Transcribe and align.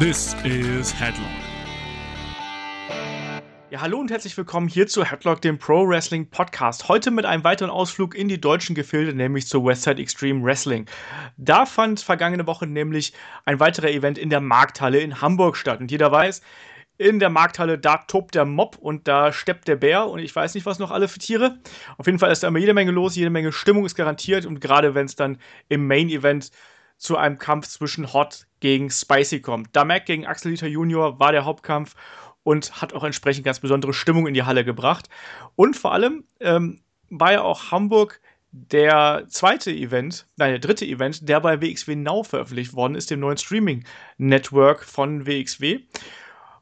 This 0.00 0.34
is 0.44 0.98
Headlock. 0.98 1.26
Ja, 3.70 3.82
hallo 3.82 3.98
und 3.98 4.10
herzlich 4.10 4.34
willkommen 4.34 4.66
hier 4.66 4.86
zu 4.86 5.04
Headlock, 5.04 5.42
dem 5.42 5.58
Pro 5.58 5.86
Wrestling 5.86 6.30
Podcast. 6.30 6.88
Heute 6.88 7.10
mit 7.10 7.26
einem 7.26 7.44
weiteren 7.44 7.68
Ausflug 7.68 8.14
in 8.14 8.26
die 8.26 8.40
deutschen 8.40 8.74
Gefilde, 8.74 9.12
nämlich 9.12 9.46
zu 9.46 9.62
Westside 9.62 10.00
Extreme 10.00 10.42
Wrestling. 10.42 10.86
Da 11.36 11.66
fand 11.66 12.00
vergangene 12.00 12.46
Woche 12.46 12.66
nämlich 12.66 13.12
ein 13.44 13.60
weiterer 13.60 13.90
Event 13.90 14.16
in 14.16 14.30
der 14.30 14.40
Markthalle 14.40 15.00
in 15.00 15.20
Hamburg 15.20 15.58
statt. 15.58 15.80
Und 15.80 15.90
jeder 15.90 16.10
weiß, 16.10 16.40
in 16.96 17.18
der 17.18 17.28
Markthalle, 17.28 17.78
da 17.78 17.98
tobt 17.98 18.34
der 18.34 18.46
Mob 18.46 18.78
und 18.78 19.06
da 19.06 19.34
steppt 19.34 19.68
der 19.68 19.76
Bär 19.76 20.06
und 20.06 20.20
ich 20.20 20.34
weiß 20.34 20.54
nicht, 20.54 20.64
was 20.64 20.78
noch 20.78 20.92
alle 20.92 21.08
für 21.08 21.18
Tiere. 21.18 21.58
Auf 21.98 22.06
jeden 22.06 22.18
Fall 22.18 22.32
ist 22.32 22.42
da 22.42 22.48
immer 22.48 22.58
jede 22.58 22.72
Menge 22.72 22.90
los, 22.90 23.16
jede 23.16 23.28
Menge 23.28 23.52
Stimmung 23.52 23.84
ist 23.84 23.96
garantiert 23.96 24.46
und 24.46 24.62
gerade 24.62 24.94
wenn 24.94 25.04
es 25.04 25.14
dann 25.14 25.36
im 25.68 25.86
Main 25.86 26.08
Event 26.08 26.52
zu 27.00 27.16
einem 27.16 27.38
Kampf 27.38 27.66
zwischen 27.66 28.12
Hot 28.12 28.46
gegen 28.60 28.90
Spicy 28.90 29.40
kommt. 29.40 29.74
Damek 29.74 30.04
gegen 30.04 30.26
Axel 30.26 30.52
Liter 30.52 30.66
Junior 30.66 31.18
war 31.18 31.32
der 31.32 31.46
Hauptkampf 31.46 31.96
und 32.42 32.80
hat 32.80 32.92
auch 32.92 33.04
entsprechend 33.04 33.44
ganz 33.44 33.58
besondere 33.58 33.94
Stimmung 33.94 34.26
in 34.26 34.34
die 34.34 34.42
Halle 34.42 34.64
gebracht. 34.64 35.08
Und 35.56 35.76
vor 35.76 35.92
allem 35.92 36.24
ähm, 36.40 36.82
war 37.08 37.32
ja 37.32 37.42
auch 37.42 37.70
Hamburg 37.70 38.20
der 38.52 39.24
zweite 39.28 39.70
Event, 39.70 40.26
nein, 40.36 40.50
der 40.50 40.58
dritte 40.58 40.84
Event, 40.84 41.26
der 41.28 41.40
bei 41.40 41.62
WXW 41.62 41.96
Now 41.96 42.22
veröffentlicht 42.22 42.74
worden 42.74 42.96
ist, 42.96 43.10
dem 43.10 43.20
neuen 43.20 43.38
Streaming-Network 43.38 44.84
von 44.84 45.26
WXW. 45.26 45.80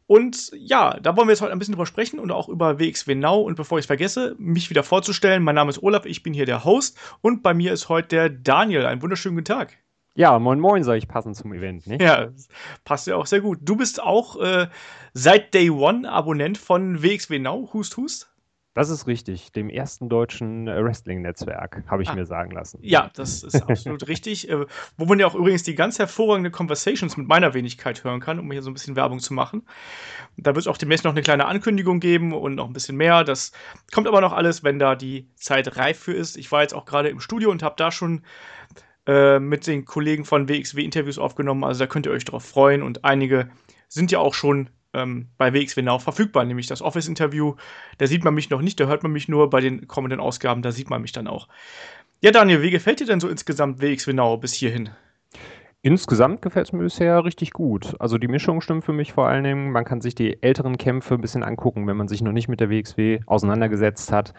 Und 0.07 0.53
ja, 0.55 0.99
da 1.01 1.17
wollen 1.17 1.27
wir 1.27 1.33
jetzt 1.33 1.41
heute 1.43 1.53
ein 1.53 1.59
bisschen 1.59 1.75
drüber 1.75 1.87
sprechen 1.87 2.21
und 2.21 2.31
auch 2.31 2.49
über 2.49 2.79
WXW 2.79 3.15
Now. 3.17 3.41
Und 3.41 3.57
bevor 3.57 3.79
ich 3.79 3.83
es 3.83 3.87
vergesse, 3.87 4.37
mich 4.39 4.71
wieder 4.71 4.85
vorzustellen, 4.85 5.43
mein 5.43 5.57
Name 5.57 5.71
ist 5.71 5.83
Olaf, 5.83 6.07
ich 6.07 6.23
bin 6.23 6.33
hier 6.33 6.47
der 6.47 6.65
Host 6.65 6.97
und 7.23 7.43
bei 7.43 7.55
mir 7.55 7.73
ist 7.73 7.89
heute 7.89 8.09
der 8.09 8.29
Daniel. 8.31 8.87
Einen 8.87 9.03
wunderschönen 9.03 9.35
guten 9.35 9.47
Tag. 9.47 9.79
Ja, 10.19 10.37
moin 10.41 10.59
moin 10.59 10.83
soll 10.83 10.97
ich 10.97 11.07
passen 11.07 11.33
zum 11.33 11.53
Event, 11.53 11.87
ne? 11.87 11.97
Ja, 12.01 12.31
passt 12.83 13.07
ja 13.07 13.15
auch 13.15 13.27
sehr 13.27 13.41
gut. 13.41 13.61
Du 13.63 13.77
bist 13.77 14.03
auch 14.03 14.35
äh, 14.41 14.67
seit 15.13 15.55
Day 15.55 15.71
One 15.71 16.11
Abonnent 16.11 16.59
von 16.59 17.05
WXW 17.05 17.39
Now, 17.39 17.71
Hust 17.73 17.97
Hust. 17.97 18.29
Das 18.75 18.91
ist 18.91 19.07
richtig, 19.07 19.53
dem 19.53 19.71
ersten 19.71 20.09
deutschen 20.09 20.67
äh, 20.67 20.85
Wrestling-Netzwerk, 20.85 21.85
habe 21.87 22.03
ich 22.03 22.09
ah. 22.09 22.17
mir 22.17 22.27
sagen 22.27 22.51
lassen. 22.51 22.81
Ja, 22.83 23.13
das 23.15 23.45
ist 23.45 23.63
absolut 23.71 24.09
richtig. 24.09 24.51
Äh, 24.51 24.67
wo 24.97 25.05
man 25.05 25.21
ja 25.21 25.29
auch 25.29 25.37
übrigens 25.37 25.63
die 25.63 25.77
ganz 25.77 26.01
hervorragende 26.01 26.51
Conversations 26.51 27.17
mit 27.17 27.29
meiner 27.29 27.55
Wenigkeit 27.55 28.03
hören 28.03 28.19
kann, 28.19 28.41
um 28.41 28.51
hier 28.51 28.63
so 28.63 28.71
ein 28.71 28.75
bisschen 28.75 28.97
Werbung 28.97 29.21
zu 29.21 29.35
machen. 29.35 29.69
Da 30.37 30.51
wird 30.57 30.63
es 30.65 30.67
auch 30.67 30.79
demnächst 30.79 31.05
noch 31.05 31.13
eine 31.13 31.23
kleine 31.23 31.47
Ankündigung 31.47 32.01
geben 32.01 32.33
und 32.33 32.57
noch 32.57 32.67
ein 32.67 32.73
bisschen 32.73 32.97
mehr. 32.97 33.23
Das 33.23 33.53
kommt 33.95 34.09
aber 34.09 34.21
noch 34.21 34.33
alles, 34.33 34.65
wenn 34.65 34.81
da 34.81 34.97
die 34.97 35.29
Zeit 35.37 35.77
reif 35.77 36.01
für 36.01 36.15
ist. 36.15 36.37
Ich 36.37 36.51
war 36.51 36.63
jetzt 36.63 36.75
auch 36.75 36.87
gerade 36.87 37.09
im 37.09 37.21
Studio 37.21 37.53
und 37.53 37.63
habe 37.63 37.77
da 37.77 37.93
schon 37.93 38.23
äh, 39.09 39.41
mit 39.41 39.67
den 39.67 39.87
Kollegen 39.87 40.27
von 40.27 40.51
WXW 40.51 40.85
Interviews 40.85 41.19
aufgenommen. 41.19 41.65
Also 41.65 41.81
da 41.81 41.87
könnt 41.87 42.05
ihr 42.05 42.13
euch 42.13 42.27
drauf 42.27 42.45
freuen 42.45 42.83
und 42.83 43.07
einige 43.07 43.49
sind 43.89 44.13
ja 44.13 44.19
auch 44.19 44.35
schon 44.35 44.69
ähm, 44.93 45.29
bei 45.39 45.55
WXW 45.55 45.81
Now 45.81 45.99
verfügbar, 45.99 46.45
nämlich 46.45 46.67
das 46.67 46.83
Office-Interview. 46.83 47.55
Da 47.97 48.07
sieht 48.07 48.23
man 48.23 48.35
mich 48.35 48.51
noch 48.51 48.61
nicht, 48.61 48.79
da 48.79 48.87
hört 48.87 49.03
man 49.03 49.13
mich 49.13 49.27
nur 49.27 49.49
bei 49.49 49.63
den 49.63 49.89
kommenden 49.89 50.21
Ausgaben, 50.21 50.61
da 50.61 50.73
sieht 50.73 50.91
man 50.91 51.01
mich 51.01 51.13
dann 51.13 51.27
auch. 51.27 51.49
Ja, 52.21 52.33
Daniel, 52.33 52.61
wie 52.61 52.71
gefällt 52.71 53.01
dir 53.01 53.07
denn 53.07 53.21
so 53.21 53.29
insgesamt 53.29 53.81
WXW 53.81 54.13
Now 54.13 54.37
bis 54.37 54.53
hierhin? 54.53 54.91
Insgesamt 55.81 56.43
gefällt 56.43 56.67
es 56.67 56.73
mir 56.73 56.83
bisher 56.83 57.25
richtig 57.25 57.53
gut. 57.53 57.95
Also 58.01 58.19
die 58.19 58.27
Mischung 58.27 58.61
stimmt 58.61 58.85
für 58.85 58.93
mich 58.93 59.13
vor 59.13 59.29
allen 59.29 59.45
Dingen. 59.45 59.71
Man 59.71 59.85
kann 59.85 60.01
sich 60.01 60.17
die 60.17 60.43
älteren 60.43 60.77
Kämpfe 60.77 61.15
ein 61.15 61.21
bisschen 61.21 61.45
angucken, 61.45 61.87
wenn 61.87 61.97
man 61.97 62.09
sich 62.09 62.21
noch 62.21 62.33
nicht 62.33 62.49
mit 62.49 62.59
der 62.59 62.69
WXW 62.69 63.21
auseinandergesetzt 63.27 64.11
hat. 64.11 64.35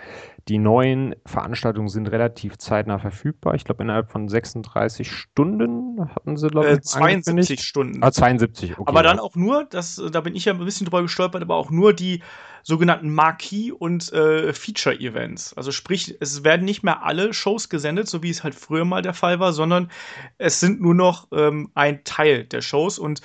Die 0.50 0.58
neuen 0.58 1.16
Veranstaltungen 1.26 1.88
sind 1.88 2.08
relativ 2.08 2.58
zeitnah 2.58 3.00
verfügbar. 3.00 3.56
Ich 3.56 3.64
glaube, 3.64 3.84
innerhalb 3.84 4.12
von 4.12 4.28
36 4.28 5.10
Stunden 5.10 6.14
hatten 6.14 6.36
sie, 6.36 6.50
glaube 6.50 6.72
ich, 6.72 6.78
äh, 6.80 6.82
72 6.82 7.62
Stunden. 7.62 8.04
Ah, 8.04 8.12
72, 8.12 8.78
okay. 8.78 8.84
Aber 8.86 9.02
dann 9.02 9.20
auch 9.20 9.36
nur, 9.36 9.64
das, 9.64 10.02
da 10.12 10.20
bin 10.20 10.36
ich 10.36 10.44
ja 10.44 10.54
ein 10.54 10.60
bisschen 10.60 10.86
drüber 10.86 11.04
gestolpert, 11.04 11.42
aber 11.42 11.56
auch 11.56 11.72
nur 11.72 11.94
die 11.94 12.22
sogenannten 12.64 13.14
Marquee- 13.14 13.72
und 13.72 14.12
äh, 14.14 14.54
Feature-Events. 14.54 15.54
Also 15.54 15.72
sprich, 15.72 16.16
es 16.20 16.44
werden 16.44 16.66
nicht 16.66 16.84
mehr 16.84 17.04
alle 17.04 17.34
Shows 17.34 17.70
gesendet, 17.70 18.08
so 18.08 18.24
wie 18.24 18.30
es 18.30 18.44
halt 18.44 18.56
früher 18.56 18.86
mal 18.86 19.02
der 19.02 19.14
Fall 19.14 19.40
war, 19.40 19.54
sondern 19.54 19.92
es 20.38 20.60
sind 20.60 20.82
nur 20.82 20.96
noch 20.96 21.28
ähm, 21.32 21.72
ein 21.76 22.04
Teil 22.04 22.46
der 22.46 22.62
Shows 22.62 23.00
und 23.00 23.22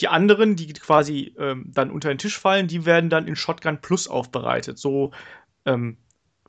die 0.00 0.08
anderen, 0.08 0.56
die 0.56 0.72
quasi 0.72 1.34
ähm, 1.38 1.70
dann 1.72 1.90
unter 1.90 2.08
den 2.08 2.18
Tisch 2.18 2.38
fallen, 2.38 2.66
die 2.66 2.84
werden 2.84 3.10
dann 3.10 3.26
in 3.28 3.36
Shotgun 3.36 3.80
Plus 3.80 4.08
aufbereitet. 4.08 4.78
So 4.78 5.12
ähm, 5.66 5.98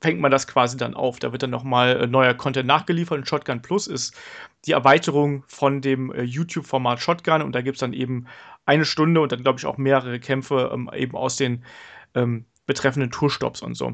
fängt 0.02 0.19
man 0.19 0.31
das 0.31 0.47
quasi 0.47 0.78
dann 0.78 0.94
auf. 0.94 1.19
Da 1.19 1.31
wird 1.31 1.44
dann 1.44 1.50
nochmal 1.50 2.02
äh, 2.02 2.07
neuer 2.07 2.34
Content 2.34 2.67
nachgeliefert. 2.67 3.17
Und 3.17 3.28
Shotgun 3.28 3.62
Plus 3.62 3.88
ist 3.88 4.16
die 4.66 4.72
Erweiterung 4.72 5.44
von 5.47 5.81
dem 5.81 6.12
äh, 6.12 6.23
YouTube-Format 6.23 7.00
Shotgun. 7.00 7.41
Und 7.41 7.53
da 7.53 7.62
gibt 7.62 7.75
es 7.75 7.79
dann 7.79 7.94
eben 7.94 8.28
eine 8.66 8.85
Stunde 8.85 9.22
und 9.22 9.31
dann, 9.31 9.44
glaube 9.44 9.59
ich, 9.59 9.66
auch 9.66 9.78
mehrere 9.78 10.19
Kämpfe 10.19 10.72
ähm, 10.73 10.90
eben 10.94 11.16
aus 11.16 11.38
den 11.38 11.63
ähm, 12.15 12.45
betreffenden 12.65 13.11
Tourstops 13.11 13.61
und 13.61 13.75
so. 13.75 13.93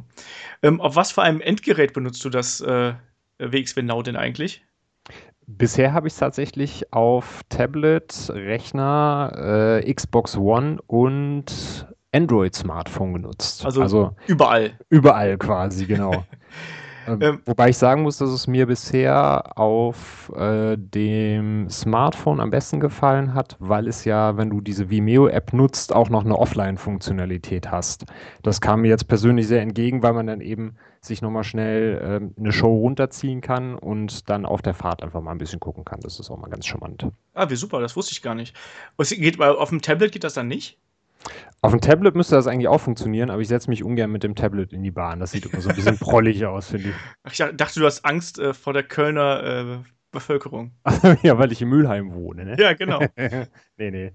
Ähm, 0.64 0.80
auf 0.80 0.96
was 0.96 1.12
für 1.12 1.22
einem 1.22 1.42
Endgerät 1.42 1.94
benutzt 1.94 2.24
du 2.24 2.30
das 2.30 2.62
äh, 2.62 2.94
WXW 3.40 3.82
Now 3.82 4.02
denn 4.02 4.16
eigentlich? 4.16 4.64
Bisher 5.48 5.92
habe 5.92 6.08
ich 6.08 6.14
es 6.14 6.20
tatsächlich 6.20 6.94
auf 6.94 7.42
Tablet, 7.50 8.30
Rechner, 8.34 9.82
äh, 9.84 9.94
Xbox 9.94 10.38
One 10.38 10.80
und 10.88 11.88
Android-Smartphone 12.14 13.14
genutzt. 13.14 13.66
Also, 13.66 13.82
also, 13.82 14.16
überall. 14.28 14.78
Überall 14.90 15.38
quasi, 15.38 15.86
genau. 15.86 16.26
Ähm, 17.12 17.22
ähm, 17.22 17.42
wobei 17.46 17.70
ich 17.70 17.78
sagen 17.78 18.04
muss, 18.04 18.18
dass 18.18 18.30
es 18.30 18.48
mir 18.48 18.68
bisher 18.68 19.58
auf 19.58 20.32
äh, 20.36 20.78
dem 20.78 21.70
Smartphone 21.70 22.40
am 22.40 22.50
besten 22.50 22.80
gefallen 22.80 23.34
hat, 23.34 23.56
weil 23.60 23.88
es 23.88 24.06
ja, 24.06 24.38
wenn 24.38 24.50
du 24.50 24.62
diese 24.62 24.90
Vimeo-App 24.90 25.54
nutzt, 25.54 25.94
auch 25.94 26.10
noch 26.10 26.24
eine 26.24 26.38
Offline-Funktionalität 26.38 27.72
hast. 27.72 28.06
Das 28.44 28.62
kam 28.62 28.82
mir 28.82 28.90
jetzt 28.90 29.08
persönlich 29.08 29.48
sehr 29.48 29.62
entgegen, 29.62 30.04
weil 30.04 30.14
man 30.14 30.28
dann 30.28 30.42
eben 30.42 30.76
sich 31.02 31.22
nochmal 31.22 31.44
schnell 31.44 31.98
äh, 32.22 32.40
eine 32.40 32.52
Show 32.52 32.76
runterziehen 32.76 33.42
kann 33.42 33.76
und 33.76 34.30
dann 34.30 34.46
auf 34.46 34.62
der 34.62 34.74
Fahrt 34.74 35.02
einfach 35.02 35.22
mal 35.22 35.32
ein 35.32 35.40
bisschen 35.40 35.60
gucken 35.60 35.84
kann. 35.84 36.00
Das 36.02 36.20
ist 36.20 36.30
auch 36.30 36.38
mal 36.38 36.50
ganz 36.50 36.66
charmant. 36.66 37.08
Ah, 37.34 37.50
wie 37.50 37.56
super, 37.56 37.80
das 37.80 37.96
wusste 37.96 38.12
ich 38.14 38.22
gar 38.22 38.36
nicht. 38.36 38.56
Geht, 38.98 39.42
auf 39.42 39.70
dem 39.70 39.82
Tablet 39.82 40.12
geht 40.12 40.24
das 40.24 40.36
dann 40.36 40.48
nicht? 40.48 40.78
Auf 41.64 41.72
dem 41.72 41.82
Tablet 41.82 42.16
müsste 42.16 42.36
das 42.36 42.48
eigentlich 42.48 42.68
auch 42.68 42.82
funktionieren, 42.82 43.30
aber 43.30 43.42
ich 43.42 43.48
setze 43.48 43.70
mich 43.70 43.84
ungern 43.84 44.12
mit 44.12 44.24
dem 44.24 44.34
Tablet 44.34 44.74
in 44.74 44.82
die 44.82 44.92
Bahn. 44.92 45.20
Das 45.20 45.32
sieht 45.32 45.46
immer 45.46 45.62
so 45.62 45.70
ein 45.70 45.76
bisschen 45.76 45.98
prollig 46.00 46.44
aus, 46.46 46.70
finde 46.70 46.90
ich. 46.90 46.96
Ach, 47.24 47.32
ich 47.32 47.38
dachte, 47.38 47.80
du 47.80 47.86
hast 47.86 48.04
Angst 48.04 48.40
äh, 48.40 48.54
vor 48.54 48.74
der 48.74 48.84
Kölner 48.84 49.44
äh, 49.44 49.90
Bevölkerung. 50.12 50.72
ja, 51.24 51.38
weil 51.38 51.52
ich 51.52 51.62
in 51.62 51.70
Mülheim 51.70 52.14
wohne, 52.14 52.46
ne? 52.46 52.56
Ja, 52.60 52.74
genau. 52.74 53.00
nee, 53.78 53.92
nee. 53.92 54.12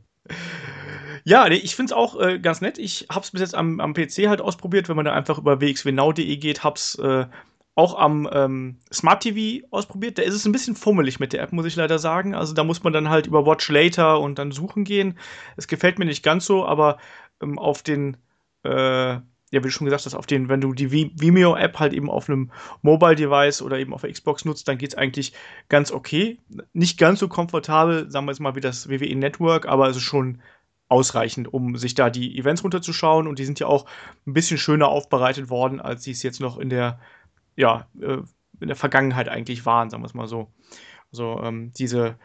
Ja, 1.25 1.49
nee, 1.49 1.56
ich 1.56 1.77
finde 1.77 1.93
es 1.93 1.97
auch 1.97 2.21
äh, 2.21 2.39
ganz 2.39 2.61
nett. 2.61 2.78
Ich 2.78 3.06
habe 3.11 3.21
es 3.21 3.31
bis 3.31 3.41
jetzt 3.41 3.55
am, 3.55 3.81
am 3.81 3.95
PC 3.95 4.27
halt 4.28 4.41
ausprobiert, 4.41 4.89
wenn 4.89 4.97
man 4.97 5.05
da 5.05 5.12
einfach 5.12 5.39
über 5.39 5.61
wxwnau.de 5.61 6.37
geht, 6.37 6.65
hab's 6.65 6.97
äh, 6.97 7.27
auch 7.77 7.97
am 7.99 8.29
ähm, 8.33 8.79
Smart 8.93 9.23
TV 9.23 9.67
ausprobiert. 9.71 10.17
Da 10.17 10.23
ist 10.23 10.35
es 10.35 10.47
ein 10.47 10.53
bisschen 10.53 10.75
fummelig 10.75 11.21
mit 11.21 11.35
der 11.35 11.43
App, 11.43 11.53
muss 11.53 11.67
ich 11.67 11.77
leider 11.77 11.99
sagen. 11.99 12.35
Also 12.35 12.55
da 12.55 12.65
muss 12.65 12.83
man 12.83 12.95
dann 12.95 13.11
halt 13.11 13.27
über 13.27 13.45
Watch 13.47 13.69
Later 13.69 14.19
und 14.19 14.39
dann 14.39 14.51
suchen 14.51 14.85
gehen. 14.85 15.19
Es 15.59 15.69
gefällt 15.69 15.99
mir 15.99 16.07
nicht 16.07 16.25
ganz 16.25 16.47
so, 16.47 16.65
aber 16.65 16.97
ähm, 17.43 17.59
auf 17.59 17.83
den, 17.83 18.17
äh, 18.65 18.71
ja, 18.71 19.23
wie 19.51 19.61
du 19.61 19.71
schon 19.71 19.85
gesagt 19.85 20.07
hast, 20.07 20.15
auf 20.15 20.25
den, 20.25 20.49
wenn 20.49 20.63
du 20.63 20.73
die 20.73 20.91
Vimeo-App 20.91 21.79
halt 21.79 21.93
eben 21.93 22.09
auf 22.09 22.31
einem 22.31 22.51
Mobile-Device 22.81 23.61
oder 23.61 23.79
eben 23.79 23.93
auf 23.93 24.01
der 24.01 24.11
Xbox 24.11 24.47
nutzt, 24.47 24.67
dann 24.69 24.79
geht 24.79 24.95
es 24.95 24.99
eigentlich 24.99 25.35
ganz 25.69 25.93
okay. 25.93 26.39
Nicht 26.73 26.99
ganz 26.99 27.21
so 27.21 27.29
komfortabel, 27.29 28.11
sagen 28.11 28.25
wir 28.25 28.33
jetzt 28.33 28.41
mal, 28.41 28.57
wie 28.57 28.61
das 28.61 28.89
WWE 28.89 29.15
Network, 29.15 29.69
aber 29.69 29.91
es 29.91 29.99
ist 29.99 30.03
schon 30.03 30.41
ausreichend, 30.89 31.53
um 31.53 31.77
sich 31.77 31.95
da 31.95 32.09
die 32.09 32.39
Events 32.39 32.65
runterzuschauen 32.65 33.27
und 33.27 33.39
die 33.39 33.45
sind 33.45 33.61
ja 33.61 33.67
auch 33.67 33.85
ein 34.27 34.33
bisschen 34.33 34.57
schöner 34.57 34.89
aufbereitet 34.89 35.51
worden, 35.51 35.79
als 35.79 36.05
sie 36.05 36.13
es 36.13 36.23
jetzt 36.23 36.41
noch 36.41 36.59
in 36.59 36.71
der 36.71 37.01
ja, 37.57 37.87
äh, 38.01 38.19
in 38.61 38.69
der 38.69 38.77
Vergangenheit 38.77 39.29
eigentlich 39.29 39.67
waren, 39.67 39.91
sagen 39.91 40.03
wir 40.03 40.07
es 40.07 40.15
mal 40.15 40.29
so. 40.29 40.53
Also 41.13 41.41
ähm, 41.43 41.73
diese 41.77 42.19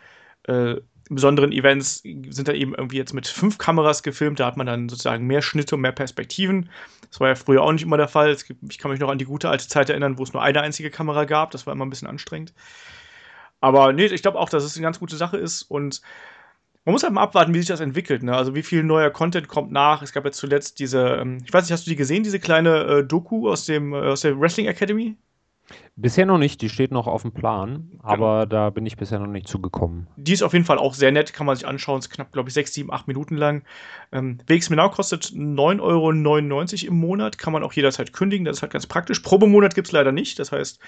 äh, 0.44 0.76
besonderen 1.10 1.52
Events 1.52 2.04
sind 2.04 2.48
dann 2.48 2.56
eben 2.56 2.74
irgendwie 2.74 2.98
jetzt 2.98 3.14
mit 3.14 3.28
fünf 3.28 3.58
Kameras 3.58 4.02
gefilmt, 4.02 4.40
da 4.40 4.46
hat 4.46 4.58
man 4.58 4.66
dann 4.66 4.88
sozusagen 4.88 5.28
mehr 5.28 5.42
Schnitte 5.42 5.76
und 5.76 5.82
mehr 5.82 5.92
Perspektiven. 5.92 6.70
Das 7.10 7.20
war 7.20 7.28
ja 7.28 7.36
früher 7.36 7.62
auch 7.62 7.72
nicht 7.74 7.84
immer 7.84 7.98
der 7.98 8.08
Fall. 8.08 8.34
Gibt, 8.36 8.64
ich 8.70 8.78
kann 8.78 8.92
mich 8.92 9.00
noch 9.00 9.10
an 9.10 9.18
die 9.18 9.26
gute 9.26 9.50
alte 9.50 9.68
Zeit 9.68 9.90
erinnern, 9.90 10.18
wo 10.18 10.24
es 10.24 10.32
nur 10.32 10.42
eine 10.42 10.62
einzige 10.62 10.90
Kamera 10.90 11.26
gab. 11.26 11.52
Das 11.52 11.68
war 11.68 11.74
immer 11.74 11.86
ein 11.86 11.90
bisschen 11.90 12.08
anstrengend. 12.08 12.54
Aber 13.60 13.92
nee, 13.94 14.06
ich 14.06 14.22
glaube 14.22 14.40
auch, 14.40 14.50
dass 14.50 14.64
es 14.64 14.76
eine 14.76 14.84
ganz 14.84 15.00
gute 15.00 15.18
Sache 15.18 15.38
ist 15.38 15.64
und 15.64 16.02
man 16.86 16.94
muss 16.94 17.04
halt 17.04 17.14
mal 17.14 17.22
abwarten, 17.22 17.54
wie 17.54 17.60
sich 17.60 17.68
das 17.68 17.80
entwickelt. 17.80 18.24
Ne? 18.24 18.36
Also 18.36 18.56
wie 18.56 18.64
viel 18.64 18.84
neuer 18.84 19.12
Content 19.12 19.48
kommt 19.48 19.72
nach. 19.72 20.02
Es 20.02 20.14
gab 20.14 20.26
jetzt 20.26 20.38
zuletzt 20.38 20.80
diese, 20.80 21.20
ähm, 21.22 21.40
ich 21.46 21.54
weiß 21.54 21.64
nicht, 21.64 21.72
hast 21.72 21.86
du 21.86 21.92
die 21.92 21.96
gesehen, 21.96 22.24
diese 22.24 22.40
kleine 22.40 22.84
äh, 22.84 23.04
Doku 23.04 23.50
aus, 23.50 23.66
dem, 23.66 23.94
äh, 23.94 23.98
aus 23.98 24.22
der 24.22 24.40
Wrestling 24.40 24.68
Academy? 24.68 25.16
Bisher 25.96 26.26
noch 26.26 26.38
nicht, 26.38 26.62
die 26.62 26.70
steht 26.70 26.92
noch 26.92 27.08
auf 27.08 27.22
dem 27.22 27.32
Plan, 27.32 27.92
aber 28.02 28.46
genau. 28.46 28.46
da 28.46 28.70
bin 28.72 28.86
ich 28.86 28.98
bisher 28.98 29.20
noch 29.20 29.28
nicht 29.28 29.48
zugekommen. 29.48 30.08
Die 30.18 30.34
ist 30.34 30.42
auf 30.42 30.54
jeden 30.54 30.66
Fall 30.66 30.78
auch 30.78 30.94
sehr 30.94 31.12
nett, 31.12 31.32
kann 31.32 31.46
man 31.46 31.56
sich 31.56 31.68
anschauen. 31.68 32.00
Ist 32.00 32.10
knapp, 32.10 32.32
glaube 32.32 32.50
ich, 32.50 32.54
6, 32.54 32.74
7, 32.74 32.92
8 32.92 33.08
Minuten 33.08 33.38
lang. 33.38 33.64
Ähm, 34.12 34.40
WX 34.48 34.70
Menau 34.70 34.90
kostet 34.90 35.26
9,99 35.26 35.80
Euro 35.82 36.12
im 36.88 37.00
Monat, 37.00 37.38
kann 37.38 37.54
man 37.54 37.64
auch 37.64 37.74
jederzeit 37.74 38.12
kündigen, 38.14 38.46
das 38.46 38.58
ist 38.58 38.62
halt 38.64 38.74
ganz 38.74 38.88
praktisch. 38.88 39.20
Probemonat 39.20 39.76
gibt 39.76 39.88
es 39.88 39.92
leider 39.92 40.12
nicht, 40.12 40.40
das 40.40 40.52
heißt, 40.52 40.80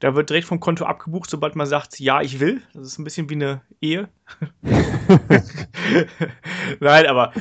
Da 0.00 0.14
wird 0.14 0.30
direkt 0.30 0.46
vom 0.46 0.60
Konto 0.60 0.84
abgebucht, 0.84 1.30
sobald 1.30 1.56
man 1.56 1.66
sagt, 1.66 1.98
ja, 2.00 2.20
ich 2.20 2.40
will. 2.40 2.62
Das 2.74 2.86
ist 2.86 2.98
ein 2.98 3.04
bisschen 3.04 3.30
wie 3.30 3.34
eine 3.34 3.62
Ehe. 3.80 4.08
Nein, 6.80 7.06
aber 7.06 7.32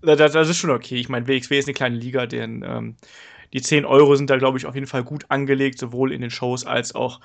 das, 0.00 0.32
das, 0.32 0.48
ist 0.48 0.56
schon 0.56 0.70
okay. 0.70 0.96
Ich 0.96 1.08
meine, 1.08 1.26
WXW 1.26 1.58
ist 1.58 1.66
eine 1.66 1.74
kleine 1.74 1.96
Liga, 1.96 2.26
denn 2.26 2.64
ähm, 2.66 2.96
die 3.52 3.62
10 3.62 3.84
Euro 3.84 4.14
sind 4.16 4.30
da, 4.30 4.36
glaube 4.36 4.58
ich, 4.58 4.66
auf 4.66 4.74
jeden 4.74 4.86
Fall 4.86 5.04
gut 5.04 5.26
angelegt, 5.28 5.78
sowohl 5.78 6.12
in 6.12 6.20
den 6.20 6.30
Shows 6.30 6.64
als 6.64 6.94
auch, 6.94 7.20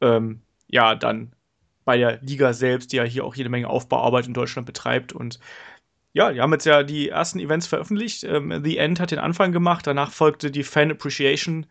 ähm, 0.00 0.40
ja, 0.68 0.94
dann 0.94 1.34
bei 1.84 1.98
der 1.98 2.20
Liga 2.22 2.52
selbst, 2.52 2.92
die 2.92 2.96
ja 2.96 3.04
hier 3.04 3.24
auch 3.24 3.34
jede 3.34 3.50
Menge 3.50 3.68
Aufbauarbeit 3.68 4.26
in 4.26 4.34
Deutschland 4.34 4.66
betreibt. 4.66 5.12
Und 5.12 5.38
ja, 6.12 6.32
die 6.32 6.40
haben 6.40 6.52
jetzt 6.52 6.66
ja 6.66 6.82
die 6.82 7.10
ersten 7.10 7.40
Events 7.40 7.66
veröffentlicht. 7.66 8.24
Ähm, 8.24 8.62
The 8.64 8.78
End 8.78 9.00
hat 9.00 9.10
den 9.10 9.18
Anfang 9.18 9.52
gemacht, 9.52 9.86
danach 9.86 10.12
folgte 10.12 10.50
die 10.50 10.62
Fan 10.62 10.90
Appreciation 10.90 11.66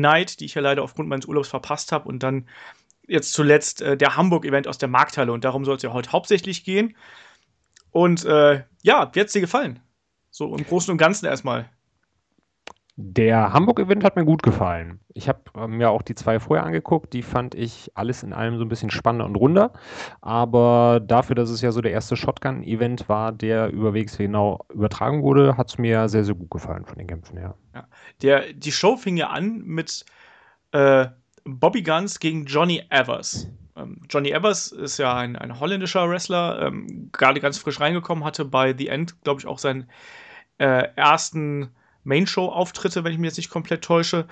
Night, 0.00 0.40
die 0.40 0.46
ich 0.46 0.54
ja 0.54 0.62
leider 0.62 0.82
aufgrund 0.82 1.08
meines 1.08 1.26
Urlaubs 1.26 1.48
verpasst 1.48 1.92
habe. 1.92 2.08
Und 2.08 2.22
dann 2.22 2.48
jetzt 3.06 3.32
zuletzt 3.32 3.82
äh, 3.82 3.96
der 3.96 4.16
Hamburg-Event 4.16 4.68
aus 4.68 4.78
der 4.78 4.88
Markthalle. 4.88 5.32
Und 5.32 5.44
darum 5.44 5.64
soll 5.64 5.76
es 5.76 5.82
ja 5.82 5.92
heute 5.92 6.12
hauptsächlich 6.12 6.64
gehen. 6.64 6.96
Und 7.90 8.24
äh, 8.24 8.64
ja, 8.82 9.10
es 9.14 9.32
dir 9.32 9.40
gefallen? 9.40 9.80
So 10.30 10.54
im 10.54 10.66
Großen 10.66 10.90
und 10.90 10.98
Ganzen 10.98 11.26
erstmal. 11.26 11.70
Der 12.96 13.52
Hamburg-Event 13.52 14.04
hat 14.04 14.14
mir 14.14 14.24
gut 14.24 14.44
gefallen. 14.44 15.00
Ich 15.14 15.28
habe 15.28 15.40
äh, 15.56 15.66
mir 15.66 15.90
auch 15.90 16.02
die 16.02 16.14
zwei 16.14 16.38
vorher 16.38 16.64
angeguckt. 16.64 17.12
Die 17.12 17.22
fand 17.22 17.56
ich 17.56 17.90
alles 17.94 18.22
in 18.22 18.32
allem 18.32 18.56
so 18.56 18.64
ein 18.64 18.68
bisschen 18.68 18.90
spannender 18.90 19.26
und 19.26 19.34
runder. 19.34 19.72
Aber 20.20 21.00
dafür, 21.00 21.34
dass 21.34 21.50
es 21.50 21.60
ja 21.60 21.72
so 21.72 21.80
der 21.80 21.90
erste 21.90 22.14
Shotgun-Event 22.14 23.08
war, 23.08 23.32
der 23.32 23.70
über 23.70 23.94
WXW 23.94 24.26
genau 24.26 24.64
übertragen 24.72 25.22
wurde, 25.22 25.56
hat 25.56 25.70
es 25.70 25.78
mir 25.78 26.08
sehr, 26.08 26.22
sehr 26.22 26.36
gut 26.36 26.52
gefallen 26.52 26.84
von 26.84 26.96
den 26.96 27.08
Kämpfen 27.08 27.36
her. 27.36 27.56
Ja. 27.74 27.88
Der, 28.22 28.52
die 28.52 28.70
Show 28.72 28.96
fing 28.96 29.16
ja 29.16 29.28
an 29.30 29.62
mit 29.64 30.04
äh, 30.70 31.06
Bobby 31.42 31.82
Guns 31.82 32.20
gegen 32.20 32.44
Johnny 32.44 32.80
Evers. 32.90 33.48
Ähm, 33.76 34.02
Johnny 34.08 34.30
Evers 34.30 34.70
ist 34.70 34.98
ja 34.98 35.16
ein, 35.16 35.34
ein 35.34 35.58
holländischer 35.58 36.08
Wrestler, 36.08 36.62
ähm, 36.62 37.08
gerade 37.10 37.40
ganz 37.40 37.58
frisch 37.58 37.80
reingekommen, 37.80 38.24
hatte 38.24 38.44
bei 38.44 38.72
The 38.76 38.86
End, 38.86 39.20
glaube 39.22 39.40
ich, 39.40 39.48
auch 39.48 39.58
seinen 39.58 39.90
äh, 40.58 40.86
ersten 40.94 41.70
Main-Show-Auftritte, 42.04 43.04
wenn 43.04 43.12
ich 43.12 43.18
mich 43.18 43.28
jetzt 43.28 43.36
nicht 43.36 43.50
komplett 43.50 43.82
täusche. 43.82 44.26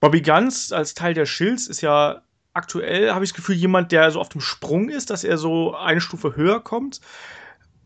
Bobby 0.00 0.22
Guns 0.22 0.72
als 0.72 0.94
Teil 0.94 1.14
der 1.14 1.26
Shields 1.26 1.66
ist 1.66 1.80
ja 1.80 2.22
aktuell, 2.54 3.12
habe 3.12 3.24
ich 3.24 3.30
das 3.30 3.36
Gefühl, 3.36 3.54
jemand, 3.54 3.92
der 3.92 4.10
so 4.10 4.20
auf 4.20 4.28
dem 4.28 4.40
Sprung 4.40 4.88
ist, 4.88 5.10
dass 5.10 5.24
er 5.24 5.38
so 5.38 5.74
eine 5.74 6.00
Stufe 6.00 6.36
höher 6.36 6.60
kommt. 6.60 7.00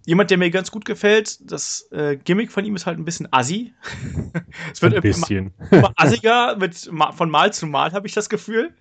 Jemand, 0.07 0.31
der 0.31 0.39
mir 0.39 0.51
ganz 0.51 0.71
gut 0.71 0.85
gefällt, 0.85 1.39
das 1.51 1.89
äh, 1.91 2.17
Gimmick 2.17 2.53
von 2.53 2.65
ihm 2.65 2.77
ist 2.77 2.87
halt 2.87 2.99
ein 2.99 3.05
bisschen 3.05 3.29
assi. 3.33 3.75
es 4.73 4.81
wird 4.81 4.95
ein 4.95 5.03
bisschen. 5.03 5.53
Immer, 5.59 5.79
immer 5.79 5.93
assiger 5.97 6.57
mit, 6.57 6.91
von 7.17 7.31
Mal 7.31 7.53
zu 7.53 7.67
Mal, 7.67 7.93
habe 7.93 8.07
ich 8.07 8.15
das 8.15 8.29
Gefühl. 8.29 8.73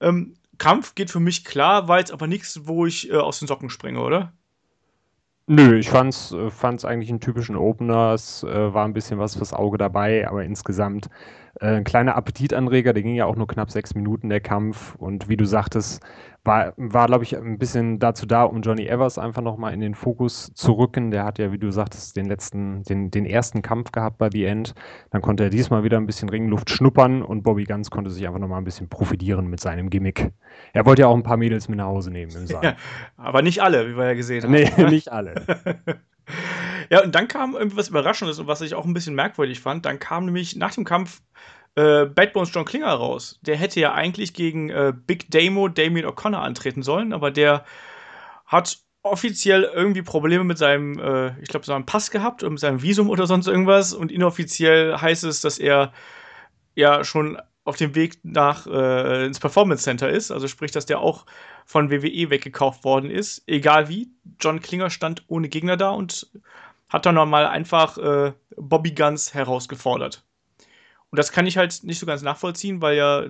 Ähm, 0.00 0.34
Kampf 0.56 0.94
geht 0.94 1.10
für 1.10 1.20
mich 1.20 1.44
klar, 1.44 1.88
war 1.88 1.98
jetzt 1.98 2.12
aber 2.12 2.26
nichts, 2.26 2.60
wo 2.64 2.86
ich 2.86 3.10
äh, 3.10 3.16
aus 3.16 3.38
den 3.38 3.48
Socken 3.48 3.70
springe, 3.70 4.00
oder? 4.00 4.32
Nö, 5.52 5.76
ich 5.78 5.90
fand's, 5.90 6.30
äh, 6.30 6.48
fand's 6.48 6.84
eigentlich 6.84 7.10
einen 7.10 7.18
typischen 7.18 7.56
Opener. 7.56 8.12
Es 8.14 8.44
äh, 8.44 8.72
war 8.72 8.84
ein 8.84 8.92
bisschen 8.92 9.18
was 9.18 9.34
fürs 9.34 9.52
Auge 9.52 9.78
dabei, 9.78 10.28
aber 10.28 10.44
insgesamt 10.44 11.08
äh, 11.60 11.76
ein 11.76 11.84
kleiner 11.84 12.16
Appetitanreger. 12.16 12.92
Der 12.92 13.02
ging 13.02 13.14
ja 13.14 13.26
auch 13.26 13.36
nur 13.36 13.46
knapp 13.46 13.70
sechs 13.70 13.94
Minuten, 13.94 14.28
der 14.28 14.40
Kampf. 14.40 14.94
Und 14.96 15.28
wie 15.28 15.36
du 15.36 15.44
sagtest, 15.44 16.02
war, 16.44 16.72
war 16.76 17.06
glaube 17.06 17.24
ich, 17.24 17.36
ein 17.36 17.58
bisschen 17.58 17.98
dazu 17.98 18.26
da, 18.26 18.44
um 18.44 18.62
Johnny 18.62 18.86
Evers 18.86 19.18
einfach 19.18 19.42
nochmal 19.42 19.74
in 19.74 19.80
den 19.80 19.94
Fokus 19.94 20.52
zu 20.54 20.72
rücken. 20.72 21.10
Der 21.10 21.24
hat 21.24 21.38
ja, 21.38 21.52
wie 21.52 21.58
du 21.58 21.70
sagtest, 21.70 22.16
den 22.16 22.26
letzten, 22.26 22.82
den, 22.84 23.10
den 23.10 23.26
ersten 23.26 23.62
Kampf 23.62 23.92
gehabt 23.92 24.18
bei 24.18 24.30
The 24.30 24.44
End. 24.44 24.74
Dann 25.10 25.22
konnte 25.22 25.44
er 25.44 25.50
diesmal 25.50 25.84
wieder 25.84 25.98
ein 25.98 26.06
bisschen 26.06 26.28
Ringluft 26.28 26.70
schnuppern 26.70 27.22
und 27.22 27.42
Bobby 27.42 27.64
Guns 27.64 27.90
konnte 27.90 28.10
sich 28.10 28.26
einfach 28.26 28.40
nochmal 28.40 28.58
ein 28.58 28.64
bisschen 28.64 28.88
profitieren 28.88 29.48
mit 29.48 29.60
seinem 29.60 29.90
Gimmick. 29.90 30.32
Er 30.72 30.86
wollte 30.86 31.02
ja 31.02 31.08
auch 31.08 31.16
ein 31.16 31.22
paar 31.22 31.36
Mädels 31.36 31.68
mit 31.68 31.78
nach 31.78 31.86
Hause 31.86 32.10
nehmen 32.10 32.32
im 32.34 32.46
Saal. 32.46 32.64
Ja, 32.64 32.76
aber 33.16 33.42
nicht 33.42 33.62
alle, 33.62 33.88
wie 33.88 33.96
wir 33.96 34.06
ja 34.06 34.14
gesehen 34.14 34.42
haben. 34.44 34.52
Nee, 34.52 34.70
nicht 34.88 35.12
alle. 35.12 35.34
ja, 36.90 37.02
und 37.02 37.14
dann 37.14 37.28
kam 37.28 37.54
irgendwas 37.54 37.88
Überraschendes 37.88 38.38
und 38.38 38.46
was 38.46 38.60
ich 38.60 38.74
auch 38.74 38.84
ein 38.84 38.94
bisschen 38.94 39.14
merkwürdig 39.14 39.60
fand. 39.60 39.86
Dann 39.86 39.98
kam 39.98 40.24
nämlich 40.26 40.56
nach 40.56 40.74
dem 40.74 40.84
Kampf 40.84 41.22
äh, 41.76 42.06
Bad 42.06 42.32
Bones 42.32 42.50
John 42.52 42.64
Klinger 42.64 42.92
raus. 42.92 43.38
Der 43.42 43.56
hätte 43.56 43.80
ja 43.80 43.94
eigentlich 43.94 44.34
gegen 44.34 44.70
äh, 44.70 44.92
Big 44.94 45.30
Damo 45.30 45.68
Damien 45.68 46.06
O'Connor 46.06 46.40
antreten 46.40 46.82
sollen, 46.82 47.12
aber 47.12 47.30
der 47.30 47.64
hat 48.46 48.78
offiziell 49.02 49.62
irgendwie 49.62 50.02
Probleme 50.02 50.44
mit 50.44 50.58
seinem, 50.58 50.98
äh, 50.98 51.40
ich 51.40 51.48
glaube, 51.48 51.64
seinem 51.64 51.86
Pass 51.86 52.10
gehabt 52.10 52.42
und 52.42 52.52
mit 52.52 52.60
seinem 52.60 52.82
Visum 52.82 53.08
oder 53.08 53.26
sonst 53.26 53.46
irgendwas. 53.46 53.94
Und 53.94 54.12
inoffiziell 54.12 54.96
heißt 54.96 55.24
es, 55.24 55.40
dass 55.40 55.58
er 55.58 55.92
ja 56.74 57.04
schon 57.04 57.40
auf 57.64 57.76
dem 57.76 57.94
Weg 57.94 58.18
nach 58.22 58.66
äh, 58.66 59.26
ins 59.26 59.40
Performance 59.40 59.84
Center 59.84 60.10
ist. 60.10 60.30
Also 60.30 60.48
sprich, 60.48 60.70
dass 60.70 60.86
der 60.86 61.00
auch 61.00 61.24
von 61.70 61.88
WWE 61.92 62.30
weggekauft 62.30 62.82
worden 62.82 63.12
ist. 63.12 63.44
Egal 63.46 63.88
wie. 63.88 64.10
John 64.40 64.58
Klinger 64.58 64.90
stand 64.90 65.22
ohne 65.28 65.48
Gegner 65.48 65.76
da 65.76 65.90
und 65.90 66.28
hat 66.88 67.06
dann 67.06 67.14
nochmal 67.14 67.46
einfach 67.46 67.96
äh, 67.96 68.32
Bobby 68.56 68.90
Guns 68.90 69.34
herausgefordert. 69.34 70.24
Und 71.10 71.16
das 71.20 71.30
kann 71.30 71.46
ich 71.46 71.56
halt 71.56 71.84
nicht 71.84 72.00
so 72.00 72.06
ganz 72.06 72.22
nachvollziehen, 72.22 72.82
weil 72.82 72.96
ja, 72.96 73.26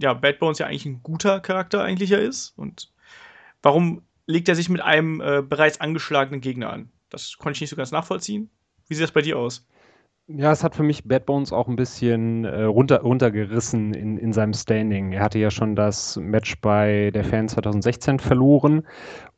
ja 0.00 0.12
Bad 0.12 0.40
Bones 0.40 0.58
ja 0.58 0.66
eigentlich 0.66 0.86
ein 0.86 1.04
guter 1.04 1.38
Charakter 1.38 1.84
eigentlich 1.84 2.10
ja 2.10 2.18
ist. 2.18 2.52
Und 2.56 2.92
warum 3.62 4.02
legt 4.26 4.48
er 4.48 4.56
sich 4.56 4.68
mit 4.68 4.80
einem 4.80 5.20
äh, 5.20 5.40
bereits 5.40 5.80
angeschlagenen 5.80 6.40
Gegner 6.40 6.72
an? 6.72 6.90
Das 7.10 7.36
konnte 7.38 7.58
ich 7.58 7.60
nicht 7.60 7.70
so 7.70 7.76
ganz 7.76 7.92
nachvollziehen. 7.92 8.50
Wie 8.88 8.94
sieht 8.96 9.04
das 9.04 9.12
bei 9.12 9.22
dir 9.22 9.38
aus? 9.38 9.64
Ja, 10.32 10.52
es 10.52 10.62
hat 10.62 10.76
für 10.76 10.84
mich 10.84 11.08
Bad 11.08 11.26
Bones 11.26 11.52
auch 11.52 11.66
ein 11.66 11.74
bisschen 11.74 12.44
äh, 12.44 12.62
runter, 12.62 13.00
runtergerissen 13.00 13.92
in, 13.94 14.16
in 14.16 14.32
seinem 14.32 14.52
Standing. 14.54 15.10
Er 15.12 15.22
hatte 15.22 15.40
ja 15.40 15.50
schon 15.50 15.74
das 15.74 16.16
Match 16.16 16.60
bei 16.60 17.10
der 17.12 17.24
Fan 17.24 17.48
2016 17.48 18.20
verloren 18.20 18.86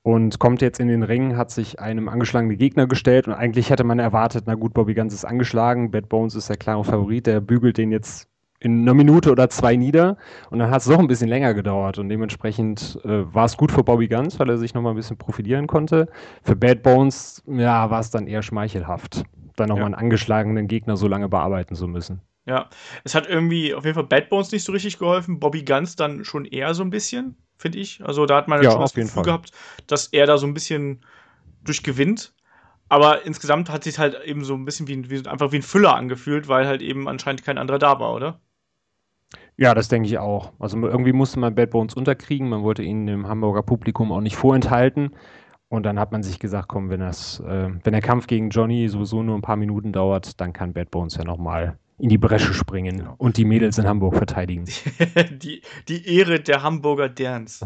und 0.03 0.39
kommt 0.39 0.61
jetzt 0.61 0.81
in 0.81 0.89
den 0.89 1.03
Ring, 1.03 1.37
hat 1.39 1.51
sich 1.51 1.81
einem 1.81 2.11
angeschlagenen 2.11 2.59
Gegner 2.59 2.87
gestellt 2.87 3.27
und 3.27 3.33
eigentlich 3.33 3.71
hätte 3.71 3.85
man 3.85 4.01
erwartet, 4.01 4.45
na 4.47 4.55
gut, 4.55 4.75
Bobby 4.75 4.93
Guns 4.93 5.15
ist 5.15 5.25
angeschlagen, 5.25 5.91
Bad 5.91 6.11
Bones 6.11 6.35
ist 6.35 6.51
der 6.51 6.59
klare 6.59 6.85
Favorit, 6.85 7.27
der 7.27 7.41
bügelt 7.41 7.79
den 7.79 7.91
jetzt 7.91 8.29
in 8.63 8.83
einer 8.83 8.95
Minute 8.95 9.31
oder 9.31 9.49
zwei 9.51 9.77
nieder 9.77 10.17
und 10.51 10.59
dann 10.59 10.71
hat 10.71 10.83
es 10.83 10.89
doch 10.89 10.99
ein 10.99 11.09
bisschen 11.09 11.29
länger 11.29 11.55
gedauert 11.55 11.99
und 11.99 12.09
dementsprechend 12.09 12.99
äh, 13.05 13.35
war 13.35 13.47
es 13.47 13.57
gut 13.57 13.73
für 13.73 13.83
Bobby 13.83 14.09
Guns, 14.09 14.39
weil 14.39 14.49
er 14.49 14.59
sich 14.59 14.75
nochmal 14.75 14.93
ein 14.93 14.97
bisschen 14.97 15.17
profilieren 15.17 15.67
konnte. 15.67 16.09
Für 16.43 16.57
Bad 16.57 16.83
Bones, 16.83 17.43
ja, 17.47 17.91
war 17.91 18.01
es 18.01 18.11
dann 18.11 18.27
eher 18.27 18.43
schmeichelhaft 18.43 19.25
dann 19.57 19.69
nochmal 19.69 19.83
ja. 19.83 19.87
einen 19.87 19.95
angeschlagenen 19.95 20.69
Gegner 20.69 20.97
so 20.97 21.09
lange 21.09 21.29
bearbeiten 21.29 21.75
zu 21.75 21.87
müssen. 21.87 22.21
Ja, 22.45 22.69
es 23.05 23.15
hat 23.15 23.29
irgendwie 23.29 23.75
auf 23.75 23.85
jeden 23.85 23.95
Fall 23.95 24.05
Bad 24.05 24.29
Bones 24.29 24.51
nicht 24.51 24.65
so 24.65 24.73
richtig 24.73 24.99
geholfen, 24.99 25.39
Bobby 25.39 25.65
Guns 25.65 25.97
dann 25.97 26.25
schon 26.25 26.45
eher 26.45 26.75
so 26.75 26.83
ein 26.83 26.91
bisschen, 26.91 27.37
finde 27.57 27.79
ich. 27.79 28.05
Also 28.05 28.27
da 28.27 28.37
hat 28.37 28.49
man 28.49 28.63
ja, 28.63 28.73
schon 28.73 28.81
das 28.81 28.95
Gefühl 28.95 29.23
gehabt, 29.23 29.53
dass 29.87 30.09
er 30.09 30.27
da 30.27 30.39
so 30.39 30.47
ein 30.47 30.55
bisschen 30.55 31.05
durchgewinnt. 31.63 32.35
Aber 32.89 33.25
insgesamt 33.25 33.71
hat 33.71 33.85
sich 33.85 33.99
halt 33.99 34.23
eben 34.25 34.45
so 34.45 34.55
ein 34.55 34.65
bisschen 34.65 34.89
wie, 34.89 35.09
wie, 35.09 35.27
einfach 35.27 35.53
wie 35.53 35.57
ein 35.57 35.63
Füller 35.63 35.95
angefühlt, 35.95 36.49
weil 36.49 36.67
halt 36.67 36.83
eben 36.83 37.09
anscheinend 37.09 37.45
kein 37.45 37.59
anderer 37.59 37.79
da 37.79 38.01
war, 38.01 38.13
oder? 38.13 38.41
Ja, 39.63 39.75
das 39.75 39.87
denke 39.87 40.09
ich 40.09 40.19
auch. 40.19 40.53
Also 40.59 40.77
irgendwie 40.77 41.13
musste 41.13 41.39
man 41.39 41.55
Bad 41.55 41.71
Bones 41.71 41.95
unterkriegen. 41.95 42.49
Man 42.49 42.65
wollte 42.65 42.83
ihn 42.83 43.07
dem 43.07 43.29
Hamburger 43.29 43.63
Publikum 43.63 44.11
auch 44.11 44.21
nicht 44.21 44.35
vorenthalten. 44.35 45.13
Und 45.69 45.85
dann 45.85 46.01
hat 46.01 46.11
man 46.11 46.25
sich 46.25 46.41
gesagt, 46.41 46.67
komm, 46.67 46.91
wenn, 46.91 46.99
das, 46.99 47.39
äh, 47.39 47.71
wenn 47.85 47.93
der 47.93 48.01
Kampf 48.01 48.27
gegen 48.27 48.51
Johnny 48.51 48.89
sowieso 48.89 49.23
nur 49.23 49.37
ein 49.37 49.41
paar 49.41 49.55
Minuten 49.55 49.93
dauert, 49.93 50.41
dann 50.41 50.53
kann 50.53 50.73
Bad 50.73 50.91
Bones 50.91 51.15
ja 51.15 51.23
nochmal 51.23 51.79
in 51.99 52.09
die 52.09 52.19
Bresche 52.19 52.53
springen 52.55 52.99
genau. 52.99 53.15
und 53.19 53.37
die 53.37 53.45
Mädels 53.45 53.79
in 53.79 53.87
Hamburg 53.87 54.17
verteidigen. 54.17 54.65
die, 55.31 55.63
die 55.87 56.13
Ehre 56.13 56.41
der 56.41 56.65
Hamburger 56.65 57.09
Derns. 57.09 57.65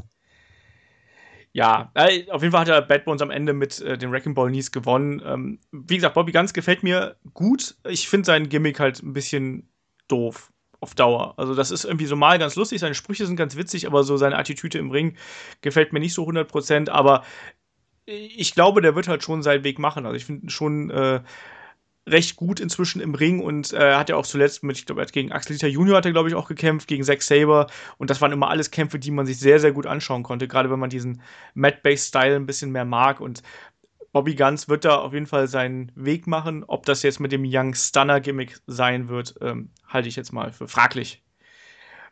Ja, 1.54 1.92
äh, 1.94 2.30
auf 2.30 2.42
jeden 2.42 2.52
Fall 2.52 2.60
hat 2.60 2.68
er 2.68 2.82
Bad 2.82 3.06
Bones 3.06 3.22
am 3.22 3.30
Ende 3.30 3.54
mit 3.54 3.80
äh, 3.80 3.96
den 3.96 4.12
Wrecking 4.12 4.34
Ball 4.34 4.50
Knees 4.50 4.70
gewonnen. 4.70 5.22
Ähm, 5.24 5.60
wie 5.72 5.96
gesagt, 5.96 6.12
Bobby 6.12 6.32
Ganz 6.32 6.52
gefällt 6.52 6.82
mir 6.82 7.16
gut. 7.32 7.74
Ich 7.88 8.06
finde 8.06 8.26
sein 8.26 8.50
Gimmick 8.50 8.80
halt 8.80 9.02
ein 9.02 9.14
bisschen 9.14 9.70
doof 10.08 10.52
auf 10.86 10.94
Dauer. 10.94 11.34
Also 11.36 11.56
das 11.56 11.72
ist 11.72 11.84
irgendwie 11.84 12.06
so 12.06 12.14
mal 12.14 12.38
ganz 12.38 12.54
lustig, 12.54 12.78
seine 12.78 12.94
Sprüche 12.94 13.26
sind 13.26 13.34
ganz 13.34 13.56
witzig, 13.56 13.88
aber 13.88 14.04
so 14.04 14.16
seine 14.16 14.38
Attitüde 14.38 14.78
im 14.78 14.92
Ring 14.92 15.16
gefällt 15.60 15.92
mir 15.92 15.98
nicht 15.98 16.14
so 16.14 16.24
100%, 16.24 16.90
aber 16.90 17.24
ich 18.06 18.54
glaube, 18.54 18.82
der 18.82 18.94
wird 18.94 19.08
halt 19.08 19.24
schon 19.24 19.42
seinen 19.42 19.64
Weg 19.64 19.80
machen. 19.80 20.06
Also 20.06 20.16
ich 20.16 20.24
finde 20.24 20.48
schon 20.48 20.90
äh, 20.90 21.22
recht 22.08 22.36
gut 22.36 22.60
inzwischen 22.60 23.00
im 23.00 23.16
Ring 23.16 23.40
und 23.40 23.72
äh, 23.72 23.94
hat 23.94 24.08
ja 24.08 24.14
auch 24.14 24.26
zuletzt 24.26 24.62
mit, 24.62 24.78
ich 24.78 24.86
glaube, 24.86 25.04
gegen 25.06 25.32
Axel 25.32 25.56
Dieter 25.56 25.66
Junior 25.66 25.96
hat 25.96 26.06
er, 26.06 26.12
glaube 26.12 26.28
ich, 26.28 26.36
auch 26.36 26.46
gekämpft, 26.46 26.86
gegen 26.86 27.02
Zack 27.02 27.20
Saber 27.22 27.66
und 27.98 28.10
das 28.10 28.20
waren 28.20 28.30
immer 28.30 28.48
alles 28.48 28.70
Kämpfe, 28.70 29.00
die 29.00 29.10
man 29.10 29.26
sich 29.26 29.40
sehr, 29.40 29.58
sehr 29.58 29.72
gut 29.72 29.86
anschauen 29.86 30.22
konnte, 30.22 30.46
gerade 30.46 30.70
wenn 30.70 30.78
man 30.78 30.90
diesen 30.90 31.20
Mat-Based-Style 31.54 32.36
ein 32.36 32.46
bisschen 32.46 32.70
mehr 32.70 32.84
mag 32.84 33.20
und 33.20 33.42
Bobby 34.16 34.34
Guns 34.34 34.66
wird 34.66 34.86
da 34.86 34.96
auf 34.96 35.12
jeden 35.12 35.26
Fall 35.26 35.46
seinen 35.46 35.92
Weg 35.94 36.26
machen. 36.26 36.64
Ob 36.66 36.86
das 36.86 37.02
jetzt 37.02 37.20
mit 37.20 37.32
dem 37.32 37.44
Young 37.46 37.74
Stunner-Gimmick 37.74 38.58
sein 38.66 39.10
wird, 39.10 39.34
ähm, 39.42 39.68
halte 39.86 40.08
ich 40.08 40.16
jetzt 40.16 40.32
mal 40.32 40.52
für 40.52 40.68
fraglich. 40.68 41.22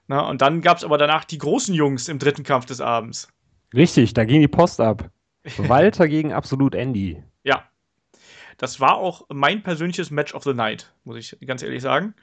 Na, 0.06 0.28
und 0.28 0.42
dann 0.42 0.60
gab 0.60 0.76
es 0.76 0.84
aber 0.84 0.98
danach 0.98 1.24
die 1.24 1.38
großen 1.38 1.74
Jungs 1.74 2.08
im 2.08 2.18
dritten 2.18 2.42
Kampf 2.42 2.66
des 2.66 2.82
Abends. 2.82 3.28
Richtig, 3.74 4.12
da 4.12 4.26
ging 4.26 4.42
die 4.42 4.48
Post 4.48 4.82
ab. 4.82 5.08
Walter 5.56 6.06
gegen 6.06 6.34
Absolut 6.34 6.74
Andy. 6.74 7.22
Ja. 7.42 7.64
Das 8.58 8.80
war 8.80 8.98
auch 8.98 9.24
mein 9.32 9.62
persönliches 9.62 10.10
Match 10.10 10.34
of 10.34 10.44
the 10.44 10.52
Night, 10.52 10.92
muss 11.04 11.16
ich 11.16 11.38
ganz 11.46 11.62
ehrlich 11.62 11.80
sagen. 11.80 12.14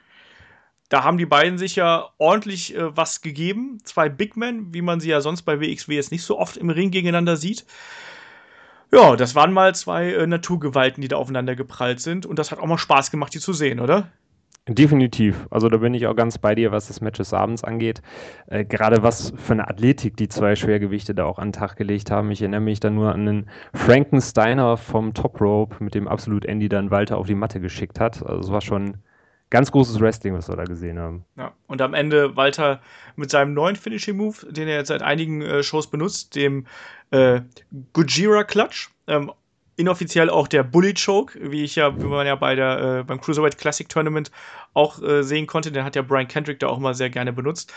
da 0.90 1.02
haben 1.02 1.18
die 1.18 1.26
beiden 1.26 1.58
sich 1.58 1.74
ja 1.74 2.10
ordentlich 2.18 2.76
äh, 2.76 2.96
was 2.96 3.20
gegeben. 3.20 3.80
Zwei 3.82 4.08
Big 4.08 4.36
Men, 4.36 4.72
wie 4.72 4.82
man 4.82 5.00
sie 5.00 5.10
ja 5.10 5.20
sonst 5.20 5.42
bei 5.42 5.60
WXW 5.60 5.96
jetzt 5.96 6.12
nicht 6.12 6.22
so 6.22 6.38
oft 6.38 6.56
im 6.56 6.70
Ring 6.70 6.92
gegeneinander 6.92 7.36
sieht. 7.36 7.66
Ja, 8.94 9.16
das 9.16 9.34
waren 9.34 9.52
mal 9.52 9.74
zwei 9.74 10.12
äh, 10.12 10.26
Naturgewalten, 10.26 11.00
die 11.00 11.08
da 11.08 11.16
aufeinander 11.16 11.56
geprallt 11.56 12.00
sind. 12.00 12.26
Und 12.26 12.38
das 12.38 12.50
hat 12.50 12.58
auch 12.58 12.66
mal 12.66 12.78
Spaß 12.78 13.10
gemacht, 13.10 13.34
die 13.34 13.40
zu 13.40 13.52
sehen, 13.54 13.80
oder? 13.80 14.08
Definitiv. 14.68 15.46
Also 15.50 15.68
da 15.68 15.78
bin 15.78 15.92
ich 15.92 16.06
auch 16.06 16.14
ganz 16.14 16.38
bei 16.38 16.54
dir, 16.54 16.70
was 16.70 16.86
das 16.86 17.00
Match 17.00 17.16
des 17.16 17.32
Abends 17.32 17.64
angeht. 17.64 18.00
Äh, 18.46 18.64
Gerade 18.64 19.02
was 19.02 19.32
für 19.36 19.54
eine 19.54 19.66
Athletik 19.66 20.16
die 20.16 20.28
zwei 20.28 20.54
Schwergewichte 20.54 21.14
da 21.14 21.24
auch 21.24 21.38
an 21.38 21.48
den 21.48 21.52
Tag 21.54 21.76
gelegt 21.76 22.10
haben. 22.10 22.30
Ich 22.30 22.42
erinnere 22.42 22.60
mich 22.60 22.78
dann 22.80 22.94
nur 22.94 23.12
an 23.12 23.26
einen 23.26 23.50
Frankensteiner 23.74 24.76
vom 24.76 25.14
Top 25.14 25.40
Rope, 25.40 25.82
mit 25.82 25.94
dem 25.94 26.06
absolut 26.06 26.44
Andy 26.44 26.68
dann 26.68 26.90
Walter 26.90 27.16
auf 27.16 27.26
die 27.26 27.34
Matte 27.34 27.60
geschickt 27.60 27.98
hat. 27.98 28.24
Also 28.24 28.40
es 28.40 28.52
war 28.52 28.60
schon 28.60 28.98
ganz 29.52 29.70
großes 29.70 30.00
Wrestling, 30.00 30.34
was 30.34 30.48
wir 30.48 30.56
da 30.56 30.64
gesehen 30.64 30.98
haben. 30.98 31.26
Ja, 31.36 31.52
und 31.66 31.82
am 31.82 31.92
Ende 31.92 32.36
Walter 32.36 32.80
mit 33.16 33.30
seinem 33.30 33.52
neuen 33.52 33.76
Finishing 33.76 34.16
Move, 34.16 34.50
den 34.50 34.66
er 34.66 34.78
jetzt 34.78 34.88
seit 34.88 35.02
einigen 35.02 35.42
äh, 35.42 35.62
Shows 35.62 35.90
benutzt, 35.90 36.34
dem 36.34 36.66
äh, 37.10 37.42
Gujira 37.92 38.44
Clutch. 38.44 38.88
Ähm, 39.06 39.30
inoffiziell 39.76 40.30
auch 40.30 40.48
der 40.48 40.62
Bully 40.62 40.94
Choke, 40.94 41.38
wie 41.50 41.64
ich 41.64 41.76
ja, 41.76 42.00
wie 42.00 42.06
man 42.06 42.26
ja 42.26 42.34
bei 42.34 42.54
der, 42.54 43.00
äh, 43.00 43.04
beim 43.04 43.20
Cruiserweight 43.20 43.58
Classic 43.58 43.86
Tournament 43.86 44.30
auch 44.72 45.02
äh, 45.02 45.22
sehen 45.22 45.46
konnte. 45.46 45.70
Den 45.70 45.84
hat 45.84 45.96
ja 45.96 46.02
Brian 46.02 46.28
Kendrick 46.28 46.58
da 46.58 46.68
auch 46.68 46.78
mal 46.78 46.94
sehr 46.94 47.10
gerne 47.10 47.34
benutzt. 47.34 47.74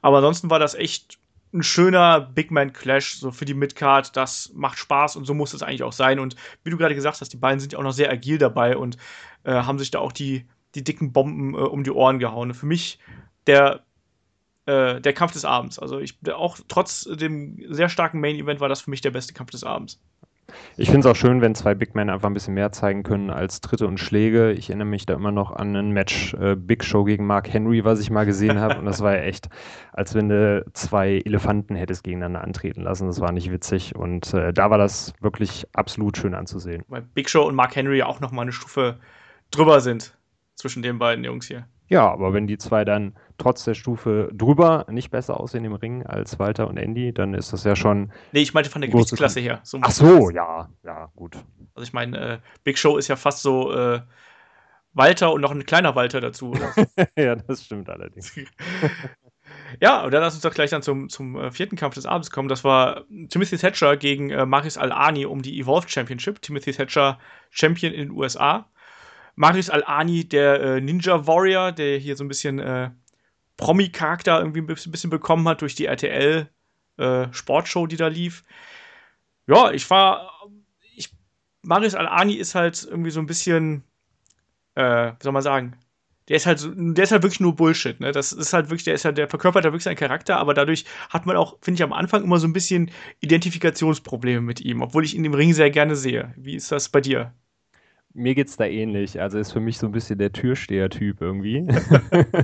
Aber 0.00 0.18
ansonsten 0.18 0.48
war 0.48 0.58
das 0.58 0.74
echt 0.74 1.18
ein 1.52 1.62
schöner 1.62 2.20
Big 2.20 2.50
Man 2.50 2.72
Clash, 2.72 3.18
so 3.18 3.30
für 3.30 3.44
die 3.44 3.54
Midcard. 3.54 4.16
Das 4.16 4.52
macht 4.54 4.78
Spaß 4.78 5.16
und 5.16 5.26
so 5.26 5.34
muss 5.34 5.52
es 5.52 5.62
eigentlich 5.62 5.82
auch 5.82 5.92
sein. 5.92 6.18
Und 6.18 6.34
wie 6.64 6.70
du 6.70 6.78
gerade 6.78 6.94
gesagt 6.94 7.20
hast, 7.20 7.32
die 7.34 7.36
beiden 7.36 7.60
sind 7.60 7.74
ja 7.74 7.78
auch 7.78 7.82
noch 7.82 7.92
sehr 7.92 8.10
agil 8.10 8.38
dabei 8.38 8.78
und 8.78 8.96
äh, 9.44 9.52
haben 9.52 9.78
sich 9.78 9.90
da 9.90 9.98
auch 9.98 10.12
die, 10.12 10.46
die 10.74 10.84
dicken 10.84 11.12
Bomben 11.12 11.54
äh, 11.54 11.58
um 11.58 11.84
die 11.84 11.90
Ohren 11.90 12.18
gehauen. 12.18 12.54
Für 12.54 12.66
mich 12.66 12.98
der, 13.46 13.80
äh, 14.66 15.00
der 15.00 15.12
Kampf 15.12 15.32
des 15.32 15.44
Abends. 15.44 15.78
Also 15.78 15.98
ich 15.98 16.18
auch 16.32 16.58
trotz 16.68 17.04
dem 17.04 17.60
sehr 17.68 17.88
starken 17.88 18.20
Main 18.20 18.36
Event 18.36 18.60
war 18.60 18.68
das 18.68 18.82
für 18.82 18.90
mich 18.90 19.00
der 19.00 19.10
beste 19.10 19.34
Kampf 19.34 19.50
des 19.50 19.64
Abends. 19.64 20.00
Ich 20.76 20.88
finde 20.90 21.00
es 21.00 21.06
auch 21.06 21.16
schön, 21.16 21.40
wenn 21.40 21.54
zwei 21.54 21.74
Big 21.74 21.94
Men 21.94 22.10
einfach 22.10 22.28
ein 22.28 22.34
bisschen 22.34 22.54
mehr 22.54 22.72
zeigen 22.72 23.02
können 23.02 23.30
als 23.30 23.60
Tritte 23.60 23.86
und 23.86 23.98
Schläge. 23.98 24.52
Ich 24.52 24.68
erinnere 24.68 24.88
mich 24.88 25.06
da 25.06 25.14
immer 25.14 25.32
noch 25.32 25.52
an 25.52 25.76
ein 25.76 25.90
Match 25.90 26.34
äh, 26.34 26.56
Big 26.56 26.84
Show 26.84 27.04
gegen 27.04 27.26
Mark 27.26 27.52
Henry, 27.52 27.84
was 27.84 28.00
ich 28.00 28.10
mal 28.10 28.26
gesehen 28.26 28.58
habe. 28.58 28.78
Und 28.78 28.86
das 28.86 29.00
war 29.00 29.16
ja 29.16 29.22
echt, 29.22 29.48
als 29.92 30.14
wenn 30.14 30.28
du 30.28 30.64
zwei 30.72 31.20
Elefanten 31.24 31.74
hättest 31.74 32.04
gegeneinander 32.04 32.42
antreten 32.42 32.82
lassen. 32.82 33.06
Das 33.06 33.20
war 33.20 33.32
nicht 33.32 33.50
witzig. 33.50 33.94
Und 33.94 34.32
äh, 34.34 34.52
da 34.52 34.70
war 34.70 34.78
das 34.78 35.12
wirklich 35.20 35.66
absolut 35.72 36.16
schön 36.16 36.34
anzusehen. 36.34 36.84
Weil 36.88 37.02
Big 37.02 37.30
Show 37.30 37.46
und 37.46 37.54
Mark 37.54 37.76
Henry 37.76 37.98
ja 37.98 38.06
auch 38.06 38.20
noch 38.20 38.32
mal 38.32 38.42
eine 38.42 38.52
Stufe 38.52 38.98
drüber 39.50 39.80
sind 39.80 40.16
zwischen 40.60 40.82
den 40.82 40.98
beiden 40.98 41.24
Jungs 41.24 41.48
hier. 41.48 41.66
Ja, 41.88 42.08
aber 42.08 42.32
wenn 42.32 42.46
die 42.46 42.58
zwei 42.58 42.84
dann 42.84 43.16
trotz 43.36 43.64
der 43.64 43.74
Stufe 43.74 44.30
drüber 44.32 44.86
nicht 44.88 45.10
besser 45.10 45.40
aussehen 45.40 45.64
im 45.64 45.74
Ring 45.74 46.06
als 46.06 46.38
Walter 46.38 46.68
und 46.68 46.76
Andy, 46.76 47.12
dann 47.12 47.34
ist 47.34 47.52
das 47.52 47.64
ja 47.64 47.74
schon. 47.74 48.12
Nee, 48.32 48.42
ich 48.42 48.54
meinte 48.54 48.70
von 48.70 48.80
der 48.80 48.90
Gewichtsklasse 48.90 49.40
her. 49.40 49.60
So 49.64 49.78
Ach 49.80 49.90
so, 49.90 50.30
ja, 50.30 50.68
ja, 50.84 51.10
gut. 51.16 51.36
Also 51.74 51.84
ich 51.84 51.92
meine, 51.92 52.18
äh, 52.18 52.38
Big 52.62 52.78
Show 52.78 52.96
ist 52.96 53.08
ja 53.08 53.16
fast 53.16 53.42
so 53.42 53.72
äh, 53.72 54.00
Walter 54.92 55.32
und 55.32 55.40
noch 55.40 55.50
ein 55.50 55.66
kleiner 55.66 55.96
Walter 55.96 56.20
dazu. 56.20 56.54
ja, 57.16 57.34
das 57.34 57.64
stimmt 57.64 57.88
allerdings. 57.88 58.38
ja, 59.80 60.04
und 60.04 60.12
dann 60.12 60.22
lass 60.22 60.34
uns 60.34 60.42
doch 60.42 60.54
gleich 60.54 60.70
dann 60.70 60.82
zum, 60.82 61.08
zum 61.08 61.36
äh, 61.36 61.50
vierten 61.50 61.76
Kampf 61.76 61.94
des 61.94 62.06
Abends 62.06 62.30
kommen. 62.30 62.48
Das 62.48 62.62
war 62.62 63.04
Timothy 63.30 63.56
Thatcher 63.56 63.96
gegen 63.96 64.30
äh, 64.30 64.46
Maris 64.46 64.76
Al-Ani 64.76 65.26
um 65.26 65.42
die 65.42 65.58
Evolve 65.58 65.88
Championship. 65.88 66.40
Timothy 66.42 66.72
Thatcher 66.72 67.18
Champion 67.50 67.92
in 67.92 68.00
den 68.00 68.10
USA. 68.10 68.68
Marius 69.36 69.70
Al-Ani, 69.70 70.28
der 70.28 70.60
äh, 70.60 70.80
Ninja 70.80 71.26
Warrior, 71.26 71.72
der 71.72 71.98
hier 71.98 72.16
so 72.16 72.24
ein 72.24 72.28
bisschen 72.28 72.58
äh, 72.58 72.90
Promi-Charakter 73.56 74.38
irgendwie 74.40 74.60
ein 74.60 74.66
bisschen 74.66 75.10
bekommen 75.10 75.48
hat 75.48 75.62
durch 75.62 75.74
die 75.74 75.86
RTL-Sportshow, 75.86 77.84
äh, 77.84 77.88
die 77.88 77.96
da 77.96 78.08
lief. 78.08 78.44
Ja, 79.46 79.70
ich 79.72 79.88
war. 79.90 80.30
Ich, 80.96 81.10
Marius 81.62 81.94
Al-Ani 81.94 82.34
ist 82.34 82.54
halt 82.54 82.86
irgendwie 82.88 83.10
so 83.10 83.20
ein 83.20 83.26
bisschen. 83.26 83.84
Äh, 84.74 85.12
wie 85.12 85.22
soll 85.22 85.32
man 85.32 85.42
sagen? 85.42 85.76
Der 86.28 86.36
ist 86.36 86.46
halt, 86.46 86.60
der 86.76 87.04
ist 87.04 87.12
halt 87.12 87.22
wirklich 87.24 87.40
nur 87.40 87.56
Bullshit, 87.56 87.98
ne? 88.00 88.12
Das 88.12 88.32
ist 88.32 88.52
halt 88.52 88.70
wirklich, 88.70 88.84
der 88.84 88.94
ist 88.94 89.04
halt, 89.04 89.18
der 89.18 89.28
verkörpert 89.28 89.64
da 89.64 89.70
wirklich 89.70 89.84
seinen 89.84 89.96
Charakter, 89.96 90.38
aber 90.38 90.54
dadurch 90.54 90.84
hat 91.10 91.26
man 91.26 91.36
auch, 91.36 91.58
finde 91.60 91.76
ich, 91.78 91.82
am 91.82 91.92
Anfang 91.92 92.22
immer 92.22 92.38
so 92.38 92.46
ein 92.46 92.52
bisschen 92.52 92.90
Identifikationsprobleme 93.20 94.40
mit 94.40 94.60
ihm, 94.60 94.82
obwohl 94.82 95.04
ich 95.04 95.16
ihn 95.16 95.24
im 95.24 95.34
Ring 95.34 95.52
sehr 95.54 95.70
gerne 95.70 95.96
sehe. 95.96 96.32
Wie 96.36 96.54
ist 96.54 96.70
das 96.72 96.88
bei 96.88 97.00
dir? 97.00 97.34
Mir 98.12 98.34
geht's 98.34 98.56
da 98.56 98.64
ähnlich. 98.64 99.20
Also 99.20 99.38
ist 99.38 99.52
für 99.52 99.60
mich 99.60 99.78
so 99.78 99.86
ein 99.86 99.92
bisschen 99.92 100.18
der 100.18 100.32
Türsteher-Typ 100.32 101.20
irgendwie. 101.20 101.66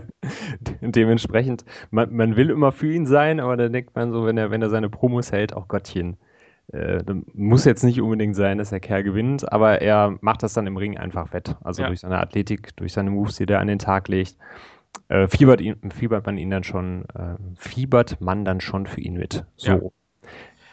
Dementsprechend, 0.81 1.65
man, 1.91 2.15
man, 2.15 2.37
will 2.37 2.51
immer 2.51 2.73
für 2.73 2.93
ihn 2.93 3.07
sein, 3.07 3.41
aber 3.41 3.57
dann 3.57 3.73
denkt 3.73 3.95
man 3.95 4.13
so, 4.13 4.27
wenn 4.27 4.39
er, 4.39 4.51
wenn 4.51 4.63
er 4.63 4.71
seine 4.71 4.89
Promos 4.89 5.33
hält, 5.33 5.53
auch 5.53 5.67
Gottchen. 5.67 6.17
Äh, 6.73 7.03
muss 7.33 7.65
jetzt 7.65 7.85
nicht 7.85 8.01
unbedingt 8.01 8.35
sein, 8.35 8.59
dass 8.59 8.71
der 8.71 8.81
Kerl 8.81 9.05
gewinnt, 9.05 9.53
aber 9.53 9.81
er 9.81 10.19
macht 10.21 10.43
das 10.43 10.53
dann 10.53 10.67
im 10.67 10.77
Ring 10.77 10.97
einfach 10.97 11.33
wett. 11.33 11.57
Also 11.63 11.83
ja. 11.83 11.89
durch 11.89 12.01
seine 12.01 12.19
Athletik, 12.19 12.75
durch 12.77 12.93
seine 12.93 13.11
Moves, 13.11 13.37
die 13.37 13.47
er 13.47 13.61
an 13.61 13.69
den 13.69 13.79
Tag 13.79 14.09
legt, 14.09 14.37
äh, 15.09 15.29
fiebert, 15.29 15.61
ihn, 15.61 15.77
fiebert 15.91 16.27
man 16.27 16.39
ihn 16.39 16.51
dann 16.51 16.65
schon, 16.65 17.05
äh, 17.15 17.37
fiebert 17.57 18.21
man 18.21 18.45
dann 18.45 18.61
schon 18.61 18.87
für 18.87 19.01
ihn 19.01 19.15
mit. 19.15 19.45
So. 19.57 19.71
Ja. 19.71 19.81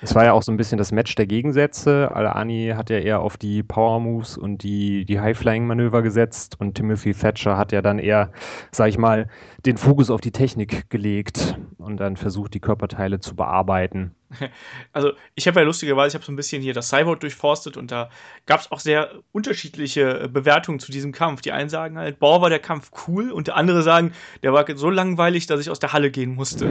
Es 0.03 0.13
war 0.15 0.25
ja 0.25 0.33
auch 0.33 0.43
so 0.43 0.51
ein 0.51 0.57
bisschen 0.57 0.77
das 0.77 0.91
Match 0.91 1.15
der 1.15 1.25
Gegensätze. 1.25 2.11
Al-Ani 2.13 2.73
hat 2.75 2.89
ja 2.89 2.97
eher 2.97 3.21
auf 3.21 3.37
die 3.37 3.63
Power 3.63 4.01
Moves 4.01 4.37
und 4.37 4.61
die, 4.61 5.05
die 5.05 5.21
High-Flying-Manöver 5.21 6.01
gesetzt 6.01 6.59
und 6.59 6.75
Timothy 6.75 7.13
Thatcher 7.13 7.57
hat 7.57 7.71
ja 7.71 7.81
dann 7.81 7.99
eher, 7.99 8.29
sag 8.71 8.89
ich 8.89 8.97
mal, 8.97 9.29
den 9.65 9.77
Fokus 9.77 10.09
auf 10.09 10.21
die 10.21 10.31
Technik 10.31 10.89
gelegt 10.89 11.57
und 11.77 11.97
dann 11.97 12.17
versucht, 12.17 12.53
die 12.53 12.59
Körperteile 12.59 13.19
zu 13.19 13.35
bearbeiten. 13.35 14.15
Also, 14.93 15.11
ich 15.35 15.47
habe 15.47 15.59
ja 15.59 15.65
lustigerweise, 15.65 16.09
ich 16.09 16.15
habe 16.15 16.25
so 16.25 16.31
ein 16.31 16.35
bisschen 16.35 16.61
hier 16.61 16.73
das 16.73 16.89
Cyborg 16.89 17.19
durchforstet 17.19 17.77
und 17.77 17.91
da 17.91 18.09
gab 18.45 18.61
es 18.61 18.71
auch 18.71 18.79
sehr 18.79 19.11
unterschiedliche 19.31 20.21
äh, 20.21 20.27
Bewertungen 20.27 20.79
zu 20.79 20.91
diesem 20.91 21.11
Kampf. 21.11 21.41
Die 21.41 21.51
einen 21.51 21.69
sagen 21.69 21.97
halt, 21.97 22.19
boah, 22.19 22.41
war 22.41 22.49
der 22.49 22.59
Kampf 22.59 22.91
cool 23.07 23.31
und 23.31 23.47
der 23.47 23.55
andere 23.55 23.83
sagen, 23.83 24.13
der 24.41 24.53
war 24.53 24.65
so 24.75 24.89
langweilig, 24.89 25.45
dass 25.45 25.61
ich 25.61 25.69
aus 25.69 25.79
der 25.79 25.93
Halle 25.93 26.09
gehen 26.09 26.35
musste. 26.35 26.67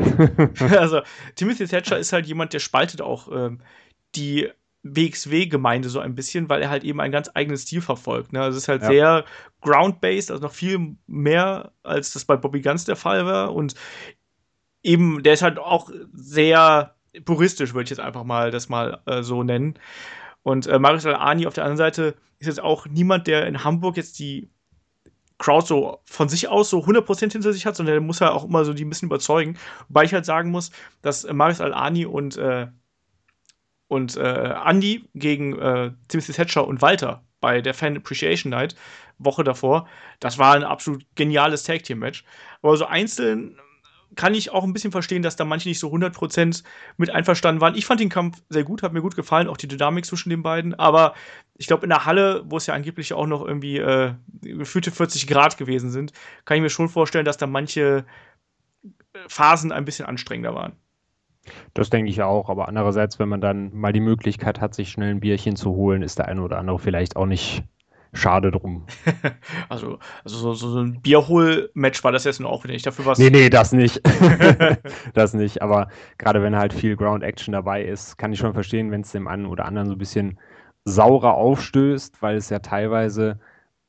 also, 0.77 1.03
Timothy 1.37 1.67
Thatcher 1.67 1.99
ist 1.99 2.13
halt 2.13 2.27
jemand, 2.27 2.53
der 2.53 2.61
spaltet 2.61 3.01
auch 3.01 3.29
ähm, 3.33 3.61
die 4.15 4.49
WXW-Gemeinde 4.83 5.89
so 5.89 6.01
ein 6.01 6.15
bisschen, 6.15 6.49
weil 6.49 6.63
er 6.63 6.71
halt 6.71 6.85
eben 6.85 7.01
einen 7.01 7.13
ganz 7.13 7.31
eigenen 7.35 7.57
Stil 7.57 7.81
verfolgt. 7.81 8.33
Ne? 8.33 8.41
Also 8.41 8.57
es 8.57 8.65
ist 8.65 8.69
halt 8.69 8.83
ja. 8.83 8.89
sehr 8.89 9.25
ground-based, 9.61 10.31
also 10.31 10.43
noch 10.43 10.53
viel 10.53 10.97
mehr, 11.07 11.73
als 11.83 12.13
das 12.13 12.25
bei 12.25 12.37
Bobby 12.37 12.61
Guns 12.61 12.85
der 12.85 12.97
Fall 12.97 13.25
war. 13.25 13.55
Und 13.55 13.75
eben, 14.83 15.23
der 15.23 15.35
ist 15.35 15.43
halt 15.43 15.59
auch 15.59 15.91
sehr 16.13 16.95
puristisch, 17.25 17.75
würde 17.75 17.85
ich 17.85 17.91
jetzt 17.91 18.01
einfach 18.01 18.25
mal 18.25 18.51
das 18.51 18.69
mal 18.69 19.01
äh, 19.07 19.23
so 19.23 19.43
nennen. 19.43 19.79
Und 20.43 20.67
äh, 20.67 20.79
Marius 20.79 21.07
Al-Ani 21.07 21.47
auf 21.47 21.55
der 21.55 21.65
anderen 21.65 21.79
Seite 21.79 22.17
ist 22.39 22.49
jetzt 22.49 22.63
auch 22.63 22.87
niemand, 22.87 23.29
der 23.29 23.47
in 23.47 23.63
Hamburg 23.63 23.97
jetzt 23.97 24.19
die 24.19 24.51
Crowd 25.39 25.67
so 25.67 25.99
von 26.05 26.29
sich 26.29 26.49
aus 26.49 26.71
so 26.71 26.79
100% 26.79 27.33
hinter 27.33 27.53
sich 27.53 27.67
hat, 27.67 27.77
sondern 27.77 27.95
der 27.95 28.01
muss 28.01 28.21
ja 28.21 28.33
auch 28.33 28.45
immer 28.45 28.65
so 28.65 28.73
die 28.73 28.85
ein 28.85 28.89
bisschen 28.89 29.09
überzeugen. 29.09 29.59
Wobei 29.89 30.05
ich 30.05 30.15
halt 30.15 30.25
sagen 30.25 30.51
muss, 30.51 30.71
dass 31.03 31.25
äh, 31.25 31.33
Marius 31.33 31.61
Al-Ani 31.61 32.07
und 32.07 32.37
äh, 32.37 32.69
und 33.93 34.17
äh, 34.17 34.55
Andy 34.65 35.05
gegen 35.15 35.59
äh, 35.59 35.91
Timothy 36.09 36.33
Thatcher 36.33 36.67
und 36.67 36.81
Walter 36.81 37.23
bei 37.43 37.61
der 37.61 37.75
Fan 37.75 37.95
Appreciation 37.95 38.49
Night 38.49 38.75
Woche 39.19 39.45
davor, 39.45 39.87
das 40.19 40.39
war 40.39 40.55
ein 40.55 40.65
absolut 40.65 41.05
geniales 41.15 41.63
Tag 41.65 41.83
Team 41.83 41.99
Match. 41.99 42.25
Aber 42.63 42.75
so 42.79 42.87
einzeln 42.87 43.59
kann 44.17 44.35
ich 44.35 44.51
auch 44.51 44.65
ein 44.65 44.73
bisschen 44.73 44.93
verstehen, 44.93 45.23
dass 45.23 45.37
da 45.37 45.45
manche 45.45 45.69
nicht 45.69 45.79
so 45.79 45.93
100% 45.93 46.65
mit 46.97 47.11
einverstanden 47.11 47.61
waren. 47.61 47.75
Ich 47.75 47.85
fand 47.85 48.01
den 48.01 48.09
Kampf 48.09 48.43
sehr 48.49 48.65
gut, 48.65 48.83
hat 48.83 48.95
mir 48.95 49.03
gut 49.03 49.15
gefallen, 49.15 49.47
auch 49.47 49.59
die 49.59 49.69
Dynamik 49.69 50.07
zwischen 50.07 50.31
den 50.31 50.43
beiden. 50.43 50.73
Aber 50.75 51.13
ich 51.59 51.67
glaube, 51.67 51.83
in 51.83 51.91
der 51.91 52.07
Halle, 52.07 52.43
wo 52.47 52.57
es 52.57 52.67
ja 52.67 52.73
angeblich 52.73 53.13
auch 53.13 53.27
noch 53.27 53.47
irgendwie 53.47 53.77
äh, 53.77 54.15
gefühlte 54.41 54.91
40 54.91 55.27
Grad 55.27 55.59
gewesen 55.59 55.91
sind, 55.91 56.13
kann 56.47 56.57
ich 56.57 56.63
mir 56.63 56.71
schon 56.71 56.89
vorstellen, 56.89 57.27
dass 57.27 57.37
da 57.37 57.47
manche 57.47 58.07
Phasen 59.29 59.71
ein 59.71 59.85
bisschen 59.85 60.07
anstrengender 60.07 60.55
waren. 60.55 60.77
Das 61.75 61.91
denke 61.91 62.11
ich 62.11 62.23
auch, 62.23 62.49
aber 62.49 62.69
andererseits, 62.69 63.19
wenn 63.19 63.29
man 63.29 63.41
dann 63.41 63.75
mal 63.75 63.93
die 63.93 64.01
Möglichkeit 64.01 64.61
hat, 64.61 64.75
sich 64.75 64.91
schnell 64.91 65.11
ein 65.11 65.21
Bierchen 65.21 65.57
zu 65.57 65.73
holen, 65.73 66.03
ist 66.03 66.19
der 66.19 66.29
eine 66.29 66.43
oder 66.43 66.59
andere 66.59 66.79
vielleicht 66.79 67.17
auch 67.17 67.27
nicht 67.27 67.65
schade 68.13 68.51
drum. 68.51 68.87
also, 69.69 69.99
also 70.25 70.55
so, 70.55 70.55
so 70.55 70.81
ein 70.81 71.01
Bierhol-Match 71.01 72.05
war 72.05 72.13
das 72.13 72.25
jetzt 72.25 72.41
nur 72.41 72.51
auch 72.51 72.63
wieder 72.65 72.75
nicht. 72.75 72.87
Dafür 72.87 73.07
was. 73.07 73.19
Nee, 73.19 73.31
nee, 73.31 73.49
das 73.49 73.73
nicht. 73.73 74.01
das 75.15 75.35
nicht. 75.35 75.63
Aber 75.63 75.89
gerade 76.19 76.43
wenn 76.43 76.57
halt 76.57 76.73
viel 76.73 76.97
Ground-Action 76.97 77.53
dabei 77.53 77.83
ist, 77.85 78.19
kann 78.19 78.33
ich 78.33 78.39
schon 78.39 78.55
verstehen, 78.55 78.91
wenn 78.91 79.01
es 79.01 79.13
dem 79.13 79.29
einen 79.29 79.47
oder 79.47 79.65
anderen 79.65 79.89
so 79.89 79.95
ein 79.95 79.99
bisschen 79.99 80.39
saurer 80.85 81.35
aufstößt, 81.35 82.21
weil 82.21 82.37
es 82.37 82.51
ja 82.51 82.59
teilweise 82.59 83.41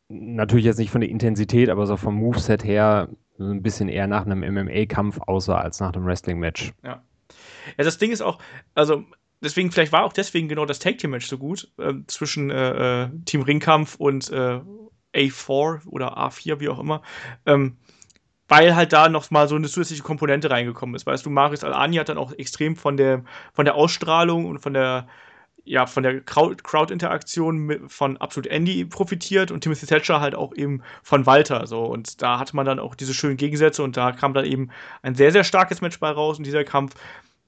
natürlich 0.08 0.66
jetzt 0.66 0.78
nicht 0.78 0.92
von 0.92 1.02
der 1.02 1.10
Intensität, 1.10 1.70
aber 1.70 1.86
so 1.86 1.98
vom 1.98 2.16
Moveset 2.16 2.64
her 2.64 3.10
so 3.38 3.46
ein 3.46 3.64
bisschen 3.64 3.90
eher 3.90 4.08
nach 4.08 4.26
einem 4.26 4.42
MMA-Kampf 4.42 5.20
aussah 5.26 5.58
als 5.58 5.80
nach 5.80 5.94
einem 5.94 6.06
Wrestling-Match. 6.06 6.72
Ja. 6.84 7.02
Ja, 7.77 7.84
das 7.84 7.98
Ding 7.98 8.12
ist 8.12 8.22
auch, 8.22 8.39
also 8.74 9.03
deswegen, 9.41 9.72
vielleicht 9.72 9.91
war 9.91 10.03
auch 10.03 10.13
deswegen 10.13 10.48
genau 10.48 10.65
das 10.65 10.79
Tag 10.79 10.98
Team 10.98 11.12
Match 11.12 11.27
so 11.27 11.38
gut 11.38 11.72
äh, 11.77 11.93
zwischen 12.08 12.50
äh, 12.50 13.10
Team 13.25 13.41
Ringkampf 13.41 13.96
und 13.96 14.29
äh, 14.32 14.62
A4 15.15 15.88
oder 15.88 16.17
A4, 16.17 16.60
wie 16.60 16.70
auch 16.70 16.79
immer. 16.79 17.01
Ähm, 17.46 17.77
weil 18.48 18.75
halt 18.75 18.93
da 18.93 19.10
noch 19.10 19.32
mal 19.32 19.48
so 19.48 19.55
eine 19.55 19.67
zusätzliche 19.67 20.03
Komponente 20.03 20.50
reingekommen 20.50 20.96
ist. 20.96 21.05
Weißt 21.05 21.25
du, 21.25 21.29
Marius 21.29 21.63
Al-Ani 21.63 21.96
hat 21.96 22.10
dann 22.10 22.17
auch 22.17 22.34
extrem 22.34 22.75
von 22.75 22.98
der, 22.98 23.24
von 23.53 23.65
der 23.65 23.75
Ausstrahlung 23.75 24.46
und 24.46 24.60
von 24.60 24.74
der, 24.74 25.08
ja, 25.63 25.86
von 25.86 26.03
der 26.03 26.22
Crowd-Interaktion 26.22 27.88
von 27.88 28.17
Absolut 28.17 28.48
Andy 28.48 28.86
profitiert 28.86 29.50
und 29.50 29.62
Timothy 29.62 29.86
Thatcher 29.86 30.20
halt 30.20 30.36
auch 30.36 30.53
eben 30.55 30.84
von 31.03 31.25
Walter. 31.25 31.65
So. 31.67 31.84
Und 31.84 32.22
da 32.22 32.38
hatte 32.38 32.55
man 32.55 32.65
dann 32.65 32.79
auch 32.79 32.96
diese 32.96 33.13
schönen 33.13 33.38
Gegensätze 33.38 33.82
und 33.82 33.96
da 33.96 34.12
kam 34.12 34.34
dann 34.34 34.46
eben 34.46 34.70
ein 35.01 35.15
sehr, 35.15 35.32
sehr 35.32 35.46
starkes 35.46 35.82
Match 35.82 36.00
bei 36.00 36.12
raus 36.12 36.38
in 36.38 36.43
dieser 36.43 36.65
Kampf. 36.65 36.96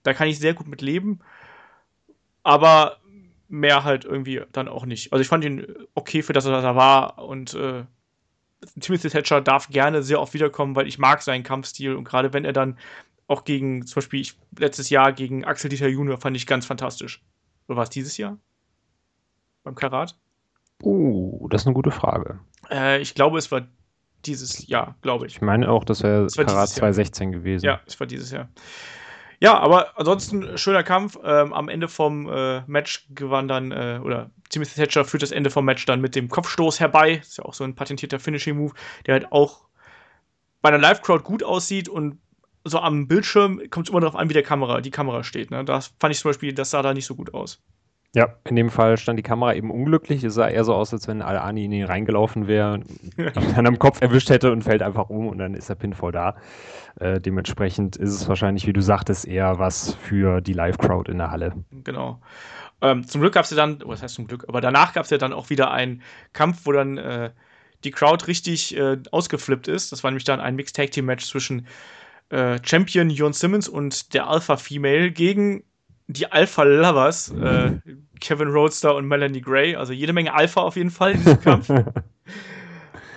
Da 0.06 0.14
kann 0.14 0.28
ich 0.28 0.40
sehr 0.40 0.54
gut 0.54 0.68
mit 0.68 0.82
leben. 0.82 1.20
Aber 2.44 2.98
mehr 3.48 3.84
halt 3.84 4.06
irgendwie 4.06 4.42
dann 4.52 4.68
auch 4.68 4.86
nicht. 4.86 5.12
Also 5.12 5.22
ich 5.22 5.28
fand 5.28 5.44
ihn 5.44 5.66
okay 5.96 6.22
für 6.22 6.34
das, 6.34 6.46
was 6.46 6.64
er 6.64 6.76
war 6.76 7.20
und 7.20 7.54
äh, 7.54 7.84
Timothy 8.80 9.10
Thatcher 9.10 9.42
darf 9.42 9.70
gerne 9.70 10.04
sehr 10.04 10.22
oft 10.22 10.34
wiederkommen, 10.34 10.76
weil 10.76 10.88
ich 10.88 10.98
mag 10.98 11.22
seinen 11.22 11.44
Kampfstil 11.44 11.96
und 11.96 12.04
gerade 12.04 12.34
wenn 12.34 12.46
er 12.46 12.54
dann 12.54 12.78
auch 13.28 13.44
gegen, 13.44 13.86
zum 13.86 13.96
Beispiel 13.96 14.22
ich, 14.22 14.38
letztes 14.58 14.90
Jahr 14.90 15.12
gegen 15.12 15.44
Axel 15.46 15.70
Dieter 15.70 15.88
Junior 15.88 16.20
fand 16.20 16.38
ich 16.38 16.46
ganz 16.46 16.66
fantastisch. 16.66 17.24
Oder 17.68 17.78
war 17.78 17.84
es 17.84 17.90
dieses 17.90 18.18
Jahr? 18.18 18.38
Beim 19.64 19.76
Karat? 19.76 20.16
Uh, 20.84 21.48
das 21.50 21.62
ist 21.62 21.68
eine 21.68 21.74
gute 21.74 21.92
Frage. 21.92 22.40
Äh, 22.70 23.02
ich 23.02 23.16
glaube, 23.16 23.40
es 23.40 23.52
war 23.52 23.68
dieses 24.26 24.68
Jahr, 24.68 24.96
glaube 25.02 25.26
ich. 25.28 25.36
Ich 25.36 25.42
meine 25.42 25.70
auch, 25.70 25.84
das 25.84 26.04
wäre 26.04 26.28
Karat 26.28 26.70
2016 26.70 27.32
gewesen. 27.32 27.66
Ja, 27.66 27.82
es 27.86 28.00
war 28.00 28.08
dieses 28.08 28.32
Jahr. 28.32 28.50
Ja, 29.40 29.58
aber 29.58 29.98
ansonsten 29.98 30.58
schöner 30.58 30.84
Kampf. 30.84 31.18
Ähm, 31.24 31.54
am 31.54 31.70
Ende 31.70 31.88
vom 31.88 32.30
äh, 32.30 32.62
Match 32.68 33.08
gewann 33.14 33.48
dann, 33.48 33.72
äh, 33.72 34.00
oder 34.04 34.32
Timothy 34.50 34.76
Thatcher 34.76 35.06
führt 35.06 35.24
das 35.24 35.32
Ende 35.32 35.50
vom 35.50 35.66
Match 35.66 35.86
dann 35.86 36.02
mit 36.02 36.16
dem 36.16 36.30
Kopfstoß 36.30 36.80
herbei. 36.80 37.16
Ist 37.16 37.38
ja 37.38 37.46
auch 37.46 37.54
so 37.54 37.64
ein 37.64 37.76
patentierter 37.76 38.20
Finishing-Move, 38.20 38.74
der 39.06 39.14
halt 39.14 39.32
auch 39.32 39.66
bei 40.62 40.70
einer 40.70 40.80
Live-Crowd 40.80 41.24
gut 41.24 41.44
aussieht 41.44 41.90
und 41.90 42.20
so 42.64 42.80
am 42.80 43.08
Bildschirm 43.08 43.62
kommt 43.70 43.88
es 43.88 43.92
immer 43.92 44.02
darauf 44.02 44.16
an, 44.16 44.30
wie 44.30 44.34
der 44.34 44.44
Kamera, 44.44 44.82
die 44.82 44.92
Kamera 44.92 45.24
steht. 45.24 45.52
Ne? 45.52 45.64
Da 45.64 45.80
fand 46.00 46.14
ich 46.14 46.20
zum 46.20 46.30
Beispiel, 46.30 46.54
das 46.54 46.72
sah 46.72 46.82
da 46.82 46.94
nicht 46.94 47.06
so 47.06 47.16
gut 47.16 47.34
aus. 47.34 47.62
Ja, 48.16 48.34
in 48.48 48.56
dem 48.56 48.70
Fall 48.70 48.96
stand 48.96 49.20
die 49.20 49.24
Kamera 49.24 49.54
eben 49.56 49.70
unglücklich. 49.70 50.24
Es 50.24 50.36
sah 50.36 50.48
eher 50.48 50.64
so 50.64 50.74
aus, 50.74 50.94
als 50.94 51.06
wenn 51.10 51.22
Al-Ani 51.22 51.66
in 51.66 51.74
ihn 51.74 51.84
reingelaufen 51.84 52.48
wäre, 52.48 52.80
ihn 53.18 53.56
dann 53.56 53.68
am 53.68 53.78
Kopf 53.78 54.02
erwischt 54.02 54.30
hätte 54.30 54.54
und 54.54 54.62
fällt 54.64 54.82
einfach 54.82 55.10
um 55.10 55.28
und 55.28 55.38
dann 55.38 55.54
ist 55.54 55.70
der 55.70 55.76
Pinfall 55.76 56.14
da. 56.14 56.38
Äh, 56.98 57.20
dementsprechend 57.20 57.98
ist 57.98 58.12
es 58.12 58.30
wahrscheinlich, 58.30 58.68
wie 58.68 58.74
du 58.74 58.82
sagtest, 58.82 59.28
eher 59.28 59.60
was 59.60 59.96
für 59.96 60.40
die 60.40 60.54
Live-Crowd 60.54 61.12
in 61.12 61.18
der 61.18 61.30
Halle. 61.30 61.66
Genau. 61.84 62.22
Ähm, 62.82 63.06
zum 63.06 63.20
Glück 63.20 63.34
gab 63.34 63.44
es 63.44 63.52
ja 63.52 63.58
dann, 63.58 63.82
was 63.84 64.02
heißt 64.02 64.16
zum 64.16 64.28
Glück, 64.28 64.46
aber 64.48 64.62
danach 64.62 64.94
gab 64.94 65.04
es 65.04 65.10
ja 65.10 65.18
dann 65.18 65.34
auch 65.34 65.50
wieder 65.50 65.72
einen 65.72 66.02
Kampf, 66.32 66.62
wo 66.64 66.72
dann 66.72 66.98
äh, 66.98 67.32
die 67.84 67.92
Crowd 67.92 68.28
richtig 68.28 68.78
äh, 68.78 68.98
ausgeflippt 69.12 69.68
ist. 69.68 69.92
Das 69.92 70.06
war 70.06 70.12
nämlich 70.12 70.24
dann 70.24 70.40
ein 70.40 70.56
Mixed 70.56 70.78
Tag 70.78 70.92
Team 70.92 71.06
Match 71.06 71.26
zwischen 71.26 71.68
äh, 72.30 72.60
Champion 72.64 73.10
Jon 73.10 73.34
Simmons 73.34 73.68
und 73.68 74.14
der 74.14 74.30
Alpha 74.30 74.56
Female 74.56 75.12
gegen 75.12 75.66
die 76.08 76.32
Alpha 76.32 76.64
Lovers, 76.64 77.32
äh, 77.32 77.80
Kevin 78.20 78.50
Roadster 78.50 78.96
und 78.96 79.08
Melanie 79.08 79.42
Gray. 79.42 79.76
Also 79.76 79.94
jede 79.94 80.14
Menge 80.14 80.34
Alpha 80.34 80.62
auf 80.62 80.76
jeden 80.76 80.92
Fall 80.92 81.14
in 81.14 81.18
diesem 81.18 81.42
Kampf. 81.42 81.70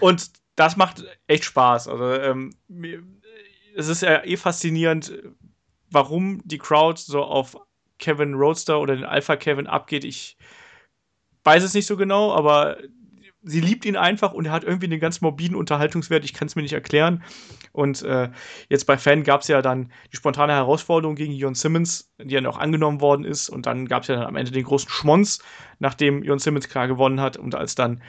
und 0.00 0.30
das 0.56 0.76
macht 0.76 1.04
echt 1.26 1.44
Spaß. 1.44 1.88
Also 1.88 2.12
ähm, 2.12 2.54
es 3.76 3.88
ist 3.88 4.02
ja 4.02 4.24
eh 4.24 4.36
faszinierend, 4.36 5.12
warum 5.90 6.40
die 6.44 6.58
Crowd 6.58 7.00
so 7.00 7.22
auf 7.22 7.56
Kevin 7.98 8.34
Roadster 8.34 8.80
oder 8.80 8.96
den 8.96 9.04
Alpha 9.04 9.36
Kevin 9.36 9.66
abgeht. 9.66 10.04
Ich 10.04 10.36
weiß 11.44 11.62
es 11.62 11.74
nicht 11.74 11.86
so 11.86 11.96
genau, 11.96 12.32
aber 12.32 12.78
sie 13.42 13.60
liebt 13.60 13.84
ihn 13.84 13.96
einfach 13.96 14.32
und 14.32 14.46
er 14.46 14.52
hat 14.52 14.64
irgendwie 14.64 14.86
einen 14.86 15.00
ganz 15.00 15.20
morbiden 15.20 15.56
Unterhaltungswert. 15.56 16.24
Ich 16.24 16.34
kann 16.34 16.48
es 16.48 16.56
mir 16.56 16.62
nicht 16.62 16.72
erklären. 16.72 17.22
Und 17.72 18.02
äh, 18.02 18.30
jetzt 18.68 18.86
bei 18.86 18.98
Fan 18.98 19.22
gab 19.22 19.42
es 19.42 19.48
ja 19.48 19.62
dann 19.62 19.92
die 20.12 20.16
spontane 20.16 20.52
Herausforderung 20.52 21.14
gegen 21.14 21.32
Jon 21.32 21.54
Simmons, 21.54 22.12
die 22.20 22.34
dann 22.34 22.46
auch 22.46 22.58
angenommen 22.58 23.00
worden 23.00 23.24
ist. 23.24 23.48
Und 23.48 23.66
dann 23.66 23.86
gab 23.86 24.02
es 24.02 24.08
ja 24.08 24.16
dann 24.16 24.26
am 24.26 24.36
Ende 24.36 24.50
den 24.50 24.64
großen 24.64 24.90
Schmonz, 24.90 25.40
nachdem 25.78 26.22
Jon 26.22 26.38
Simmons 26.38 26.68
klar 26.68 26.88
gewonnen 26.88 27.20
hat. 27.20 27.36
Und 27.36 27.54
als 27.54 27.74
dann 27.74 28.02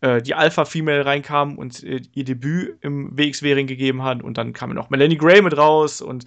äh, 0.00 0.20
die 0.20 0.34
Alpha-Female 0.34 1.06
reinkam 1.06 1.56
und 1.56 1.82
äh, 1.82 2.02
ihr 2.12 2.24
Debüt 2.24 2.76
im 2.82 3.16
WXW-Ring 3.16 3.66
gegeben 3.66 4.02
hat. 4.02 4.22
Und 4.22 4.36
dann 4.36 4.52
kam 4.52 4.74
noch 4.74 4.90
Melanie 4.90 5.16
Gray 5.16 5.40
mit 5.40 5.56
raus 5.56 6.02
und 6.02 6.26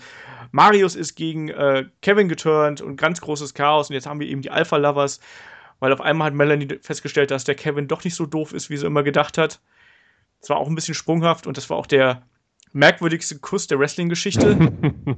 Marius 0.51 0.95
ist 0.95 1.15
gegen 1.15 1.49
äh, 1.49 1.85
Kevin 2.01 2.29
geturnt 2.29 2.81
und 2.81 2.95
ganz 2.95 3.21
großes 3.21 3.53
Chaos. 3.53 3.89
Und 3.89 3.93
jetzt 3.93 4.07
haben 4.07 4.19
wir 4.19 4.27
eben 4.27 4.41
die 4.41 4.49
Alpha-Lovers 4.49 5.19
weil 5.79 5.93
auf 5.93 6.01
einmal 6.01 6.27
hat 6.27 6.33
Melanie 6.33 6.79
festgestellt, 6.81 7.31
dass 7.31 7.43
der 7.43 7.55
Kevin 7.55 7.87
doch 7.87 8.03
nicht 8.03 8.15
so 8.15 8.25
doof 8.25 8.53
ist, 8.53 8.69
wie 8.69 8.77
sie 8.77 8.85
immer 8.85 9.03
gedacht 9.03 9.37
hat. 9.37 9.61
Das 10.39 10.49
war 10.49 10.57
auch 10.57 10.67
ein 10.67 10.75
bisschen 10.75 10.95
sprunghaft 10.95 11.47
und 11.47 11.57
das 11.57 11.69
war 11.69 11.77
auch 11.77 11.87
der 11.87 12.23
merkwürdigste 12.73 13.39
Kuss 13.39 13.67
der 13.67 13.79
Wrestling-Geschichte. 13.79 14.57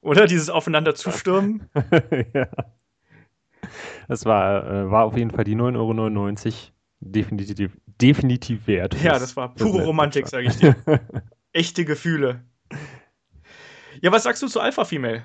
Oder 0.00 0.26
dieses 0.26 0.48
Aufeinander 0.48 0.94
zustürmen. 0.94 1.68
ja. 2.34 2.48
Das 4.08 4.24
war, 4.24 4.66
äh, 4.66 4.90
war 4.90 5.04
auf 5.04 5.16
jeden 5.16 5.30
Fall 5.30 5.44
die 5.44 5.54
9,99 5.54 6.46
Euro 6.46 6.54
definitiv, 7.00 7.76
definitiv 8.00 8.66
wert. 8.66 8.94
Ja, 9.02 9.18
das 9.18 9.36
war 9.36 9.54
pure 9.54 9.84
Romantik, 9.84 10.26
sage 10.28 10.46
ich 10.48 10.56
dir. 10.56 10.76
Echte 11.52 11.84
Gefühle. 11.84 12.42
Ja, 14.00 14.12
was 14.12 14.22
sagst 14.22 14.42
du 14.42 14.48
zu 14.48 14.60
Alpha 14.60 14.84
Female? 14.84 15.22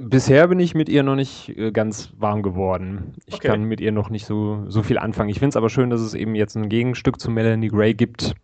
Bisher 0.00 0.48
bin 0.48 0.58
ich 0.58 0.74
mit 0.74 0.88
ihr 0.88 1.04
noch 1.04 1.14
nicht 1.14 1.50
äh, 1.50 1.70
ganz 1.70 2.12
warm 2.16 2.42
geworden. 2.42 3.14
Ich 3.26 3.34
okay. 3.34 3.48
kann 3.48 3.62
mit 3.62 3.80
ihr 3.80 3.92
noch 3.92 4.10
nicht 4.10 4.26
so, 4.26 4.64
so 4.68 4.82
viel 4.82 4.98
anfangen. 4.98 5.28
Ich 5.28 5.38
finde 5.38 5.50
es 5.50 5.56
aber 5.56 5.70
schön, 5.70 5.88
dass 5.88 6.00
es 6.00 6.14
eben 6.14 6.34
jetzt 6.34 6.56
ein 6.56 6.68
Gegenstück 6.68 7.20
zu 7.20 7.30
Melanie 7.30 7.68
Gray 7.68 7.94
gibt. 7.94 8.34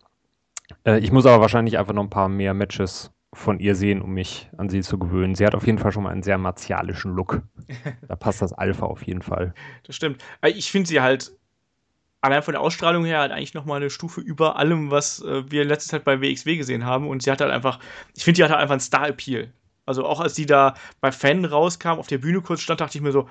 Äh, 0.85 0.99
ich 0.99 1.11
muss 1.11 1.25
aber 1.25 1.41
wahrscheinlich 1.41 1.77
einfach 1.77 1.93
noch 1.93 2.03
ein 2.03 2.09
paar 2.09 2.29
mehr 2.29 2.53
Matches 2.53 3.11
von 3.33 3.59
ihr 3.59 3.75
sehen, 3.75 4.01
um 4.01 4.13
mich 4.13 4.49
an 4.55 4.69
sie 4.69 4.81
zu 4.81 4.97
gewöhnen. 4.97 5.35
Sie 5.35 5.45
hat 5.45 5.55
auf 5.55 5.65
jeden 5.65 5.77
Fall 5.77 5.91
schon 5.91 6.03
mal 6.03 6.11
einen 6.11 6.23
sehr 6.23 6.37
martialischen 6.37 7.13
Look. 7.13 7.41
da 8.07 8.15
passt 8.15 8.41
das 8.41 8.53
Alpha 8.53 8.85
auf 8.85 9.05
jeden 9.05 9.21
Fall. 9.21 9.53
Das 9.83 9.97
stimmt. 9.97 10.23
Äh, 10.39 10.51
ich 10.51 10.71
finde 10.71 10.87
sie 10.87 11.01
halt 11.01 11.33
allein 12.21 12.43
von 12.43 12.53
der 12.53 12.61
Ausstrahlung 12.61 13.03
her 13.03 13.19
halt 13.19 13.33
eigentlich 13.33 13.53
noch 13.53 13.65
mal 13.65 13.75
eine 13.75 13.89
Stufe 13.89 14.21
über 14.21 14.55
allem, 14.55 14.89
was 14.89 15.21
wir 15.21 15.61
in 15.61 15.67
letzter 15.67 15.91
Zeit 15.91 16.05
bei 16.05 16.21
WXW 16.21 16.57
gesehen 16.57 16.83
haben. 16.83 17.07
Und 17.07 17.21
sie 17.21 17.29
hat 17.29 17.39
halt 17.39 17.51
einfach, 17.51 17.79
ich 18.15 18.23
finde, 18.23 18.37
die 18.37 18.43
hat 18.43 18.49
halt 18.49 18.61
einfach 18.61 18.73
einen 18.73 18.79
Star-Appeal. 18.79 19.51
Also 19.85 20.05
auch 20.05 20.19
als 20.19 20.33
die 20.33 20.45
da 20.45 20.75
bei 21.01 21.11
Fan 21.11 21.45
rauskam, 21.45 21.99
auf 21.99 22.07
der 22.07 22.17
Bühne 22.17 22.41
kurz 22.41 22.61
stand, 22.61 22.81
dachte 22.81 22.97
ich 22.97 23.03
mir 23.03 23.11
so, 23.11 23.29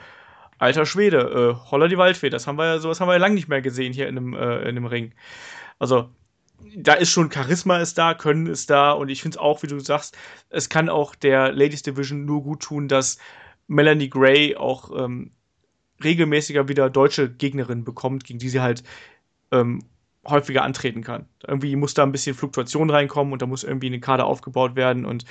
alter 0.59 0.87
Schwede, 0.87 1.19
äh, 1.61 1.71
holla 1.71 1.89
die 1.89 1.99
Waldfee, 1.99 2.31
das 2.31 2.47
haben 2.47 2.59
wir 2.59 2.67
ja, 2.67 2.79
sowas 2.79 3.01
haben 3.01 3.09
wir 3.09 3.15
ja 3.15 3.19
lange 3.21 3.35
nicht 3.35 3.49
mehr 3.49 3.63
gesehen 3.63 3.93
hier 3.93 4.09
in 4.09 4.17
einem, 4.17 4.35
äh, 4.35 4.61
in 4.63 4.69
einem 4.69 4.87
Ring. 4.87 5.13
Also, 5.79 6.11
da 6.77 6.95
ist 6.95 7.11
schon 7.11 7.31
Charisma 7.31 7.79
ist 7.79 7.99
da, 7.99 8.15
Können 8.15 8.47
ist 8.47 8.71
da 8.71 8.93
und 8.93 9.09
ich 9.09 9.23
finde 9.23 9.37
es 9.37 9.41
auch, 9.41 9.63
wie 9.63 9.67
du 9.67 9.79
sagst, 9.81 10.17
es 10.51 10.69
kann 10.69 10.89
auch 10.89 11.15
der 11.15 11.53
Ladies 11.53 11.83
Division 11.83 12.25
nur 12.25 12.43
gut 12.43 12.63
tun, 12.63 12.89
dass 12.89 13.19
Melanie 13.67 14.09
Gray 14.09 14.57
auch 14.57 14.91
ähm, 14.97 15.33
regelmäßiger 16.03 16.69
wieder 16.69 16.91
deutsche 16.91 17.31
Gegnerinnen 17.31 17.85
bekommt, 17.85 18.25
gegen 18.25 18.39
die 18.39 18.49
sie 18.49 18.61
halt 18.61 18.83
ähm, 19.51 19.83
häufiger 20.27 20.63
antreten 20.63 21.03
kann. 21.03 21.27
Irgendwie 21.47 21.77
muss 21.77 21.95
da 21.95 22.03
ein 22.03 22.13
bisschen 22.13 22.35
Fluktuation 22.35 22.91
reinkommen 22.91 23.33
und 23.33 23.43
da 23.43 23.47
muss 23.47 23.65
irgendwie 23.65 23.89
eine 23.89 24.01
Kader 24.01 24.27
aufgebaut 24.27 24.77
werden 24.77 25.05
und 25.05 25.25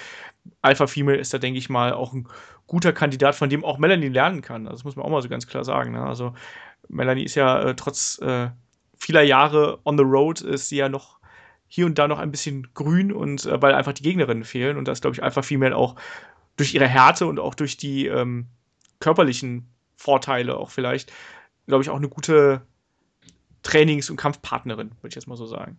Alpha 0.61 0.87
Female 0.87 1.17
ist 1.17 1.33
da, 1.33 1.37
denke 1.37 1.57
ich 1.57 1.69
mal, 1.69 1.93
auch 1.93 2.13
ein 2.13 2.27
guter 2.67 2.93
Kandidat, 2.93 3.35
von 3.35 3.49
dem 3.49 3.63
auch 3.63 3.77
Melanie 3.77 4.09
lernen 4.09 4.41
kann. 4.41 4.67
Also 4.67 4.77
das 4.77 4.83
muss 4.83 4.95
man 4.95 5.05
auch 5.05 5.09
mal 5.09 5.21
so 5.21 5.29
ganz 5.29 5.47
klar 5.47 5.63
sagen. 5.63 5.93
Ne? 5.93 6.03
Also 6.03 6.33
Melanie 6.87 7.23
ist 7.23 7.35
ja 7.35 7.61
äh, 7.61 7.75
trotz 7.75 8.19
äh, 8.21 8.49
vieler 8.97 9.21
Jahre 9.21 9.79
on 9.85 9.97
the 9.97 10.03
road, 10.03 10.41
ist 10.41 10.69
sie 10.69 10.77
ja 10.77 10.89
noch 10.89 11.19
hier 11.67 11.85
und 11.85 11.97
da 11.97 12.07
noch 12.07 12.19
ein 12.19 12.31
bisschen 12.31 12.67
grün 12.73 13.11
und 13.11 13.45
äh, 13.45 13.61
weil 13.61 13.73
einfach 13.73 13.93
die 13.93 14.03
Gegnerinnen 14.03 14.43
fehlen 14.43 14.77
und 14.77 14.87
das 14.87 15.01
glaube 15.01 15.15
ich 15.15 15.23
Alpha 15.23 15.41
Female 15.41 15.75
auch 15.75 15.95
durch 16.55 16.73
ihre 16.73 16.87
Härte 16.87 17.25
und 17.25 17.39
auch 17.39 17.55
durch 17.55 17.77
die 17.77 18.07
ähm, 18.07 18.47
körperlichen 18.99 19.73
Vorteile 19.95 20.57
auch 20.57 20.69
vielleicht, 20.69 21.11
glaube 21.67 21.83
ich, 21.83 21.89
auch 21.89 21.97
eine 21.97 22.09
gute 22.09 22.61
Trainings- 23.63 24.09
und 24.09 24.17
Kampfpartnerin, 24.17 24.91
würde 25.01 25.09
ich 25.09 25.15
jetzt 25.15 25.27
mal 25.27 25.37
so 25.37 25.45
sagen. 25.45 25.77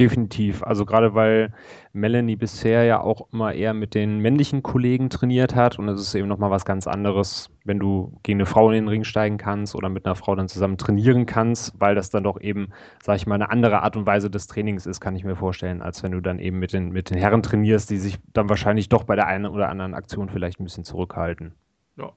Definitiv. 0.00 0.62
Also 0.62 0.86
gerade 0.86 1.14
weil 1.14 1.52
Melanie 1.92 2.34
bisher 2.34 2.84
ja 2.84 3.02
auch 3.02 3.28
immer 3.32 3.52
eher 3.52 3.74
mit 3.74 3.94
den 3.94 4.20
männlichen 4.20 4.62
Kollegen 4.62 5.10
trainiert 5.10 5.54
hat 5.54 5.78
und 5.78 5.90
es 5.90 6.00
ist 6.00 6.14
eben 6.14 6.26
nochmal 6.26 6.50
was 6.50 6.64
ganz 6.64 6.86
anderes, 6.86 7.50
wenn 7.64 7.78
du 7.78 8.18
gegen 8.22 8.38
eine 8.38 8.46
Frau 8.46 8.70
in 8.70 8.76
den 8.76 8.88
Ring 8.88 9.04
steigen 9.04 9.36
kannst 9.36 9.74
oder 9.74 9.90
mit 9.90 10.06
einer 10.06 10.14
Frau 10.14 10.34
dann 10.34 10.48
zusammen 10.48 10.78
trainieren 10.78 11.26
kannst, 11.26 11.78
weil 11.78 11.94
das 11.94 12.08
dann 12.08 12.24
doch 12.24 12.40
eben, 12.40 12.70
sag 13.02 13.16
ich 13.16 13.26
mal, 13.26 13.34
eine 13.34 13.50
andere 13.50 13.82
Art 13.82 13.94
und 13.94 14.06
Weise 14.06 14.30
des 14.30 14.46
Trainings 14.46 14.86
ist, 14.86 15.00
kann 15.00 15.16
ich 15.16 15.24
mir 15.24 15.36
vorstellen, 15.36 15.82
als 15.82 16.02
wenn 16.02 16.12
du 16.12 16.22
dann 16.22 16.38
eben 16.38 16.58
mit 16.58 16.72
den, 16.72 16.92
mit 16.92 17.10
den 17.10 17.18
Herren 17.18 17.42
trainierst, 17.42 17.90
die 17.90 17.98
sich 17.98 18.16
dann 18.32 18.48
wahrscheinlich 18.48 18.88
doch 18.88 19.04
bei 19.04 19.16
der 19.16 19.26
einen 19.26 19.44
oder 19.44 19.68
anderen 19.68 19.92
Aktion 19.92 20.30
vielleicht 20.30 20.60
ein 20.60 20.64
bisschen 20.64 20.84
zurückhalten. 20.84 21.52
Ja. 21.98 22.12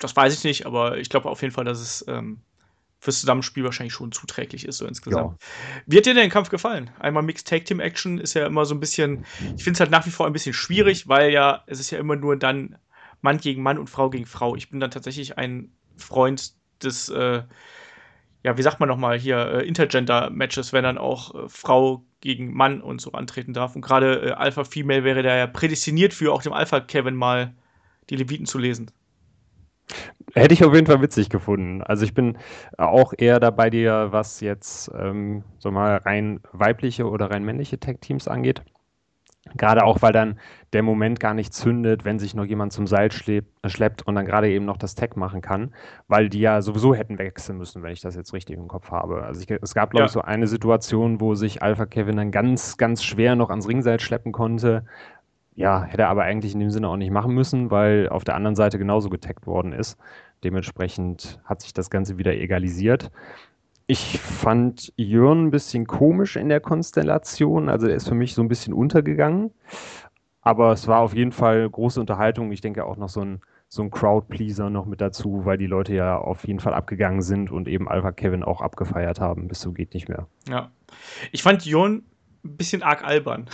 Das 0.00 0.16
weiß 0.16 0.34
ich 0.34 0.42
nicht, 0.42 0.66
aber 0.66 0.98
ich 0.98 1.10
glaube 1.10 1.30
auf 1.30 1.42
jeden 1.42 1.54
Fall, 1.54 1.64
dass 1.64 1.80
es 1.80 2.04
ähm, 2.08 2.40
fürs 3.02 3.18
Zusammenspiel 3.18 3.64
wahrscheinlich 3.64 3.94
schon 3.94 4.12
zuträglich 4.12 4.64
ist, 4.64 4.76
so 4.76 4.86
insgesamt. 4.86 5.32
Ja. 5.32 5.48
Wie 5.86 5.96
hat 5.96 6.06
dir 6.06 6.14
denn 6.14 6.22
der 6.22 6.28
Kampf 6.28 6.50
gefallen? 6.50 6.88
Einmal 7.00 7.24
Mixed 7.24 7.48
Tag 7.48 7.64
Team 7.64 7.80
Action 7.80 8.18
ist 8.18 8.34
ja 8.34 8.46
immer 8.46 8.64
so 8.64 8.76
ein 8.76 8.80
bisschen, 8.80 9.26
ich 9.56 9.64
finde 9.64 9.72
es 9.72 9.80
halt 9.80 9.90
nach 9.90 10.06
wie 10.06 10.10
vor 10.10 10.26
ein 10.26 10.32
bisschen 10.32 10.52
schwierig, 10.52 11.08
weil 11.08 11.32
ja, 11.32 11.64
es 11.66 11.80
ist 11.80 11.90
ja 11.90 11.98
immer 11.98 12.14
nur 12.14 12.36
dann 12.36 12.78
Mann 13.20 13.38
gegen 13.38 13.60
Mann 13.60 13.76
und 13.76 13.90
Frau 13.90 14.08
gegen 14.08 14.24
Frau. 14.24 14.54
Ich 14.54 14.70
bin 14.70 14.78
dann 14.78 14.92
tatsächlich 14.92 15.36
ein 15.36 15.72
Freund 15.96 16.52
des, 16.80 17.08
äh, 17.08 17.42
ja, 18.44 18.56
wie 18.56 18.62
sagt 18.62 18.78
man 18.78 18.88
nochmal 18.88 19.18
hier, 19.18 19.48
äh, 19.48 19.66
Intergender-Matches, 19.66 20.72
wenn 20.72 20.84
dann 20.84 20.96
auch 20.96 21.34
äh, 21.34 21.48
Frau 21.48 22.04
gegen 22.20 22.54
Mann 22.54 22.80
und 22.80 23.00
so 23.00 23.10
antreten 23.10 23.52
darf. 23.52 23.74
Und 23.74 23.82
gerade 23.82 24.28
äh, 24.28 24.30
Alpha 24.30 24.62
Female 24.62 25.02
wäre 25.02 25.24
da 25.24 25.36
ja 25.36 25.48
prädestiniert 25.48 26.14
für 26.14 26.32
auch 26.32 26.42
dem 26.42 26.52
Alpha 26.52 26.78
Kevin 26.78 27.16
mal 27.16 27.52
die 28.10 28.16
Leviten 28.16 28.46
zu 28.46 28.58
lesen. 28.58 28.92
Hätte 30.34 30.54
ich 30.54 30.64
auf 30.64 30.74
jeden 30.74 30.86
Fall 30.86 31.02
witzig 31.02 31.28
gefunden. 31.28 31.82
Also 31.82 32.04
ich 32.04 32.14
bin 32.14 32.38
auch 32.78 33.12
eher 33.16 33.38
dabei 33.38 33.68
dir, 33.70 34.08
was 34.10 34.40
jetzt 34.40 34.90
ähm, 34.98 35.44
so 35.58 35.70
mal 35.70 35.96
rein 35.96 36.40
weibliche 36.52 37.08
oder 37.08 37.30
rein 37.30 37.44
männliche 37.44 37.78
Tech-Teams 37.78 38.28
angeht. 38.28 38.62
Gerade 39.56 39.84
auch, 39.84 40.02
weil 40.02 40.12
dann 40.12 40.38
der 40.72 40.84
Moment 40.84 41.18
gar 41.18 41.34
nicht 41.34 41.52
zündet, 41.52 42.04
wenn 42.04 42.20
sich 42.20 42.32
noch 42.34 42.44
jemand 42.44 42.72
zum 42.72 42.86
Seil 42.86 43.10
schleppt 43.10 44.02
und 44.06 44.14
dann 44.14 44.24
gerade 44.24 44.48
eben 44.48 44.64
noch 44.64 44.76
das 44.76 44.94
Tag 44.94 45.16
machen 45.16 45.40
kann, 45.40 45.74
weil 46.06 46.28
die 46.28 46.38
ja 46.38 46.62
sowieso 46.62 46.94
hätten 46.94 47.18
wechseln 47.18 47.58
müssen, 47.58 47.82
wenn 47.82 47.92
ich 47.92 48.00
das 48.00 48.14
jetzt 48.14 48.32
richtig 48.32 48.56
im 48.56 48.68
Kopf 48.68 48.92
habe. 48.92 49.24
Also 49.24 49.42
ich, 49.42 49.50
es 49.50 49.74
gab, 49.74 49.90
glaube 49.90 50.02
ja. 50.02 50.06
ich, 50.06 50.12
so 50.12 50.22
eine 50.22 50.46
Situation, 50.46 51.20
wo 51.20 51.34
sich 51.34 51.60
Alpha 51.60 51.86
Kevin 51.86 52.16
dann 52.16 52.30
ganz, 52.30 52.76
ganz 52.76 53.02
schwer 53.02 53.34
noch 53.34 53.50
ans 53.50 53.66
Ringseil 53.66 53.98
schleppen 53.98 54.30
konnte. 54.30 54.84
Ja, 55.54 55.84
hätte 55.84 56.02
er 56.02 56.08
aber 56.08 56.22
eigentlich 56.22 56.54
in 56.54 56.60
dem 56.60 56.70
Sinne 56.70 56.88
auch 56.88 56.96
nicht 56.96 57.10
machen 57.10 57.34
müssen, 57.34 57.70
weil 57.70 58.08
auf 58.08 58.24
der 58.24 58.34
anderen 58.34 58.56
Seite 58.56 58.78
genauso 58.78 59.10
getaggt 59.10 59.46
worden 59.46 59.72
ist. 59.72 59.98
Dementsprechend 60.44 61.40
hat 61.44 61.60
sich 61.60 61.72
das 61.72 61.90
Ganze 61.90 62.18
wieder 62.18 62.34
egalisiert. 62.34 63.10
Ich 63.86 64.18
fand 64.18 64.92
Jörn 64.96 65.46
ein 65.46 65.50
bisschen 65.50 65.86
komisch 65.86 66.36
in 66.36 66.48
der 66.48 66.60
Konstellation. 66.60 67.68
Also 67.68 67.86
er 67.86 67.96
ist 67.96 68.08
für 68.08 68.14
mich 68.14 68.34
so 68.34 68.42
ein 68.42 68.48
bisschen 68.48 68.72
untergegangen. 68.72 69.50
Aber 70.40 70.72
es 70.72 70.88
war 70.88 71.00
auf 71.00 71.14
jeden 71.14 71.32
Fall 71.32 71.68
große 71.68 72.00
Unterhaltung. 72.00 72.50
Ich 72.50 72.62
denke 72.62 72.84
auch 72.84 72.96
noch 72.96 73.08
so 73.08 73.20
ein, 73.20 73.42
so 73.68 73.82
ein 73.82 73.90
Crowd-Pleaser 73.90 74.70
noch 74.70 74.86
mit 74.86 75.00
dazu, 75.00 75.44
weil 75.44 75.58
die 75.58 75.66
Leute 75.66 75.94
ja 75.94 76.16
auf 76.16 76.46
jeden 76.46 76.58
Fall 76.60 76.74
abgegangen 76.74 77.22
sind 77.22 77.52
und 77.52 77.68
eben 77.68 77.88
Alpha 77.88 78.12
Kevin 78.12 78.42
auch 78.42 78.60
abgefeiert 78.60 79.20
haben. 79.20 79.48
Bis 79.48 79.60
so 79.60 79.72
geht 79.72 79.94
nicht 79.94 80.08
mehr. 80.08 80.26
Ja. 80.48 80.70
Ich 81.30 81.42
fand 81.42 81.64
Jörn 81.66 82.02
ein 82.44 82.56
bisschen 82.56 82.82
arg 82.82 83.04
albern. 83.04 83.48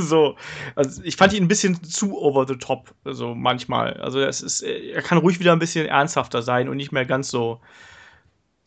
So, 0.00 0.36
also 0.74 1.02
ich 1.04 1.16
fand 1.16 1.32
ihn 1.32 1.44
ein 1.44 1.48
bisschen 1.48 1.82
zu 1.82 2.18
over 2.18 2.46
the 2.46 2.56
top, 2.56 2.94
so 3.04 3.34
manchmal. 3.34 3.94
Also 3.94 4.20
es 4.20 4.42
ist, 4.42 4.62
er 4.62 5.02
kann 5.02 5.18
ruhig 5.18 5.40
wieder 5.40 5.52
ein 5.52 5.58
bisschen 5.58 5.86
ernsthafter 5.86 6.42
sein 6.42 6.68
und 6.68 6.76
nicht 6.76 6.92
mehr 6.92 7.04
ganz 7.04 7.28
so 7.28 7.60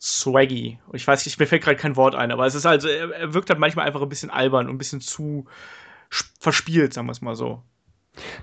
swaggy. 0.00 0.78
Ich 0.92 1.06
weiß 1.06 1.26
nicht, 1.26 1.38
mir 1.38 1.46
fällt 1.46 1.62
gerade 1.62 1.76
kein 1.76 1.96
Wort 1.96 2.14
ein, 2.14 2.30
aber 2.32 2.46
es 2.46 2.54
ist 2.54 2.66
also, 2.66 2.88
er, 2.88 3.10
er 3.10 3.34
wirkt 3.34 3.50
halt 3.50 3.58
manchmal 3.58 3.86
einfach 3.86 4.02
ein 4.02 4.08
bisschen 4.08 4.30
albern 4.30 4.66
und 4.66 4.74
ein 4.74 4.78
bisschen 4.78 5.00
zu 5.00 5.46
verspielt, 6.38 6.94
sagen 6.94 7.06
wir 7.06 7.12
es 7.12 7.20
mal 7.20 7.36
so. 7.36 7.62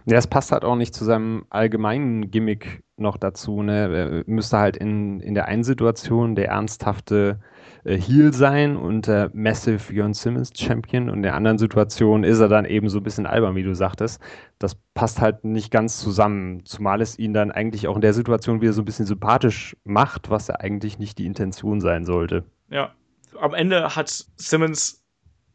Ja, 0.06 0.18
es 0.18 0.28
passt 0.28 0.52
halt 0.52 0.63
auch 0.63 0.76
nicht 0.76 0.94
zu 0.94 1.06
seinem 1.06 1.46
allgemeinen 1.50 2.32
Gimmick 2.32 2.84
noch 2.98 3.18
dazu. 3.18 3.62
Ne? 3.62 4.24
Er 4.26 4.32
müsste 4.32 4.58
halt 4.58 4.78
in, 4.78 5.20
in 5.20 5.34
der 5.34 5.46
einen 5.46 5.63
Situation 5.63 6.36
der 6.36 6.50
ernsthafte 6.50 7.40
äh, 7.84 7.98
Heel 7.98 8.34
sein 8.34 8.76
und 8.76 9.08
der 9.08 9.32
Massive 9.34 9.94
Jörn 9.94 10.13
Simmons 10.13 10.52
Champion 10.56 11.10
und 11.10 11.18
in 11.18 11.24
der 11.24 11.36
anderen 11.36 11.58
Situation 11.58 12.24
ist 12.24 12.40
er 12.40 12.50
dann 12.50 12.66
eben 12.66 12.90
so 12.90 13.00
ein 13.00 13.04
bisschen 13.04 13.26
albern, 13.26 13.56
wie 13.56 13.63
du 13.63 13.76
sagtest. 13.76 14.22
Das 14.60 14.76
passt 14.94 15.22
halt 15.22 15.44
nicht 15.44 15.72
ganz 15.72 16.00
zusammen, 16.00 16.66
zumal 16.66 17.02
es 17.02 17.18
ihn 17.18 17.34
dann 17.34 17.52
eigentlich 17.52 17.88
auch 17.88 17.96
in 17.96 18.02
der 18.02 18.13
Situation 18.13 18.62
wieder 18.62 18.74
so 18.74 18.82
ein 18.82 18.86
bisschen 18.86 19.06
sympathisch 19.06 19.78
macht, 19.84 20.30
was 20.30 20.48
ja 20.48 20.56
eigentlich 20.56 21.00
nicht 21.00 21.18
die 21.18 21.26
Intention 21.26 21.80
sein 21.82 22.06
sollte. 22.06 22.44
Ja, 22.70 22.94
am 23.40 23.54
Ende 23.54 23.96
hat 23.96 24.26
Simmons 24.36 25.04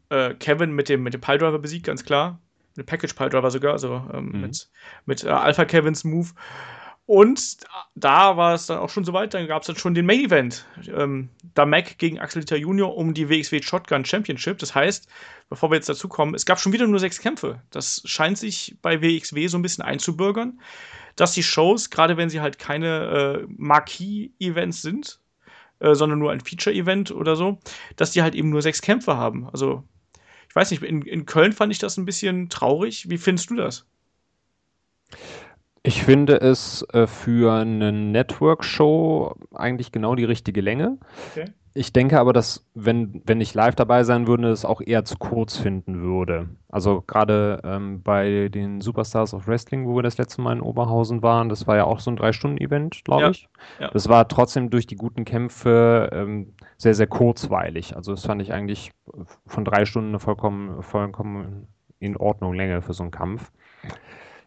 äh, 0.08 0.34
Kevin 0.34 0.72
mit 0.72 0.88
dem, 0.88 1.02
mit 1.02 1.14
dem 1.14 1.20
Piledriver 1.20 1.58
besiegt, 1.58 1.86
ganz 1.86 2.04
klar. 2.04 2.40
Mit 2.76 2.86
Package 2.86 3.14
Piledriver 3.14 3.50
sogar, 3.50 3.72
also 3.72 4.04
ähm, 4.12 4.30
mhm. 4.32 4.40
mit, 4.40 4.68
mit 5.06 5.24
äh, 5.24 5.28
Alpha 5.28 5.64
Kevins 5.64 6.04
Move. 6.04 6.30
Und 7.06 7.58
da 7.94 8.36
war 8.36 8.54
es 8.54 8.66
dann 8.66 8.78
auch 8.78 8.88
schon 8.88 9.04
soweit, 9.04 9.34
dann 9.34 9.46
gab 9.48 9.62
es 9.62 9.66
dann 9.66 9.76
schon 9.76 9.94
den 9.94 10.06
Main 10.06 10.20
Event. 10.20 10.66
Ähm, 10.86 11.30
da 11.54 11.66
Mac 11.66 11.98
gegen 11.98 12.20
Axel 12.20 12.40
Dieter 12.40 12.56
Junior 12.56 12.96
um 12.96 13.12
die 13.12 13.28
WXW 13.28 13.60
Shotgun 13.60 14.04
Championship. 14.04 14.58
Das 14.58 14.74
heißt, 14.74 15.08
bevor 15.48 15.70
wir 15.70 15.74
jetzt 15.74 15.88
dazu 15.88 16.08
kommen, 16.08 16.34
es 16.34 16.46
gab 16.46 16.60
schon 16.60 16.72
wieder 16.72 16.86
nur 16.86 17.00
sechs 17.00 17.20
Kämpfe. 17.20 17.60
Das 17.70 18.02
scheint 18.04 18.38
sich 18.38 18.76
bei 18.82 19.02
WXW 19.02 19.48
so 19.48 19.58
ein 19.58 19.62
bisschen 19.62 19.84
einzubürgern, 19.84 20.60
dass 21.16 21.32
die 21.32 21.42
Shows, 21.42 21.90
gerade 21.90 22.16
wenn 22.16 22.30
sie 22.30 22.40
halt 22.40 22.58
keine 22.58 23.42
äh, 23.42 23.46
Marquis-Events 23.48 24.80
sind, 24.80 25.20
äh, 25.80 25.94
sondern 25.94 26.20
nur 26.20 26.30
ein 26.30 26.40
Feature-Event 26.40 27.10
oder 27.10 27.34
so, 27.34 27.58
dass 27.96 28.12
die 28.12 28.22
halt 28.22 28.36
eben 28.36 28.50
nur 28.50 28.62
sechs 28.62 28.80
Kämpfe 28.80 29.16
haben. 29.16 29.48
Also, 29.50 29.82
ich 30.52 30.56
weiß 30.56 30.70
nicht, 30.70 30.82
in, 30.82 31.00
in 31.00 31.24
Köln 31.24 31.54
fand 31.54 31.72
ich 31.72 31.78
das 31.78 31.96
ein 31.96 32.04
bisschen 32.04 32.50
traurig. 32.50 33.08
Wie 33.08 33.16
findest 33.16 33.48
du 33.48 33.56
das? 33.56 33.86
Ich 35.82 36.02
finde 36.02 36.42
es 36.42 36.86
äh, 36.92 37.06
für 37.06 37.54
eine 37.54 37.90
Network-Show 37.90 39.34
eigentlich 39.54 39.92
genau 39.92 40.14
die 40.14 40.26
richtige 40.26 40.60
Länge. 40.60 40.98
Okay. 41.30 41.46
Ich 41.74 41.92
denke 41.92 42.20
aber, 42.20 42.32
dass, 42.32 42.68
wenn, 42.74 43.22
wenn 43.24 43.40
ich 43.40 43.54
live 43.54 43.74
dabei 43.74 44.04
sein 44.04 44.26
würde, 44.26 44.50
es 44.50 44.64
auch 44.64 44.80
eher 44.80 45.04
zu 45.04 45.16
kurz 45.16 45.56
finden 45.56 46.02
würde. 46.02 46.50
Also 46.68 47.02
gerade 47.06 47.60
ähm, 47.64 48.02
bei 48.02 48.48
den 48.48 48.80
Superstars 48.82 49.32
of 49.32 49.46
Wrestling, 49.46 49.86
wo 49.86 49.96
wir 49.96 50.02
das 50.02 50.18
letzte 50.18 50.42
Mal 50.42 50.52
in 50.52 50.60
Oberhausen 50.60 51.22
waren, 51.22 51.48
das 51.48 51.66
war 51.66 51.76
ja 51.76 51.84
auch 51.84 52.00
so 52.00 52.10
ein 52.10 52.16
Drei-Stunden-Event, 52.16 53.04
glaube 53.04 53.22
ja. 53.22 53.30
ich. 53.30 53.48
Ja. 53.80 53.90
Das 53.90 54.08
war 54.08 54.28
trotzdem 54.28 54.68
durch 54.68 54.86
die 54.86 54.96
guten 54.96 55.24
Kämpfe 55.24 56.10
ähm, 56.12 56.52
sehr, 56.76 56.94
sehr 56.94 57.06
kurzweilig. 57.06 57.96
Also 57.96 58.12
das 58.12 58.26
fand 58.26 58.42
ich 58.42 58.52
eigentlich 58.52 58.92
von 59.46 59.64
drei 59.64 59.86
Stunden 59.86 60.10
eine 60.10 60.18
vollkommen, 60.18 60.82
vollkommen 60.82 61.68
in 62.00 62.16
Ordnung 62.16 62.52
Länge 62.52 62.82
für 62.82 62.92
so 62.92 63.04
einen 63.04 63.12
Kampf. 63.12 63.50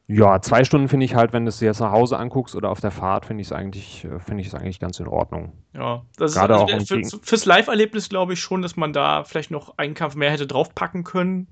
Ja, 0.08 0.40
zwei 0.40 0.64
Stunden 0.64 0.88
finde 0.88 1.06
ich 1.06 1.16
halt, 1.16 1.34
wenn 1.34 1.46
du 1.46 1.50
es 1.50 1.60
jetzt 1.60 1.80
nach 1.80 1.92
Hause 1.92 2.18
anguckst 2.18 2.56
oder 2.56 2.70
auf 2.70 2.80
der 2.80 2.92
Fahrt, 2.92 3.26
finde 3.26 3.42
ich 3.42 3.48
es 3.48 3.52
eigentlich, 3.52 4.06
äh, 4.06 4.20
finde 4.20 4.42
ich 4.42 4.48
es 4.48 4.54
eigentlich 4.54 4.80
ganz 4.80 5.00
in 5.00 5.08
Ordnung. 5.08 5.54
Ja, 5.74 6.04
das 6.18 6.36
Gerade 6.36 6.54
ist 6.54 6.62
also, 6.62 6.96
auch 6.96 7.10
für, 7.10 7.20
fürs 7.24 7.46
Live-Erlebnis 7.46 8.10
glaube 8.10 8.34
ich 8.34 8.40
schon, 8.40 8.62
dass 8.62 8.76
man 8.76 8.94
da 8.94 9.24
vielleicht 9.24 9.50
noch 9.50 9.78
einen 9.78 9.96
Kampf 9.96 10.16
mehr 10.16 10.30
hätte 10.30 10.46
draufpacken 10.46 11.04
können. 11.04 11.48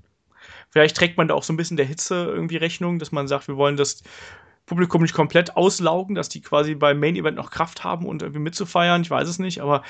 Vielleicht 0.70 0.96
trägt 0.96 1.16
man 1.16 1.26
da 1.26 1.34
auch 1.34 1.42
so 1.42 1.52
ein 1.52 1.56
bisschen 1.56 1.76
der 1.76 1.86
Hitze 1.86 2.26
irgendwie 2.26 2.56
Rechnung, 2.56 2.98
dass 2.98 3.10
man 3.10 3.26
sagt, 3.26 3.48
wir 3.48 3.56
wollen 3.56 3.76
das 3.76 4.02
Publikum 4.66 5.02
nicht 5.02 5.14
komplett 5.14 5.56
auslaugen, 5.56 6.14
dass 6.14 6.28
die 6.28 6.40
quasi 6.40 6.74
beim 6.74 7.00
Main 7.00 7.16
Event 7.16 7.36
noch 7.36 7.50
Kraft 7.50 7.82
haben 7.82 8.06
und 8.06 8.22
irgendwie 8.22 8.40
mitzufeiern. 8.40 9.02
Ich 9.02 9.10
weiß 9.10 9.28
es 9.28 9.38
nicht, 9.38 9.60
aber 9.62 9.82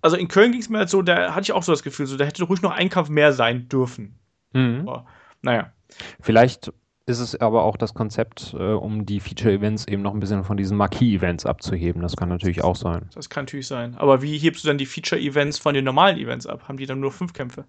also 0.00 0.16
in 0.16 0.28
Köln 0.28 0.52
ging 0.52 0.60
es 0.60 0.70
mir 0.70 0.78
halt 0.78 0.88
so, 0.88 1.02
da 1.02 1.34
hatte 1.34 1.42
ich 1.42 1.52
auch 1.52 1.62
so 1.62 1.72
das 1.72 1.82
Gefühl, 1.82 2.06
so 2.06 2.16
da 2.16 2.24
hätte 2.24 2.44
ruhig 2.44 2.62
noch 2.62 2.72
ein 2.72 2.88
Kampf 2.88 3.10
mehr 3.10 3.32
sein 3.32 3.68
dürfen. 3.68 4.18
Mhm. 4.52 4.88
Aber, 4.88 5.06
naja. 5.42 5.72
Vielleicht 6.20 6.72
ist 7.06 7.18
es 7.18 7.40
aber 7.40 7.64
auch 7.64 7.76
das 7.76 7.94
Konzept, 7.94 8.54
äh, 8.58 8.72
um 8.72 9.06
die 9.06 9.20
Feature-Events 9.20 9.86
eben 9.88 10.02
noch 10.02 10.14
ein 10.14 10.20
bisschen 10.20 10.44
von 10.44 10.56
diesen 10.56 10.76
Marquis-Events 10.76 11.46
abzuheben. 11.46 12.02
Das 12.02 12.16
kann 12.16 12.28
natürlich 12.28 12.62
auch 12.62 12.76
sein. 12.76 13.08
Das 13.14 13.28
kann 13.28 13.44
natürlich 13.44 13.66
sein. 13.66 13.94
Aber 13.96 14.22
wie 14.22 14.38
hebst 14.38 14.64
du 14.64 14.68
dann 14.68 14.78
die 14.78 14.86
Feature-Events 14.86 15.58
von 15.58 15.74
den 15.74 15.84
normalen 15.84 16.18
Events 16.18 16.46
ab? 16.46 16.68
Haben 16.68 16.76
die 16.76 16.86
dann 16.86 17.00
nur 17.00 17.10
fünf 17.10 17.32
Kämpfe? 17.32 17.64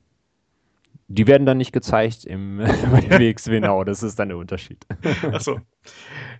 Die 1.08 1.28
werden 1.28 1.46
dann 1.46 1.58
nicht 1.58 1.74
gezeigt 1.74 2.24
im 2.26 2.60
WXW 2.60 3.60
Now. 3.60 3.84
Das 3.91 4.04
ist 4.04 4.17
dann 4.17 4.30
der 4.30 4.38
Unterschied. 4.38 4.86
Achso. 5.32 5.60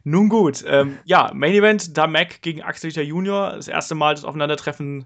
Nun 0.04 0.30
gut. 0.30 0.64
Ähm, 0.68 0.98
ja, 1.04 1.32
Main 1.34 1.54
Event, 1.54 1.98
da 1.98 2.08
Mac 2.08 2.42
gegen 2.42 2.62
Axel 2.62 2.90
Dieter 2.90 3.04
Junior. 3.04 3.52
Das 3.52 3.68
erste 3.68 3.96
Mal 3.96 4.16
das 4.16 4.24
Aufeinandertreffen 4.24 5.06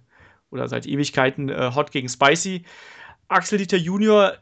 oder 0.51 0.67
seit 0.67 0.85
Ewigkeiten 0.85 1.49
äh, 1.49 1.71
Hot 1.73 1.91
gegen 1.91 2.09
Spicy. 2.09 2.63
Axel 3.27 3.57
Dieter 3.57 3.77
Junior 3.77 4.33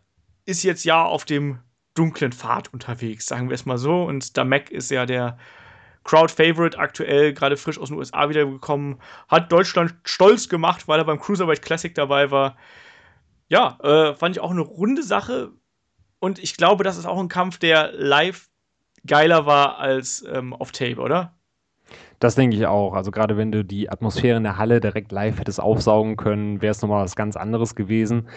ist 0.46 0.64
jetzt 0.64 0.84
ja 0.84 1.04
auf 1.04 1.24
dem 1.24 1.60
dunklen 1.94 2.32
Pfad 2.32 2.74
unterwegs, 2.74 3.26
sagen 3.26 3.50
wir 3.50 3.56
es 3.56 3.66
mal 3.66 3.78
so. 3.78 4.04
Und 4.04 4.38
da 4.38 4.44
Mac 4.44 4.72
ist 4.72 4.92
ja 4.92 5.06
der 5.06 5.38
Crowd-Favorite 6.04 6.78
aktuell, 6.78 7.34
gerade 7.34 7.58
frisch 7.58 7.78
aus 7.78 7.90
den 7.90 7.98
USA 7.98 8.30
wiedergekommen, 8.30 9.00
hat 9.30 9.52
Deutschland 9.52 9.96
stolz 10.04 10.50
gemacht, 10.50 10.88
weil 10.88 11.00
er 11.00 11.06
beim 11.06 11.20
Cruiserweight 11.20 11.62
Classic 11.62 11.94
dabei 11.96 12.32
war. 12.32 12.58
Ja, 13.48 13.78
äh, 13.82 14.16
fand 14.16 14.36
ich 14.36 14.42
auch 14.42 14.52
eine 14.52 14.62
runde 14.62 15.04
Sache. 15.04 15.52
Und 16.20 16.40
ich 16.40 16.58
glaube, 16.58 16.84
das 16.84 16.98
ist 16.98 17.06
auch 17.06 17.20
ein 17.20 17.30
Kampf, 17.30 17.58
der 17.58 17.92
live 17.94 18.50
geiler 19.06 19.46
war 19.46 19.78
als 19.80 20.26
ähm, 20.28 20.54
auf 20.54 20.72
Tape, 20.72 21.00
oder? 21.00 21.36
Das 22.20 22.36
denke 22.36 22.56
ich 22.56 22.66
auch. 22.66 22.94
Also 22.94 23.12
gerade 23.12 23.38
wenn 23.38 23.52
du 23.52 23.66
die 23.66 23.90
Atmosphäre 23.90 24.38
in 24.38 24.44
der 24.44 24.58
Halle 24.58 24.80
direkt 24.80 25.12
live 25.12 25.40
hättest 25.40 25.60
aufsaugen 25.60 26.16
können, 26.16 26.62
wäre 26.62 26.72
es 26.72 26.82
nochmal 26.82 27.04
was 27.04 27.16
ganz 27.16 27.36
anderes 27.36 27.76
gewesen. 27.76 28.28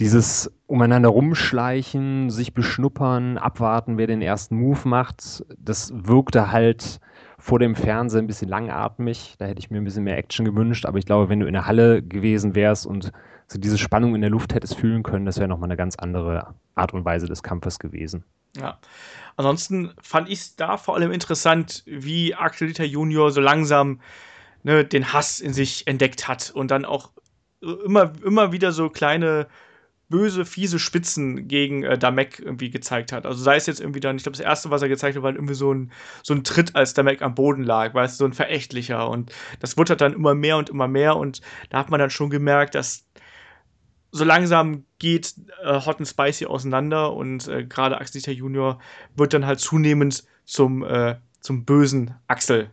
Dieses 0.00 0.52
umeinander 0.66 1.08
rumschleichen, 1.08 2.30
sich 2.30 2.54
beschnuppern, 2.54 3.38
abwarten, 3.38 3.98
wer 3.98 4.06
den 4.06 4.22
ersten 4.22 4.56
Move 4.56 4.88
macht, 4.88 5.44
das 5.58 5.92
wirkte 5.94 6.52
halt 6.52 7.00
vor 7.38 7.58
dem 7.58 7.74
Fernseher 7.74 8.22
ein 8.22 8.26
bisschen 8.26 8.48
langatmig. 8.48 9.34
Da 9.38 9.46
hätte 9.46 9.58
ich 9.58 9.70
mir 9.70 9.78
ein 9.78 9.84
bisschen 9.84 10.04
mehr 10.04 10.16
Action 10.16 10.44
gewünscht. 10.44 10.86
Aber 10.86 10.98
ich 10.98 11.04
glaube, 11.04 11.28
wenn 11.28 11.40
du 11.40 11.46
in 11.46 11.52
der 11.52 11.66
Halle 11.66 12.02
gewesen 12.02 12.54
wärst 12.54 12.86
und 12.86 13.12
so 13.48 13.58
diese 13.58 13.78
Spannung 13.78 14.14
in 14.14 14.22
der 14.22 14.30
Luft 14.30 14.54
hättest 14.54 14.76
fühlen 14.76 15.02
können, 15.02 15.26
das 15.26 15.38
wäre 15.38 15.48
nochmal 15.48 15.68
eine 15.68 15.76
ganz 15.76 15.96
andere 15.96 16.54
Art 16.74 16.94
und 16.94 17.04
Weise 17.04 17.26
des 17.26 17.42
Kampfes 17.42 17.78
gewesen. 17.78 18.24
Ja. 18.56 18.78
Ansonsten 19.36 19.92
fand 20.00 20.28
ich 20.28 20.38
es 20.40 20.56
da 20.56 20.76
vor 20.76 20.94
allem 20.94 21.10
interessant, 21.10 21.82
wie 21.86 22.34
Axel 22.34 22.68
Dieter 22.68 22.84
Junior 22.84 23.32
so 23.32 23.40
langsam 23.40 24.00
ne, 24.62 24.84
den 24.84 25.12
Hass 25.12 25.40
in 25.40 25.52
sich 25.52 25.86
entdeckt 25.86 26.28
hat 26.28 26.50
und 26.50 26.70
dann 26.70 26.84
auch 26.84 27.10
immer, 27.60 28.12
immer 28.24 28.52
wieder 28.52 28.72
so 28.72 28.90
kleine 28.90 29.48
böse, 30.08 30.44
fiese 30.44 30.78
Spitzen 30.78 31.48
gegen 31.48 31.82
äh, 31.82 31.98
Damek 31.98 32.38
irgendwie 32.38 32.70
gezeigt 32.70 33.10
hat. 33.10 33.26
Also 33.26 33.42
sei 33.42 33.56
es 33.56 33.66
jetzt 33.66 33.80
irgendwie 33.80 34.00
dann, 34.00 34.16
ich 34.16 34.22
glaube, 34.22 34.36
das 34.36 34.44
erste, 34.44 34.70
was 34.70 34.82
er 34.82 34.88
gezeigt 34.88 35.16
hat, 35.16 35.22
war 35.22 35.34
irgendwie 35.34 35.54
so 35.54 35.72
ein, 35.72 35.92
so 36.22 36.34
ein 36.34 36.44
Tritt, 36.44 36.76
als 36.76 36.94
Damek 36.94 37.22
am 37.22 37.34
Boden 37.34 37.64
lag, 37.64 37.94
weißt 37.94 38.20
du, 38.20 38.24
so 38.24 38.28
ein 38.28 38.32
verächtlicher. 38.32 39.08
Und 39.08 39.32
das 39.60 39.76
wurde 39.76 39.96
dann 39.96 40.12
immer 40.12 40.34
mehr 40.34 40.56
und 40.56 40.68
immer 40.68 40.88
mehr 40.88 41.16
und 41.16 41.40
da 41.70 41.78
hat 41.78 41.90
man 41.90 41.98
dann 41.98 42.10
schon 42.10 42.30
gemerkt, 42.30 42.74
dass 42.74 43.06
so 44.14 44.22
langsam 44.22 44.84
geht 45.00 45.34
äh, 45.64 45.80
Hot 45.84 45.98
and 45.98 46.06
Spicy 46.06 46.46
auseinander 46.46 47.12
und 47.14 47.48
äh, 47.48 47.64
gerade 47.64 47.98
Axel 47.98 48.20
Dieter 48.20 48.30
Junior 48.30 48.78
wird 49.16 49.34
dann 49.34 49.44
halt 49.44 49.58
zunehmend 49.58 50.22
zum, 50.44 50.84
äh, 50.84 51.16
zum 51.40 51.64
bösen 51.64 52.14
Axel. 52.28 52.70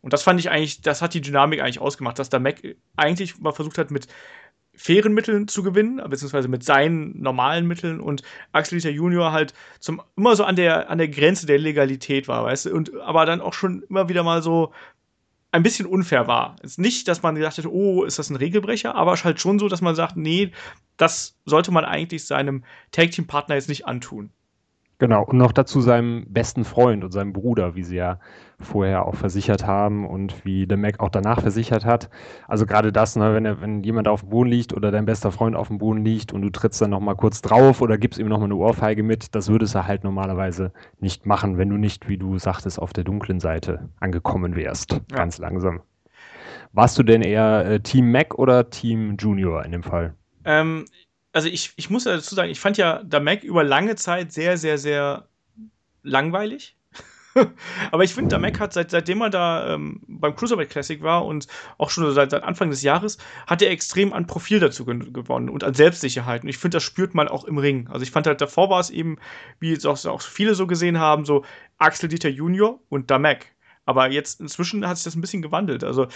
Und 0.00 0.14
das 0.14 0.22
fand 0.22 0.40
ich 0.40 0.48
eigentlich, 0.48 0.80
das 0.80 1.02
hat 1.02 1.12
die 1.12 1.20
Dynamik 1.20 1.60
eigentlich 1.60 1.78
ausgemacht, 1.78 2.18
dass 2.18 2.30
der 2.30 2.40
Mac 2.40 2.62
eigentlich 2.96 3.38
mal 3.38 3.52
versucht 3.52 3.76
hat, 3.76 3.90
mit 3.90 4.08
fairen 4.74 5.12
Mitteln 5.12 5.46
zu 5.46 5.62
gewinnen, 5.62 6.00
beziehungsweise 6.08 6.48
mit 6.48 6.64
seinen 6.64 7.20
normalen 7.20 7.66
Mitteln 7.66 8.00
und 8.00 8.22
Axel 8.52 8.78
Dieter 8.78 8.94
Junior 8.94 9.32
halt 9.32 9.52
zum, 9.80 10.00
immer 10.16 10.36
so 10.36 10.44
an 10.44 10.56
der, 10.56 10.88
an 10.88 10.96
der 10.96 11.08
Grenze 11.08 11.44
der 11.44 11.58
Legalität 11.58 12.28
war, 12.28 12.44
weißt 12.44 12.64
du, 12.64 12.74
und 12.74 12.98
aber 13.00 13.26
dann 13.26 13.42
auch 13.42 13.52
schon 13.52 13.82
immer 13.90 14.08
wieder 14.08 14.22
mal 14.22 14.42
so 14.42 14.72
ein 15.50 15.62
bisschen 15.62 15.86
unfair 15.86 16.26
war. 16.26 16.56
Ist 16.62 16.78
nicht, 16.78 17.08
dass 17.08 17.22
man 17.22 17.34
gedacht 17.34 17.56
hätte, 17.56 17.72
oh, 17.72 18.04
ist 18.04 18.18
das 18.18 18.30
ein 18.30 18.36
Regelbrecher, 18.36 18.94
aber 18.94 19.12
es 19.12 19.20
ist 19.20 19.24
halt 19.24 19.40
schon 19.40 19.58
so, 19.58 19.68
dass 19.68 19.80
man 19.80 19.94
sagt, 19.94 20.16
nee, 20.16 20.52
das 20.96 21.38
sollte 21.44 21.70
man 21.70 21.84
eigentlich 21.84 22.26
seinem 22.26 22.64
Tag-Team-Partner 22.92 23.54
jetzt 23.54 23.68
nicht 23.68 23.86
antun. 23.86 24.30
Genau, 25.00 25.22
und 25.22 25.38
noch 25.38 25.52
dazu 25.52 25.80
seinem 25.80 26.26
besten 26.28 26.64
Freund 26.64 27.04
und 27.04 27.12
seinem 27.12 27.32
Bruder, 27.32 27.76
wie 27.76 27.84
sie 27.84 27.96
ja 27.96 28.18
vorher 28.58 29.06
auch 29.06 29.14
versichert 29.14 29.64
haben 29.64 30.04
und 30.04 30.44
wie 30.44 30.66
der 30.66 30.76
Mac 30.76 30.98
auch 30.98 31.08
danach 31.08 31.40
versichert 31.40 31.84
hat. 31.84 32.10
Also 32.48 32.66
gerade 32.66 32.90
das, 32.90 33.14
ne, 33.14 33.32
wenn, 33.32 33.44
er, 33.44 33.60
wenn 33.60 33.84
jemand 33.84 34.08
auf 34.08 34.22
dem 34.22 34.30
Boden 34.30 34.50
liegt 34.50 34.72
oder 34.72 34.90
dein 34.90 35.06
bester 35.06 35.30
Freund 35.30 35.54
auf 35.54 35.68
dem 35.68 35.78
Boden 35.78 36.04
liegt 36.04 36.32
und 36.32 36.42
du 36.42 36.50
trittst 36.50 36.82
dann 36.82 36.90
nochmal 36.90 37.14
kurz 37.14 37.40
drauf 37.42 37.80
oder 37.80 37.96
gibst 37.96 38.18
ihm 38.18 38.26
nochmal 38.26 38.46
eine 38.46 38.56
Ohrfeige 38.56 39.04
mit, 39.04 39.36
das 39.36 39.48
würdest 39.48 39.76
du 39.76 39.86
halt 39.86 40.02
normalerweise 40.02 40.72
nicht 40.98 41.26
machen, 41.26 41.58
wenn 41.58 41.68
du 41.68 41.76
nicht, 41.76 42.08
wie 42.08 42.18
du 42.18 42.36
sagtest, 42.38 42.80
auf 42.80 42.92
der 42.92 43.04
dunklen 43.04 43.38
Seite 43.38 43.90
angekommen 44.00 44.56
wärst. 44.56 44.92
Ja. 44.92 44.98
Ganz 45.16 45.38
langsam. 45.38 45.80
Warst 46.72 46.98
du 46.98 47.04
denn 47.04 47.22
eher 47.22 47.64
äh, 47.66 47.80
Team 47.80 48.10
Mac 48.10 48.36
oder 48.36 48.68
Team 48.68 49.16
Junior 49.16 49.64
in 49.64 49.70
dem 49.70 49.84
Fall? 49.84 50.14
Ähm, 50.44 50.86
also 51.32 51.48
ich, 51.48 51.72
ich 51.76 51.90
muss 51.90 52.04
dazu 52.04 52.34
sagen, 52.34 52.50
ich 52.50 52.60
fand 52.60 52.76
ja 52.78 53.02
der 53.02 53.20
Mac 53.20 53.42
über 53.44 53.64
lange 53.64 53.96
Zeit 53.96 54.32
sehr, 54.32 54.56
sehr, 54.56 54.78
sehr 54.78 55.28
langweilig. 56.02 56.76
Aber 57.90 58.04
ich 58.04 58.14
finde, 58.14 58.30
der 58.30 58.38
Mac 58.38 58.58
hat, 58.58 58.72
seit, 58.72 58.90
seitdem 58.90 59.20
er 59.20 59.30
da 59.30 59.74
ähm, 59.74 60.00
beim 60.06 60.34
Cruiserweight 60.34 60.70
Classic 60.70 61.02
war 61.02 61.24
und 61.24 61.46
auch 61.76 61.90
schon 61.90 62.10
seit, 62.12 62.30
seit, 62.30 62.42
Anfang 62.42 62.70
des 62.70 62.82
Jahres, 62.82 63.18
hat 63.46 63.62
er 63.62 63.70
extrem 63.70 64.12
an 64.12 64.26
Profil 64.26 64.60
dazu 64.60 64.84
gewonnen 64.84 65.48
und 65.48 65.64
an 65.64 65.74
Selbstsicherheit. 65.74 66.42
Und 66.42 66.48
ich 66.48 66.58
finde, 66.58 66.76
das 66.76 66.82
spürt 66.82 67.14
man 67.14 67.28
auch 67.28 67.44
im 67.44 67.58
Ring. 67.58 67.88
Also 67.88 68.02
ich 68.02 68.10
fand 68.10 68.26
halt, 68.26 68.40
davor 68.40 68.70
war 68.70 68.80
es 68.80 68.90
eben, 68.90 69.18
wie 69.60 69.70
jetzt 69.70 69.86
auch, 69.86 70.02
auch 70.06 70.22
viele 70.22 70.54
so 70.54 70.66
gesehen 70.66 70.98
haben, 70.98 71.24
so 71.24 71.44
Axel 71.78 72.08
Dieter 72.08 72.30
Junior 72.30 72.80
und 72.88 73.10
der 73.10 73.18
Mac. 73.18 73.46
Aber 73.84 74.10
jetzt 74.10 74.40
inzwischen 74.40 74.86
hat 74.86 74.96
sich 74.96 75.04
das 75.04 75.14
ein 75.14 75.20
bisschen 75.20 75.42
gewandelt. 75.42 75.84
Also 75.84 76.08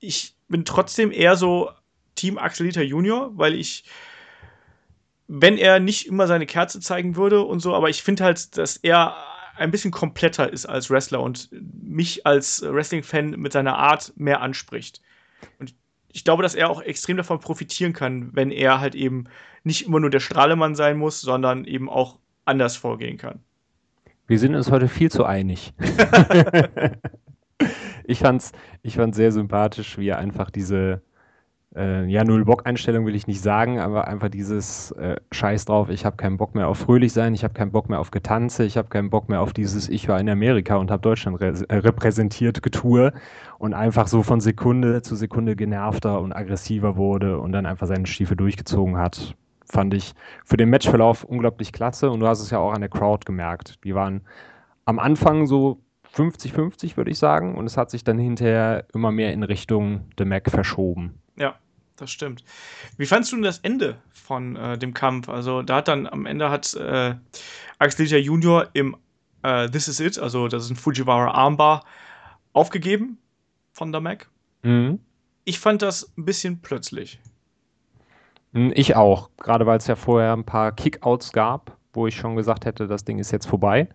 ich 0.00 0.34
bin 0.48 0.64
trotzdem 0.64 1.12
eher 1.12 1.36
so 1.36 1.70
Team 2.14 2.38
Axel 2.38 2.66
Dieter 2.66 2.82
Junior, 2.82 3.32
weil 3.34 3.54
ich 3.54 3.84
wenn 5.26 5.56
er 5.56 5.80
nicht 5.80 6.06
immer 6.06 6.26
seine 6.26 6.46
Kerze 6.46 6.80
zeigen 6.80 7.16
würde 7.16 7.42
und 7.42 7.60
so, 7.60 7.74
aber 7.74 7.88
ich 7.88 8.02
finde 8.02 8.24
halt, 8.24 8.56
dass 8.56 8.76
er 8.76 9.16
ein 9.56 9.70
bisschen 9.70 9.90
kompletter 9.90 10.52
ist 10.52 10.66
als 10.66 10.90
Wrestler 10.90 11.22
und 11.22 11.48
mich 11.52 12.26
als 12.26 12.62
Wrestling-Fan 12.62 13.30
mit 13.30 13.52
seiner 13.52 13.78
Art 13.78 14.12
mehr 14.16 14.40
anspricht. 14.40 15.00
Und 15.58 15.74
ich 16.12 16.24
glaube, 16.24 16.42
dass 16.42 16.54
er 16.54 16.70
auch 16.70 16.82
extrem 16.82 17.16
davon 17.16 17.40
profitieren 17.40 17.92
kann, 17.92 18.30
wenn 18.34 18.50
er 18.50 18.80
halt 18.80 18.94
eben 18.94 19.26
nicht 19.62 19.86
immer 19.86 20.00
nur 20.00 20.10
der 20.10 20.20
Strahlemann 20.20 20.74
sein 20.74 20.96
muss, 20.96 21.20
sondern 21.20 21.64
eben 21.64 21.88
auch 21.88 22.18
anders 22.44 22.76
vorgehen 22.76 23.16
kann. 23.16 23.40
Wir 24.26 24.38
sind 24.38 24.54
uns 24.54 24.70
heute 24.70 24.88
viel 24.88 25.10
zu 25.10 25.24
einig. 25.24 25.72
ich 28.04 28.18
fand's, 28.18 28.52
ich 28.82 28.96
fand's 28.96 29.16
sehr 29.16 29.32
sympathisch, 29.32 29.98
wie 29.98 30.08
er 30.08 30.18
einfach 30.18 30.50
diese, 30.50 31.02
äh, 31.76 32.04
ja, 32.06 32.22
Null-Bock-Einstellung 32.24 33.04
will 33.06 33.14
ich 33.14 33.26
nicht 33.26 33.42
sagen, 33.42 33.80
aber 33.80 34.06
einfach 34.06 34.28
dieses 34.28 34.92
äh, 34.92 35.16
Scheiß 35.32 35.64
drauf, 35.64 35.88
ich 35.90 36.04
habe 36.04 36.16
keinen 36.16 36.36
Bock 36.36 36.54
mehr 36.54 36.68
auf 36.68 36.78
fröhlich 36.78 37.12
sein, 37.12 37.34
ich 37.34 37.42
habe 37.42 37.54
keinen 37.54 37.72
Bock 37.72 37.88
mehr 37.88 37.98
auf 37.98 38.10
Getanze, 38.10 38.64
ich 38.64 38.76
habe 38.76 38.88
keinen 38.88 39.10
Bock 39.10 39.28
mehr 39.28 39.40
auf 39.40 39.52
dieses 39.52 39.88
Ich 39.88 40.08
war 40.08 40.20
in 40.20 40.28
Amerika 40.28 40.76
und 40.76 40.90
habe 40.90 41.02
Deutschland 41.02 41.40
äh, 41.40 41.74
repräsentiert 41.74 42.62
Getue 42.62 43.12
und 43.58 43.74
einfach 43.74 44.06
so 44.06 44.22
von 44.22 44.40
Sekunde 44.40 45.02
zu 45.02 45.16
Sekunde 45.16 45.56
genervter 45.56 46.20
und 46.20 46.32
aggressiver 46.32 46.96
wurde 46.96 47.38
und 47.38 47.52
dann 47.52 47.66
einfach 47.66 47.88
seine 47.88 48.06
Stiefel 48.06 48.36
durchgezogen 48.36 48.96
hat. 48.96 49.34
Fand 49.66 49.94
ich 49.94 50.14
für 50.44 50.56
den 50.56 50.70
Matchverlauf 50.70 51.24
unglaublich 51.24 51.72
klasse 51.72 52.10
und 52.10 52.20
du 52.20 52.28
hast 52.28 52.40
es 52.40 52.50
ja 52.50 52.58
auch 52.58 52.72
an 52.72 52.82
der 52.82 52.90
Crowd 52.90 53.24
gemerkt. 53.24 53.82
Die 53.82 53.94
waren 53.94 54.20
am 54.84 54.98
Anfang 54.98 55.46
so 55.46 55.80
50-50, 56.14 56.96
würde 56.96 57.10
ich 57.10 57.18
sagen, 57.18 57.56
und 57.56 57.66
es 57.66 57.76
hat 57.76 57.90
sich 57.90 58.04
dann 58.04 58.18
hinterher 58.18 58.86
immer 58.94 59.10
mehr 59.10 59.32
in 59.32 59.42
Richtung 59.42 60.02
The 60.16 60.24
Mac 60.24 60.48
verschoben. 60.48 61.14
Ja, 61.36 61.56
das 61.96 62.10
stimmt. 62.10 62.44
Wie 62.96 63.06
fandest 63.06 63.32
du 63.32 63.36
denn 63.36 63.44
das 63.44 63.58
Ende 63.58 63.96
von 64.12 64.56
äh, 64.56 64.78
dem 64.78 64.94
Kampf? 64.94 65.28
Also 65.28 65.62
da 65.62 65.76
hat 65.76 65.88
dann 65.88 66.06
am 66.06 66.26
Ende 66.26 66.50
hat 66.50 66.74
äh, 66.74 67.14
Axel 67.78 68.06
Junior 68.06 68.68
im 68.72 68.96
äh, 69.42 69.68
This 69.68 69.88
Is 69.88 70.00
It, 70.00 70.18
also 70.18 70.48
das 70.48 70.64
ist 70.64 70.70
ein 70.70 70.76
Fujiwara 70.76 71.32
Armbar, 71.32 71.84
aufgegeben 72.52 73.18
von 73.72 73.92
der 73.92 74.00
Mac. 74.00 74.28
Mhm. 74.62 75.00
Ich 75.44 75.60
fand 75.60 75.82
das 75.82 76.10
ein 76.16 76.24
bisschen 76.24 76.60
plötzlich. 76.60 77.20
Hm, 78.54 78.72
ich 78.74 78.96
auch, 78.96 79.30
gerade 79.36 79.66
weil 79.66 79.78
es 79.78 79.86
ja 79.86 79.96
vorher 79.96 80.32
ein 80.32 80.44
paar 80.44 80.72
Kickouts 80.72 81.32
gab, 81.32 81.76
wo 81.92 82.06
ich 82.06 82.16
schon 82.16 82.36
gesagt 82.36 82.64
hätte, 82.64 82.86
das 82.86 83.04
Ding 83.04 83.18
ist 83.18 83.30
jetzt 83.30 83.46
vorbei. 83.46 83.88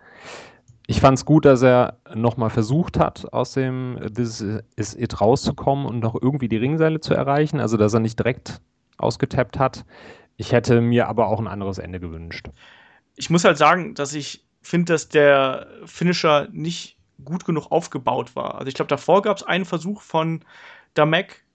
Ich 0.90 1.02
fand 1.02 1.20
es 1.20 1.26
gut, 1.26 1.46
dass 1.46 1.62
er 1.62 2.00
nochmal 2.16 2.50
versucht 2.50 2.98
hat, 2.98 3.32
aus 3.32 3.54
dem 3.54 4.00
This 4.12 4.44
is 4.76 4.96
It 4.96 5.22
rauszukommen 5.22 5.86
und 5.86 6.00
noch 6.00 6.20
irgendwie 6.20 6.50
die 6.50 6.58
Ringseile 6.58 7.00
zu 7.00 7.14
erreichen. 7.14 7.60
Also, 7.60 7.78
dass 7.78 7.94
er 7.94 8.00
nicht 8.00 8.18
direkt 8.18 8.60
ausgetappt 8.98 9.60
hat. 9.60 9.86
Ich 10.36 10.52
hätte 10.52 10.82
mir 10.82 11.08
aber 11.08 11.28
auch 11.28 11.40
ein 11.40 11.48
anderes 11.48 11.78
Ende 11.78 12.00
gewünscht. 12.00 12.48
Ich 13.16 13.30
muss 13.30 13.44
halt 13.44 13.60
sagen, 13.60 13.94
dass 13.94 14.16
ich 14.16 14.44
finde, 14.64 14.94
dass 14.94 15.10
der 15.10 15.68
Finisher 15.86 16.48
nicht 16.52 16.98
gut 17.24 17.46
genug 17.46 17.72
aufgebaut 17.72 18.36
war. 18.36 18.56
Also, 18.56 18.68
ich 18.68 18.74
glaube, 18.74 18.90
davor 18.90 19.22
gab 19.22 19.38
es 19.38 19.44
einen 19.44 19.66
Versuch 19.66 20.02
von 20.02 20.44
Damek 20.96 21.46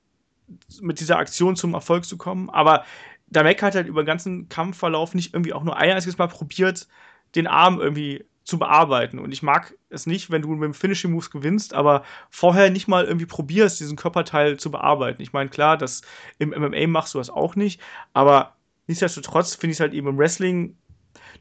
mit 0.81 1.01
dieser 1.01 1.19
Aktion 1.19 1.57
zum 1.57 1.75
Erfolg 1.75 2.05
zu 2.05 2.17
kommen. 2.17 2.51
Aber 2.51 2.85
Damek 3.27 3.65
hat 3.65 3.75
halt 3.75 3.89
über 3.89 4.05
den 4.05 4.07
ganzen 4.07 4.49
Kampfverlauf 4.49 5.13
nicht 5.13 5.35
irgendwie 5.35 5.55
auch 5.55 5.65
nur 5.65 5.77
ein 5.77 5.91
einziges 5.91 6.19
Mal 6.19 6.29
probiert, 6.29 6.87
den 7.35 7.49
Arm 7.49 7.81
irgendwie 7.81 8.25
zu 8.45 8.59
bearbeiten. 8.59 9.19
Und 9.19 9.33
ich 9.33 9.43
mag 9.43 9.75
es 9.89 10.07
nicht, 10.07 10.31
wenn 10.31 10.43
du 10.43 10.49
mit 10.51 10.65
dem 10.65 10.75
Finishing 10.75 11.11
Moves 11.13 11.31
gewinnst, 11.31 11.73
aber 11.75 12.05
vorher 12.31 12.71
nicht 12.71 12.89
mal 12.89 13.05
irgendwie 13.05 13.27
probierst, 13.27 13.81
diesen 13.81 13.97
Körperteil 13.97 14.59
zu 14.59 14.71
bearbeiten. 14.71 15.23
Ich 15.23 15.33
meine, 15.33 15.51
klar, 15.51 15.79
das 15.79 16.03
im 16.39 16.51
MMA 16.51 16.87
machst 16.87 17.15
du 17.15 17.19
das 17.19 17.31
auch 17.31 17.57
nicht, 17.57 17.81
aber 18.13 18.55
nichtsdestotrotz 18.87 19.55
finde 19.55 19.73
ich 19.73 19.77
es 19.77 19.81
halt 19.81 19.95
eben 19.95 20.09
im 20.09 20.19
Wrestling 20.19 20.77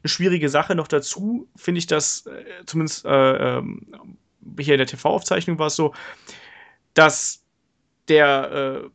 eine 0.02 0.08
schwierige 0.08 0.48
Sache. 0.48 0.74
Noch 0.74 0.88
dazu 0.88 1.48
finde 1.56 1.78
ich 1.78 1.86
das, 1.86 2.26
äh, 2.26 2.64
zumindest 2.64 3.04
äh, 3.04 3.58
äh, 3.58 3.62
hier 4.58 4.74
in 4.74 4.78
der 4.78 4.86
TV-Aufzeichnung 4.86 5.58
war 5.58 5.66
es 5.66 5.76
so, 5.76 5.94
dass 6.94 7.42
der 8.08 8.82
äh, 8.84 8.88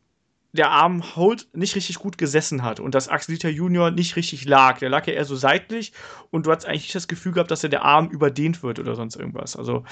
der 0.52 0.70
Arm 0.70 1.16
Hold 1.16 1.48
nicht 1.52 1.76
richtig 1.76 1.96
gut 1.96 2.18
gesessen 2.18 2.62
hat 2.62 2.80
und 2.80 2.94
dass 2.94 3.08
Axel 3.08 3.34
Dieter 3.34 3.50
Junior 3.50 3.90
nicht 3.90 4.16
richtig 4.16 4.44
lag. 4.44 4.78
Der 4.78 4.88
lag 4.88 5.06
ja 5.06 5.12
eher 5.12 5.24
so 5.24 5.36
seitlich 5.36 5.92
und 6.30 6.46
du 6.46 6.50
hast 6.50 6.66
eigentlich 6.66 6.82
nicht 6.82 6.94
das 6.94 7.08
Gefühl 7.08 7.32
gehabt, 7.32 7.50
dass 7.50 7.62
er 7.62 7.70
der 7.70 7.84
Arm 7.84 8.08
überdehnt 8.08 8.62
wird 8.62 8.78
oder 8.78 8.94
sonst 8.94 9.16
irgendwas. 9.16 9.56
Also, 9.56 9.84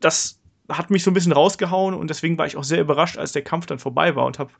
das 0.00 0.40
hat 0.68 0.90
mich 0.90 1.02
so 1.04 1.10
ein 1.10 1.14
bisschen 1.14 1.32
rausgehauen 1.32 1.94
und 1.94 2.10
deswegen 2.10 2.38
war 2.38 2.46
ich 2.46 2.56
auch 2.56 2.64
sehr 2.64 2.80
überrascht, 2.80 3.18
als 3.18 3.32
der 3.32 3.42
Kampf 3.42 3.66
dann 3.66 3.78
vorbei 3.78 4.16
war 4.16 4.26
und 4.26 4.38
habe 4.38 4.52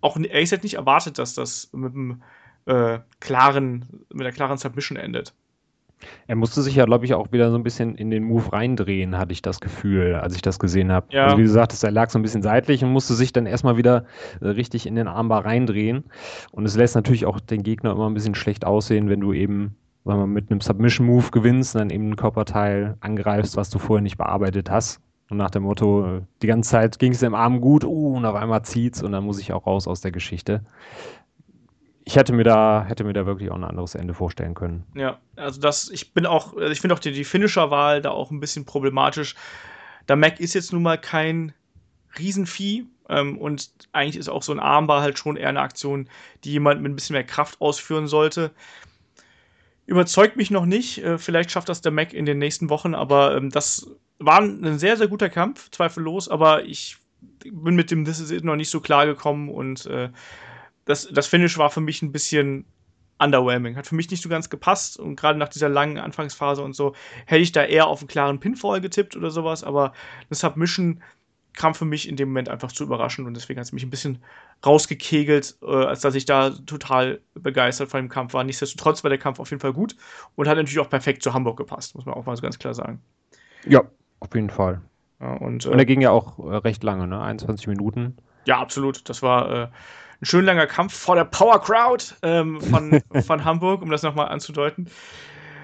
auch 0.00 0.16
ehrlich 0.16 0.50
gesagt 0.50 0.64
nicht 0.64 0.74
erwartet, 0.74 1.18
dass 1.18 1.34
das 1.34 1.70
mit 1.72 1.94
einem 1.94 2.22
äh, 2.66 3.00
klaren, 3.20 4.04
mit 4.12 4.26
einer 4.26 4.34
klaren 4.34 4.58
Submission 4.58 4.96
endet. 4.96 5.34
Er 6.26 6.36
musste 6.36 6.62
sich 6.62 6.74
ja, 6.74 6.84
glaube 6.84 7.04
ich, 7.04 7.14
auch 7.14 7.32
wieder 7.32 7.50
so 7.50 7.56
ein 7.56 7.62
bisschen 7.62 7.94
in 7.94 8.10
den 8.10 8.24
Move 8.24 8.52
reindrehen, 8.52 9.18
hatte 9.18 9.32
ich 9.32 9.42
das 9.42 9.60
Gefühl, 9.60 10.14
als 10.14 10.34
ich 10.34 10.42
das 10.42 10.58
gesehen 10.58 10.92
habe. 10.92 11.06
Ja. 11.10 11.24
Also 11.24 11.38
wie 11.38 11.46
sagtest, 11.46 11.84
er 11.84 11.90
lag 11.90 12.10
so 12.10 12.18
ein 12.18 12.22
bisschen 12.22 12.42
seitlich 12.42 12.84
und 12.84 12.92
musste 12.92 13.14
sich 13.14 13.32
dann 13.32 13.46
erstmal 13.46 13.76
wieder 13.76 14.04
äh, 14.40 14.48
richtig 14.48 14.86
in 14.86 14.94
den 14.94 15.08
Armbar 15.08 15.44
reindrehen. 15.44 16.04
Und 16.52 16.64
es 16.64 16.76
lässt 16.76 16.94
natürlich 16.94 17.26
auch 17.26 17.40
den 17.40 17.62
Gegner 17.62 17.92
immer 17.92 18.08
ein 18.08 18.14
bisschen 18.14 18.34
schlecht 18.34 18.64
aussehen, 18.64 19.08
wenn 19.08 19.20
du 19.20 19.32
eben 19.32 19.76
wenn 20.06 20.18
man 20.18 20.30
mit 20.30 20.50
einem 20.50 20.60
Submission-Move 20.60 21.30
gewinnst, 21.30 21.74
dann 21.74 21.88
eben 21.88 22.10
ein 22.10 22.16
Körperteil 22.16 22.96
angreifst, 23.00 23.56
was 23.56 23.70
du 23.70 23.78
vorher 23.78 24.02
nicht 24.02 24.18
bearbeitet 24.18 24.70
hast. 24.70 25.00
Und 25.30 25.38
nach 25.38 25.50
dem 25.50 25.62
Motto, 25.62 26.20
die 26.42 26.46
ganze 26.46 26.70
Zeit 26.70 26.98
ging 26.98 27.12
es 27.12 27.22
im 27.22 27.34
Arm 27.34 27.62
gut, 27.62 27.84
uh, 27.84 28.16
und 28.16 28.26
auf 28.26 28.34
einmal 28.34 28.62
zieht's 28.62 29.02
und 29.02 29.12
dann 29.12 29.24
muss 29.24 29.40
ich 29.40 29.54
auch 29.54 29.66
raus 29.66 29.88
aus 29.88 30.02
der 30.02 30.12
Geschichte 30.12 30.62
ich 32.04 32.16
hätte 32.16 32.32
mir 32.32 32.44
da, 32.44 32.84
hätte 32.86 33.04
mir 33.04 33.12
da 33.12 33.26
wirklich 33.26 33.50
auch 33.50 33.56
ein 33.56 33.64
anderes 33.64 33.94
Ende 33.94 34.14
vorstellen 34.14 34.54
können. 34.54 34.84
Ja, 34.94 35.18
also 35.36 35.60
das, 35.60 35.88
ich 35.90 36.12
bin 36.12 36.26
auch, 36.26 36.56
also 36.56 36.70
ich 36.70 36.80
finde 36.80 36.94
auch 36.94 36.98
die, 37.00 37.12
die 37.12 37.24
Finisher-Wahl 37.24 38.02
da 38.02 38.10
auch 38.10 38.30
ein 38.30 38.40
bisschen 38.40 38.64
problematisch. 38.64 39.34
Da 40.06 40.16
Mac 40.16 40.40
ist 40.40 40.54
jetzt 40.54 40.72
nun 40.72 40.82
mal 40.82 40.98
kein 40.98 41.52
Riesenvieh, 42.18 42.86
Ähm, 43.08 43.36
und 43.36 43.70
eigentlich 43.92 44.16
ist 44.16 44.30
auch 44.30 44.42
so 44.42 44.52
ein 44.52 44.60
Armbar 44.60 45.02
halt 45.02 45.18
schon 45.18 45.36
eher 45.36 45.50
eine 45.50 45.60
Aktion, 45.60 46.08
die 46.42 46.52
jemand 46.52 46.80
mit 46.80 46.90
ein 46.90 46.94
bisschen 46.94 47.12
mehr 47.14 47.24
Kraft 47.24 47.60
ausführen 47.60 48.06
sollte. 48.06 48.50
Überzeugt 49.86 50.36
mich 50.36 50.50
noch 50.50 50.64
nicht. 50.64 51.04
Äh, 51.04 51.18
vielleicht 51.18 51.50
schafft 51.50 51.68
das 51.68 51.82
der 51.82 51.92
Mac 51.92 52.14
in 52.14 52.24
den 52.24 52.38
nächsten 52.38 52.70
Wochen, 52.70 52.94
aber 52.94 53.36
ähm, 53.36 53.50
das 53.50 53.90
war 54.18 54.40
ein 54.40 54.78
sehr, 54.78 54.96
sehr 54.96 55.08
guter 55.08 55.28
Kampf, 55.28 55.70
zweifellos. 55.70 56.30
Aber 56.30 56.64
ich 56.64 56.96
bin 57.44 57.74
mit 57.74 57.90
dem 57.90 58.06
This 58.06 58.20
Is 58.20 58.30
It 58.30 58.44
noch 58.44 58.56
nicht 58.56 58.70
so 58.70 58.80
klar 58.80 59.04
gekommen 59.04 59.50
und 59.50 59.84
äh, 59.84 60.08
das, 60.84 61.08
das 61.10 61.26
Finish 61.26 61.58
war 61.58 61.70
für 61.70 61.80
mich 61.80 62.02
ein 62.02 62.12
bisschen 62.12 62.66
underwhelming. 63.18 63.76
Hat 63.76 63.86
für 63.86 63.94
mich 63.94 64.10
nicht 64.10 64.22
so 64.22 64.28
ganz 64.28 64.50
gepasst 64.50 64.98
und 64.98 65.16
gerade 65.16 65.38
nach 65.38 65.48
dieser 65.48 65.68
langen 65.68 65.98
Anfangsphase 65.98 66.62
und 66.62 66.74
so 66.74 66.94
hätte 67.26 67.42
ich 67.42 67.52
da 67.52 67.64
eher 67.64 67.86
auf 67.86 68.00
einen 68.00 68.08
klaren 68.08 68.40
Pinfall 68.40 68.80
getippt 68.80 69.16
oder 69.16 69.30
sowas, 69.30 69.64
aber 69.64 69.92
das 70.28 70.40
Submission 70.40 71.02
kam 71.56 71.74
für 71.74 71.84
mich 71.84 72.08
in 72.08 72.16
dem 72.16 72.28
Moment 72.28 72.48
einfach 72.48 72.72
zu 72.72 72.82
überraschend 72.82 73.28
und 73.28 73.34
deswegen 73.34 73.60
hat 73.60 73.66
es 73.66 73.72
mich 73.72 73.84
ein 73.84 73.90
bisschen 73.90 74.22
rausgekegelt, 74.66 75.56
äh, 75.62 75.66
als 75.66 76.00
dass 76.00 76.16
ich 76.16 76.24
da 76.24 76.50
total 76.50 77.20
begeistert 77.34 77.90
von 77.90 78.00
dem 78.00 78.08
Kampf 78.08 78.34
war. 78.34 78.42
Nichtsdestotrotz 78.42 79.04
war 79.04 79.08
der 79.08 79.18
Kampf 79.18 79.38
auf 79.38 79.50
jeden 79.50 79.60
Fall 79.60 79.72
gut 79.72 79.94
und 80.34 80.48
hat 80.48 80.56
natürlich 80.56 80.80
auch 80.80 80.90
perfekt 80.90 81.22
zu 81.22 81.32
Hamburg 81.32 81.56
gepasst, 81.56 81.94
muss 81.94 82.06
man 82.06 82.14
auch 82.16 82.26
mal 82.26 82.34
so 82.36 82.42
ganz 82.42 82.58
klar 82.58 82.74
sagen. 82.74 83.00
Ja, 83.66 83.82
auf 84.18 84.34
jeden 84.34 84.50
Fall. 84.50 84.80
Ja, 85.20 85.34
und, 85.34 85.64
äh, 85.64 85.68
und 85.68 85.78
er 85.78 85.84
ging 85.84 86.00
ja 86.00 86.10
auch 86.10 86.38
äh, 86.40 86.56
recht 86.56 86.82
lange, 86.82 87.06
ne? 87.06 87.22
21 87.22 87.68
Minuten. 87.68 88.16
Ja, 88.46 88.58
absolut. 88.58 89.08
Das 89.08 89.22
war 89.22 89.50
äh, 89.50 89.68
ein 90.24 90.26
schön 90.26 90.46
langer 90.46 90.66
Kampf 90.66 90.94
vor 90.94 91.16
der 91.16 91.24
Power 91.24 91.60
Crowd 91.60 92.02
ähm, 92.22 92.58
von, 92.60 93.02
von 93.26 93.44
Hamburg, 93.44 93.82
um 93.82 93.90
das 93.90 94.02
nochmal 94.02 94.28
anzudeuten. 94.28 94.88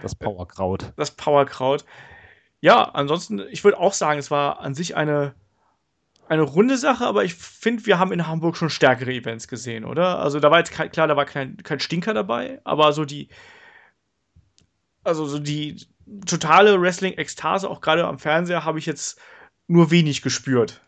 Das 0.03 0.15
Power 0.15 0.47
Crowd. 0.47 0.93
Das 0.97 1.11
Power 1.11 1.47
Crowd. 1.47 1.83
Ja, 2.61 2.83
ansonsten, 2.83 3.41
ich 3.51 3.65
würde 3.65 3.79
auch 3.79 3.95
sagen, 3.95 4.19
es 4.19 4.31
war 4.31 4.61
an 4.61 4.75
sich 4.75 4.97
eine, 4.97 5.35
eine 6.29 6.43
runde 6.43 6.77
Sache, 6.77 7.07
aber 7.07 7.25
ich 7.25 7.35
finde, 7.35 7.87
wir 7.87 7.99
haben 7.99 8.13
in 8.13 8.27
Hamburg 8.27 8.57
schon 8.57 8.69
stärkere 8.69 9.13
Events 9.13 9.49
gesehen, 9.49 9.87
oder? 9.87 10.19
Also 10.19 10.41
da 10.41 10.51
war 10.51 10.59
jetzt 10.59 10.73
kein, 10.73 10.91
klar, 10.91 11.09
da 11.09 11.17
war 11.17 11.25
kein, 11.25 11.57
kein 11.63 11.81
Stinker 11.81 12.13
dabei, 12.13 12.61
aber 12.65 12.93
so 12.93 13.07
die, 13.07 13.31
also 15.05 15.25
so 15.25 15.39
die 15.39 15.87
totale 16.27 16.79
Wrestling-Ekstase, 16.79 17.69
auch 17.69 17.81
gerade 17.81 18.07
am 18.07 18.19
Fernseher, 18.19 18.67
habe 18.67 18.79
ich 18.79 18.85
jetzt 18.85 19.19
nur 19.69 19.91
wenig 19.91 20.21
gespürt. 20.21 20.83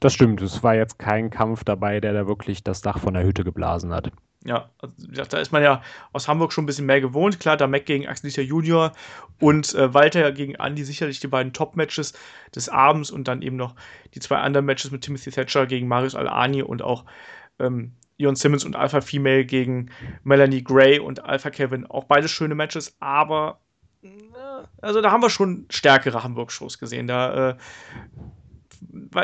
Das 0.00 0.14
stimmt, 0.14 0.42
es 0.42 0.62
war 0.62 0.74
jetzt 0.74 0.98
kein 0.98 1.30
Kampf 1.30 1.64
dabei, 1.64 2.00
der 2.00 2.12
da 2.12 2.26
wirklich 2.26 2.62
das 2.62 2.80
Dach 2.80 2.98
von 2.98 3.14
der 3.14 3.24
Hütte 3.24 3.44
geblasen 3.44 3.92
hat. 3.92 4.12
Ja, 4.44 4.70
also, 4.78 4.94
da 5.30 5.38
ist 5.38 5.52
man 5.52 5.62
ja 5.62 5.82
aus 6.12 6.26
Hamburg 6.26 6.52
schon 6.52 6.64
ein 6.64 6.66
bisschen 6.66 6.86
mehr 6.86 7.00
gewohnt. 7.00 7.38
Klar, 7.38 7.56
da 7.56 7.68
Mac 7.68 7.86
gegen 7.86 8.08
Axel 8.08 8.28
Dieter 8.30 8.42
Junior 8.42 8.92
und 9.38 9.72
äh, 9.74 9.94
Walter 9.94 10.32
gegen 10.32 10.56
Andy 10.56 10.82
sicherlich 10.82 11.20
die 11.20 11.28
beiden 11.28 11.52
Top-Matches 11.52 12.12
des 12.54 12.68
Abends 12.68 13.10
und 13.10 13.28
dann 13.28 13.42
eben 13.42 13.56
noch 13.56 13.76
die 14.14 14.20
zwei 14.20 14.38
anderen 14.38 14.66
Matches 14.66 14.90
mit 14.90 15.02
Timothy 15.02 15.30
Thatcher 15.30 15.66
gegen 15.66 15.86
Marius 15.86 16.16
Al-Ani 16.16 16.62
und 16.62 16.82
auch 16.82 17.04
ähm, 17.60 17.92
Ion 18.16 18.34
Simmons 18.34 18.64
und 18.64 18.74
Alpha 18.74 19.00
Female 19.00 19.44
gegen 19.44 19.90
Melanie 20.24 20.64
Gray 20.64 20.98
und 20.98 21.24
Alpha 21.24 21.50
Kevin. 21.50 21.86
Auch 21.86 22.04
beide 22.04 22.28
schöne 22.28 22.56
Matches, 22.56 22.96
aber 22.98 23.60
also 24.80 25.00
da 25.00 25.12
haben 25.12 25.22
wir 25.22 25.30
schon 25.30 25.66
stärkere 25.70 26.24
Hamburg-Shows 26.24 26.78
gesehen. 26.78 27.06
Da 27.06 27.50
äh, 27.50 27.56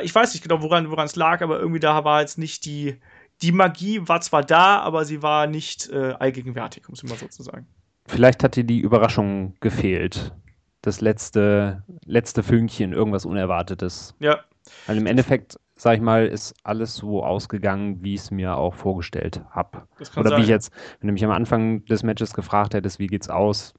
ich 0.03 0.15
weiß 0.15 0.35
nicht 0.35 0.43
genau, 0.43 0.63
woran 0.63 0.87
es 1.07 1.17
lag, 1.17 1.43
aber 1.43 1.59
irgendwie 1.59 1.81
da 1.81 2.05
war 2.05 2.21
jetzt 2.21 2.39
nicht 2.39 2.65
die, 2.65 2.97
die 3.43 3.53
Magie 3.53 4.07
war 4.07 4.21
zwar 4.21 4.43
da, 4.43 4.81
aber 4.81 5.05
sie 5.05 5.23
war 5.23 5.47
nicht 5.47 5.89
äh, 5.91 6.15
allgegenwärtig, 6.19 6.89
um 6.89 6.95
es 6.95 7.03
mal 7.03 7.17
so 7.17 7.29
zu 7.29 7.43
sagen. 7.43 7.67
Vielleicht 8.07 8.43
hat 8.43 8.57
dir 8.57 8.65
die 8.65 8.81
Überraschung 8.81 9.55
gefehlt. 9.61 10.35
Das 10.83 11.01
letzte, 11.01 11.83
letzte 12.05 12.43
Fünkchen, 12.43 12.93
irgendwas 12.93 13.27
Unerwartetes. 13.27 14.15
Ja. 14.19 14.41
Weil 14.87 14.97
im 14.97 15.07
Endeffekt, 15.07 15.59
sag 15.77 15.97
ich 15.97 16.01
mal, 16.01 16.27
ist 16.27 16.55
alles 16.63 16.95
so 16.95 17.23
ausgegangen, 17.25 18.03
wie 18.03 18.15
ich 18.15 18.21
es 18.21 18.31
mir 18.31 18.57
auch 18.57 18.75
vorgestellt 18.75 19.43
habe. 19.51 19.87
Oder 20.17 20.31
sein. 20.31 20.39
wie 20.39 20.43
ich 20.43 20.49
jetzt, 20.49 20.73
wenn 21.01 21.09
du 21.09 21.13
mich 21.13 21.25
am 21.25 21.31
Anfang 21.31 21.85
des 21.85 22.03
Matches 22.03 22.33
gefragt 22.33 22.75
hättest, 22.75 22.99
wie 22.99 23.09
geht's 23.09 23.29
aus, 23.29 23.75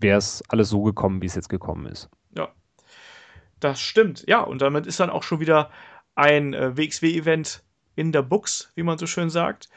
wäre 0.00 0.18
es 0.18 0.42
alles 0.48 0.68
so 0.70 0.82
gekommen, 0.82 1.20
wie 1.20 1.26
es 1.26 1.34
jetzt 1.34 1.48
gekommen 1.48 1.86
ist. 1.86 2.08
Das 3.64 3.80
stimmt, 3.80 4.24
ja. 4.28 4.40
Und 4.40 4.60
damit 4.60 4.86
ist 4.86 5.00
dann 5.00 5.08
auch 5.08 5.22
schon 5.22 5.40
wieder 5.40 5.70
ein 6.14 6.52
äh, 6.52 6.76
WXW-Event 6.76 7.62
in 7.96 8.12
der 8.12 8.20
Books, 8.20 8.70
wie 8.74 8.82
man 8.82 8.98
so 8.98 9.06
schön 9.06 9.30
sagt. 9.30 9.70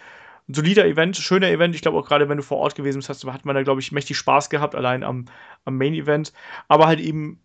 Ein 0.49 0.55
solider 0.55 0.85
Event, 0.85 1.15
schöner 1.15 1.47
Event. 1.47 1.73
Ich 1.73 1.81
glaube 1.81 1.97
auch 1.97 2.05
gerade, 2.05 2.27
wenn 2.27 2.35
du 2.35 2.43
vor 2.43 2.57
Ort 2.57 2.75
gewesen 2.75 2.97
bist, 2.97 3.09
hat 3.09 3.45
man 3.45 3.55
da, 3.55 3.63
glaube 3.63 3.79
ich, 3.79 3.93
mächtig 3.93 4.17
Spaß 4.17 4.49
gehabt, 4.49 4.75
allein 4.75 5.05
am, 5.05 5.23
am 5.63 5.77
Main-Event. 5.77 6.33
Aber 6.67 6.85
halt 6.85 6.99
eben 6.99 7.39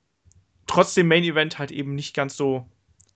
trotzdem 0.67 1.07
Main-Event 1.07 1.61
halt 1.61 1.71
eben 1.71 1.95
nicht 1.95 2.13
ganz 2.13 2.37
so 2.37 2.67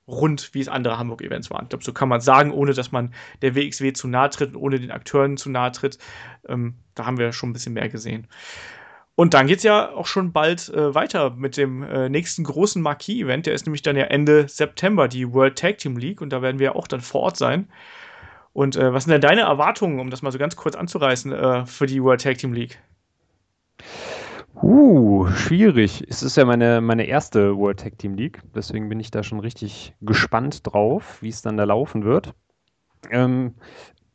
rund, 0.07 0.55
wie 0.55 0.61
es 0.61 0.69
andere 0.69 0.97
Hamburg-Events 0.97 1.51
waren. 1.51 1.65
Ich 1.65 1.71
glaube, 1.71 1.85
so 1.85 1.93
kann 1.93 2.09
man 2.09 2.21
sagen, 2.21 2.53
ohne 2.53 2.75
dass 2.75 2.93
man 2.93 3.13
der 3.43 3.57
WXW 3.57 3.93
zu 3.93 4.07
nahe 4.07 4.31
tritt 4.31 4.51
und 4.51 4.57
ohne 4.57 4.79
den 4.79 4.93
Akteuren 4.93 5.37
zu 5.37 5.51
nahe 5.51 5.73
tritt. 5.73 5.99
Ähm, 6.49 6.77
da 6.95 7.07
haben 7.07 7.19
wir 7.19 7.33
schon 7.33 7.51
ein 7.51 7.55
bisschen 7.55 7.73
mehr 7.73 7.89
gesehen. 7.89 8.29
Und 9.17 9.33
dann 9.33 9.47
geht 9.47 9.59
es 9.59 9.63
ja 9.63 9.91
auch 9.93 10.07
schon 10.07 10.33
bald 10.33 10.69
äh, 10.69 10.95
weiter 10.95 11.31
mit 11.31 11.57
dem 11.57 11.83
äh, 11.83 12.11
nächsten 12.11 12.45
großen 12.45 12.83
Marquis-Event. 12.83 13.47
Der 13.47 13.55
ist 13.55 13.67
nämlich 13.67 13.81
dann 13.81 13.97
ja 13.97 14.05
Ende 14.05 14.47
September, 14.47 15.09
die 15.09 15.33
World 15.33 15.59
Tag 15.59 15.79
Team 15.79 15.97
League. 15.97 16.21
Und 16.21 16.31
da 16.35 16.43
werden 16.43 16.59
wir 16.59 16.77
auch 16.77 16.87
dann 16.87 17.01
vor 17.01 17.23
Ort 17.23 17.39
sein. 17.39 17.69
Und 18.53 18.77
äh, 18.77 18.93
was 18.93 19.05
sind 19.05 19.13
denn 19.13 19.23
deine 19.23 19.41
Erwartungen, 19.41 20.01
um 20.01 20.11
das 20.11 20.21
mal 20.21 20.33
so 20.33 20.39
ganz 20.39 20.55
kurz 20.55 20.77
anzureißen, 20.77 21.33
äh, 21.33 21.67
für 21.67 21.87
die 21.87 22.03
World 22.03 22.21
Tag 22.23 22.37
Team 22.39 22.53
League? 22.53 22.79
Uh, 24.63 25.27
schwierig. 25.29 26.05
Es 26.09 26.23
ist 26.23 26.37
ja 26.37 26.45
meine, 26.45 26.83
meine 26.83 27.07
erste 27.07 27.57
World 27.57 27.81
Tag 27.81 27.99
Team 27.99 28.15
League. 28.15 28.43
Deswegen 28.55 28.91
bin 28.91 29.01
ich 29.01 29.11
da 29.11 29.23
schon 29.23 29.41
richtig 29.41 29.95
gespannt 30.03 30.67
drauf, 30.67 31.23
wie 31.23 31.31
es 31.31 31.41
dann 31.41 31.57
da 31.57 31.65
laufen 31.65 32.05
wird. 32.05 32.35
Ähm, 33.11 33.55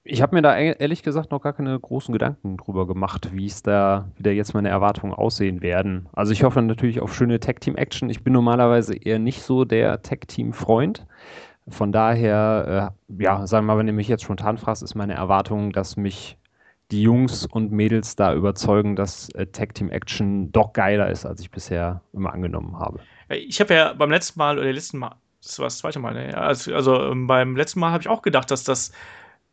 ich 0.04 0.22
habe 0.22 0.36
mir 0.36 0.42
da 0.42 0.58
ehrlich 0.58 1.04
gesagt 1.04 1.32
noch 1.32 1.42
gar 1.42 1.54
keine 1.54 1.80
großen 1.80 2.12
Gedanken 2.12 2.58
drüber 2.58 2.88
gemacht, 2.88 3.30
wie 3.34 3.46
es 3.46 3.62
da 3.62 4.10
wieder 4.18 4.32
jetzt 4.32 4.54
meine 4.54 4.70
Erwartungen 4.70 5.14
aussehen 5.14 5.62
werden. 5.62 6.10
Also 6.14 6.34
ich 6.34 6.44
hoffe 6.44 6.62
natürlich 6.62 7.00
auf 7.02 7.14
schöne 7.14 7.40
Tag-Team-Action. 7.40 8.10
Ich 8.10 8.24
bin 8.24 8.34
normalerweise 8.34 8.96
eher 8.96 9.20
nicht 9.20 9.44
so 9.44 9.64
der 9.64 10.02
Tag-Team-Freund. 10.02 11.06
Von 11.70 11.92
daher, 11.92 12.92
äh, 13.18 13.24
ja, 13.24 13.46
sagen 13.46 13.66
wir 13.66 13.74
mal, 13.74 13.80
wenn 13.80 13.88
du 13.88 13.94
mich 13.94 14.08
jetzt 14.08 14.24
spontan 14.24 14.58
fragst, 14.58 14.82
ist 14.82 14.96
meine 14.96 15.14
Erwartung, 15.14 15.72
dass 15.72 15.98
mich 15.98 16.38
die 16.90 17.04
Jungs 17.04 17.46
und 17.46 17.72
Mädels 17.72 18.16
da 18.16 18.34
überzeugen, 18.34 18.96
dass 18.96 19.30
äh, 19.30 19.46
Tag-Team-Action 19.46 20.52
doch 20.52 20.74
geiler 20.74 21.10
ist, 21.12 21.26
als 21.26 21.42
ich 21.42 21.52
bisher 21.52 22.02
immer 22.12 22.34
angenommen 22.34 22.80
habe. 22.80 23.00
Ich 23.30 23.62
habe 23.62 23.74
ja 23.76 23.94
beim 23.94 24.10
letzten 24.10 24.40
Mal 24.40 24.58
oder 24.58 24.74
letzten 24.74 24.98
Mal, 24.98 25.16
das 25.42 25.60
war 25.60 25.68
das 25.68 25.78
zweite 25.78 26.00
Mal, 26.00 26.14
ne? 26.14 26.36
also, 26.36 26.74
also 26.74 27.04
ähm, 27.04 27.28
beim 27.28 27.56
letzten 27.56 27.80
Mal 27.80 27.92
habe 27.92 28.02
ich 28.02 28.10
auch 28.10 28.24
gedacht, 28.24 28.52
dass 28.52 28.64
das 28.64 28.92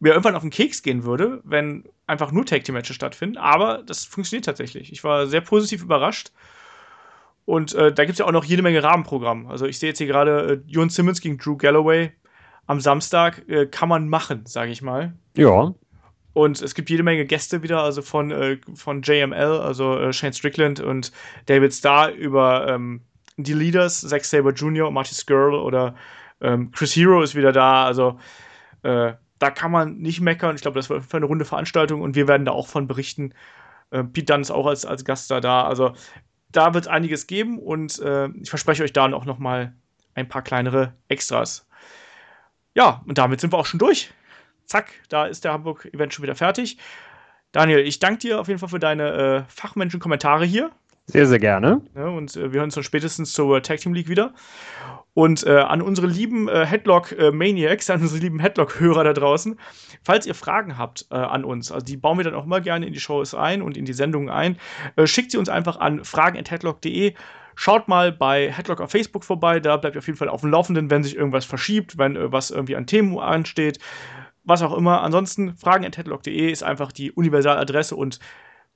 mir 0.01 0.11
irgendwann 0.11 0.37
auf 0.37 0.43
den 0.43 0.51
Keks 0.51 0.83
gehen 0.83 1.05
würde, 1.05 1.41
wenn 1.45 1.85
einfach 2.07 2.33
nur 2.33 2.47
Tag 2.47 2.65
Team 2.65 2.75
Matches 2.75 2.97
stattfinden. 2.97 3.37
Aber 3.37 3.83
das 3.83 4.05
funktioniert 4.05 4.45
tatsächlich. 4.45 4.93
Ich 4.93 5.03
war 5.05 5.27
sehr 5.27 5.41
positiv 5.41 5.83
überrascht. 5.83 6.31
Und 7.45 7.75
äh, 7.75 7.93
da 7.93 8.05
gibt 8.05 8.15
es 8.15 8.19
ja 8.19 8.27
auch 8.27 8.33
noch 8.33 8.45
jede 8.45 8.63
Menge 8.63 8.83
Rahmenprogramm. 8.83 9.47
Also 9.47 9.67
ich 9.67 9.79
sehe 9.79 9.89
jetzt 9.91 9.99
hier 9.99 10.07
gerade 10.07 10.53
äh, 10.53 10.71
Jon 10.71 10.91
Simmons 10.91 11.21
gegen 11.21 11.39
Drew 11.39 11.57
Galloway 11.57 12.13
am 12.67 12.81
Samstag. 12.81 13.49
Äh, 13.49 13.67
kann 13.67 13.89
man 13.89 14.09
machen, 14.09 14.45
sage 14.45 14.71
ich 14.71 14.83
mal. 14.83 15.15
Ja. 15.37 15.75
Und 16.35 16.63
es 16.63 16.75
gibt 16.75 16.91
jede 16.91 17.03
Menge 17.03 17.25
Gäste 17.25 17.63
wieder, 17.63 17.83
also 17.83 18.03
von, 18.03 18.31
äh, 18.31 18.59
von 18.75 19.03
JML, 19.03 19.61
also 19.61 19.99
äh, 19.99 20.13
Shane 20.13 20.35
Strickland 20.35 20.79
und 20.79 21.11
David 21.47 21.73
Starr 21.73 22.13
über 22.13 22.69
ähm, 22.69 23.01
die 23.39 23.55
Leaders, 23.55 24.03
Zack 24.03 24.25
Saber 24.25 24.53
Jr., 24.53 24.91
Marty 24.91 25.15
Skrull 25.15 25.55
oder 25.55 25.95
ähm, 26.41 26.71
Chris 26.71 26.95
Hero 26.95 27.23
ist 27.23 27.35
wieder 27.35 27.51
da. 27.51 27.87
Also 27.87 28.21
äh, 28.83 29.15
da 29.39 29.51
kann 29.51 29.71
man 29.71 29.99
nicht 29.99 30.21
meckern. 30.21 30.57
Ich 30.57 30.63
glaube, 30.63 30.79
das 30.79 30.91
war 30.91 31.01
eine 31.13 31.27
runde 31.27 31.45
Veranstaltung 31.45 32.01
und 32.01 32.15
wir 32.17 32.29
werden 32.29 32.45
da 32.45 32.53
auch 32.53 32.69
von 32.69 32.87
berichten. 32.87 33.35
Äh, 33.91 34.05
Pete 34.05 34.33
Dunn 34.33 34.41
ist 34.41 34.51
auch 34.51 34.67
als, 34.67 34.85
als 34.85 35.05
Gast 35.05 35.31
da 35.31 35.41
da. 35.41 35.65
Also 35.65 35.95
da 36.51 36.75
wird 36.75 36.85
es 36.85 36.89
einiges 36.89 37.27
geben 37.27 37.59
und 37.59 37.99
äh, 38.01 38.29
ich 38.29 38.51
verspreche 38.51 38.83
euch 38.83 38.93
da 38.93 39.13
auch 39.13 39.25
noch 39.25 39.39
mal 39.39 39.75
ein 40.15 40.29
paar 40.29 40.43
kleinere 40.43 40.95
Extras. 41.09 41.67
Ja, 42.75 43.03
und 43.07 43.19
damit 43.19 43.41
sind 43.41 43.53
wir 43.53 43.59
auch 43.59 43.67
schon 43.67 43.79
durch. 43.79 44.13
Zack, 44.67 44.93
da 45.09 45.27
ist 45.27 45.45
der 45.45 45.53
Hamburg-Event 45.53 46.13
schon 46.13 46.23
wieder 46.23 46.35
fertig. 46.35 46.79
Daniel, 47.53 47.79
ich 47.81 47.99
danke 47.99 48.19
dir 48.19 48.41
auf 48.41 48.49
jeden 48.49 48.61
Fall 48.61 48.69
für 48.69 48.79
deine 48.79 49.13
äh, 49.13 49.43
Fachmenschen-Kommentare 49.49 50.45
hier. 50.45 50.71
Sehr, 51.11 51.27
sehr 51.27 51.39
gerne. 51.39 51.81
Ja, 51.95 52.09
und 52.09 52.37
äh, 52.37 52.53
wir 52.53 52.59
hören 52.59 52.67
uns 52.67 52.75
dann 52.75 52.85
spätestens 52.85 53.33
zur 53.33 53.63
Tag 53.63 53.81
Team 53.81 53.95
League 53.95 54.09
wieder. 54.09 54.35
Und 55.15 55.45
äh, 55.47 55.57
an 55.57 55.81
unsere 55.81 56.07
lieben 56.07 56.49
äh, 56.49 56.67
Headlock-Maniacs, 56.67 57.89
äh, 57.89 57.93
an 57.95 58.03
unsere 58.03 58.21
lieben 58.21 58.39
Headlock-Hörer 58.41 59.05
da 59.05 59.13
draußen, 59.15 59.59
falls 60.03 60.27
ihr 60.27 60.35
Fragen 60.35 60.77
habt 60.77 61.07
äh, 61.11 61.17
an 61.17 61.45
uns, 61.45 61.73
also 61.73 61.85
die 61.85 61.97
bauen 61.97 62.19
wir 62.19 62.25
dann 62.25 62.35
auch 62.35 62.45
immer 62.45 62.61
gerne 62.61 62.87
in 62.87 62.93
die 62.93 63.01
Shows 63.01 63.35
ein 63.35 63.63
und 63.63 63.77
in 63.77 63.87
die 63.87 63.95
Sendungen 63.95 64.29
ein, 64.29 64.59
äh, 64.97 65.07
schickt 65.07 65.33
sie 65.33 65.39
uns 65.39 65.49
einfach 65.49 65.81
an 65.81 66.05
fragen.headlock.de. 66.05 67.15
Schaut 67.57 67.89
mal 67.89 68.13
bei 68.13 68.53
Headlock 68.53 68.81
auf 68.81 68.91
Facebook 68.91 69.25
vorbei, 69.25 69.59
da 69.61 69.79
bleibt 69.79 69.97
ihr 69.97 70.01
auf 70.01 70.07
jeden 70.07 70.19
Fall 70.19 70.29
auf 70.29 70.43
dem 70.43 70.51
Laufenden, 70.51 70.91
wenn 70.91 71.03
sich 71.03 71.17
irgendwas 71.17 71.47
verschiebt, 71.47 71.99
wenn 71.99 72.31
was 72.31 72.51
irgendwie 72.53 72.77
an 72.77 72.87
Themen 72.87 73.19
ansteht, 73.19 73.81
was 74.45 74.63
auch 74.63 74.77
immer. 74.77 75.03
Ansonsten 75.03 75.57
fragen.headlock.de 75.57 76.53
ist 76.53 76.63
einfach 76.63 76.93
die 76.93 77.11
Universaladresse 77.11 77.97
und 77.97 78.21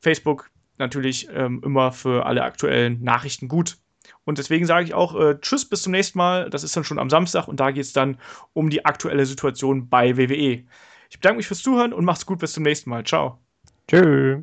Facebook 0.00 0.50
natürlich 0.82 1.28
ähm, 1.32 1.62
immer 1.64 1.92
für 1.92 2.26
alle 2.26 2.42
aktuellen 2.42 3.02
Nachrichten 3.02 3.48
gut. 3.48 3.78
Und 4.24 4.38
deswegen 4.38 4.66
sage 4.66 4.84
ich 4.84 4.94
auch 4.94 5.18
äh, 5.18 5.38
Tschüss, 5.40 5.68
bis 5.68 5.82
zum 5.82 5.92
nächsten 5.92 6.18
Mal. 6.18 6.50
Das 6.50 6.62
ist 6.62 6.76
dann 6.76 6.84
schon 6.84 6.98
am 6.98 7.10
Samstag 7.10 7.48
und 7.48 7.58
da 7.58 7.70
geht 7.70 7.84
es 7.84 7.92
dann 7.92 8.18
um 8.52 8.70
die 8.70 8.84
aktuelle 8.84 9.26
Situation 9.26 9.88
bei 9.88 10.16
WWE. 10.16 10.64
Ich 11.10 11.18
bedanke 11.18 11.38
mich 11.38 11.46
fürs 11.46 11.62
Zuhören 11.62 11.92
und 11.92 12.04
macht's 12.04 12.26
gut, 12.26 12.38
bis 12.38 12.52
zum 12.52 12.62
nächsten 12.62 12.90
Mal. 12.90 13.04
Ciao. 13.04 13.38
Tschüss. 13.88 14.38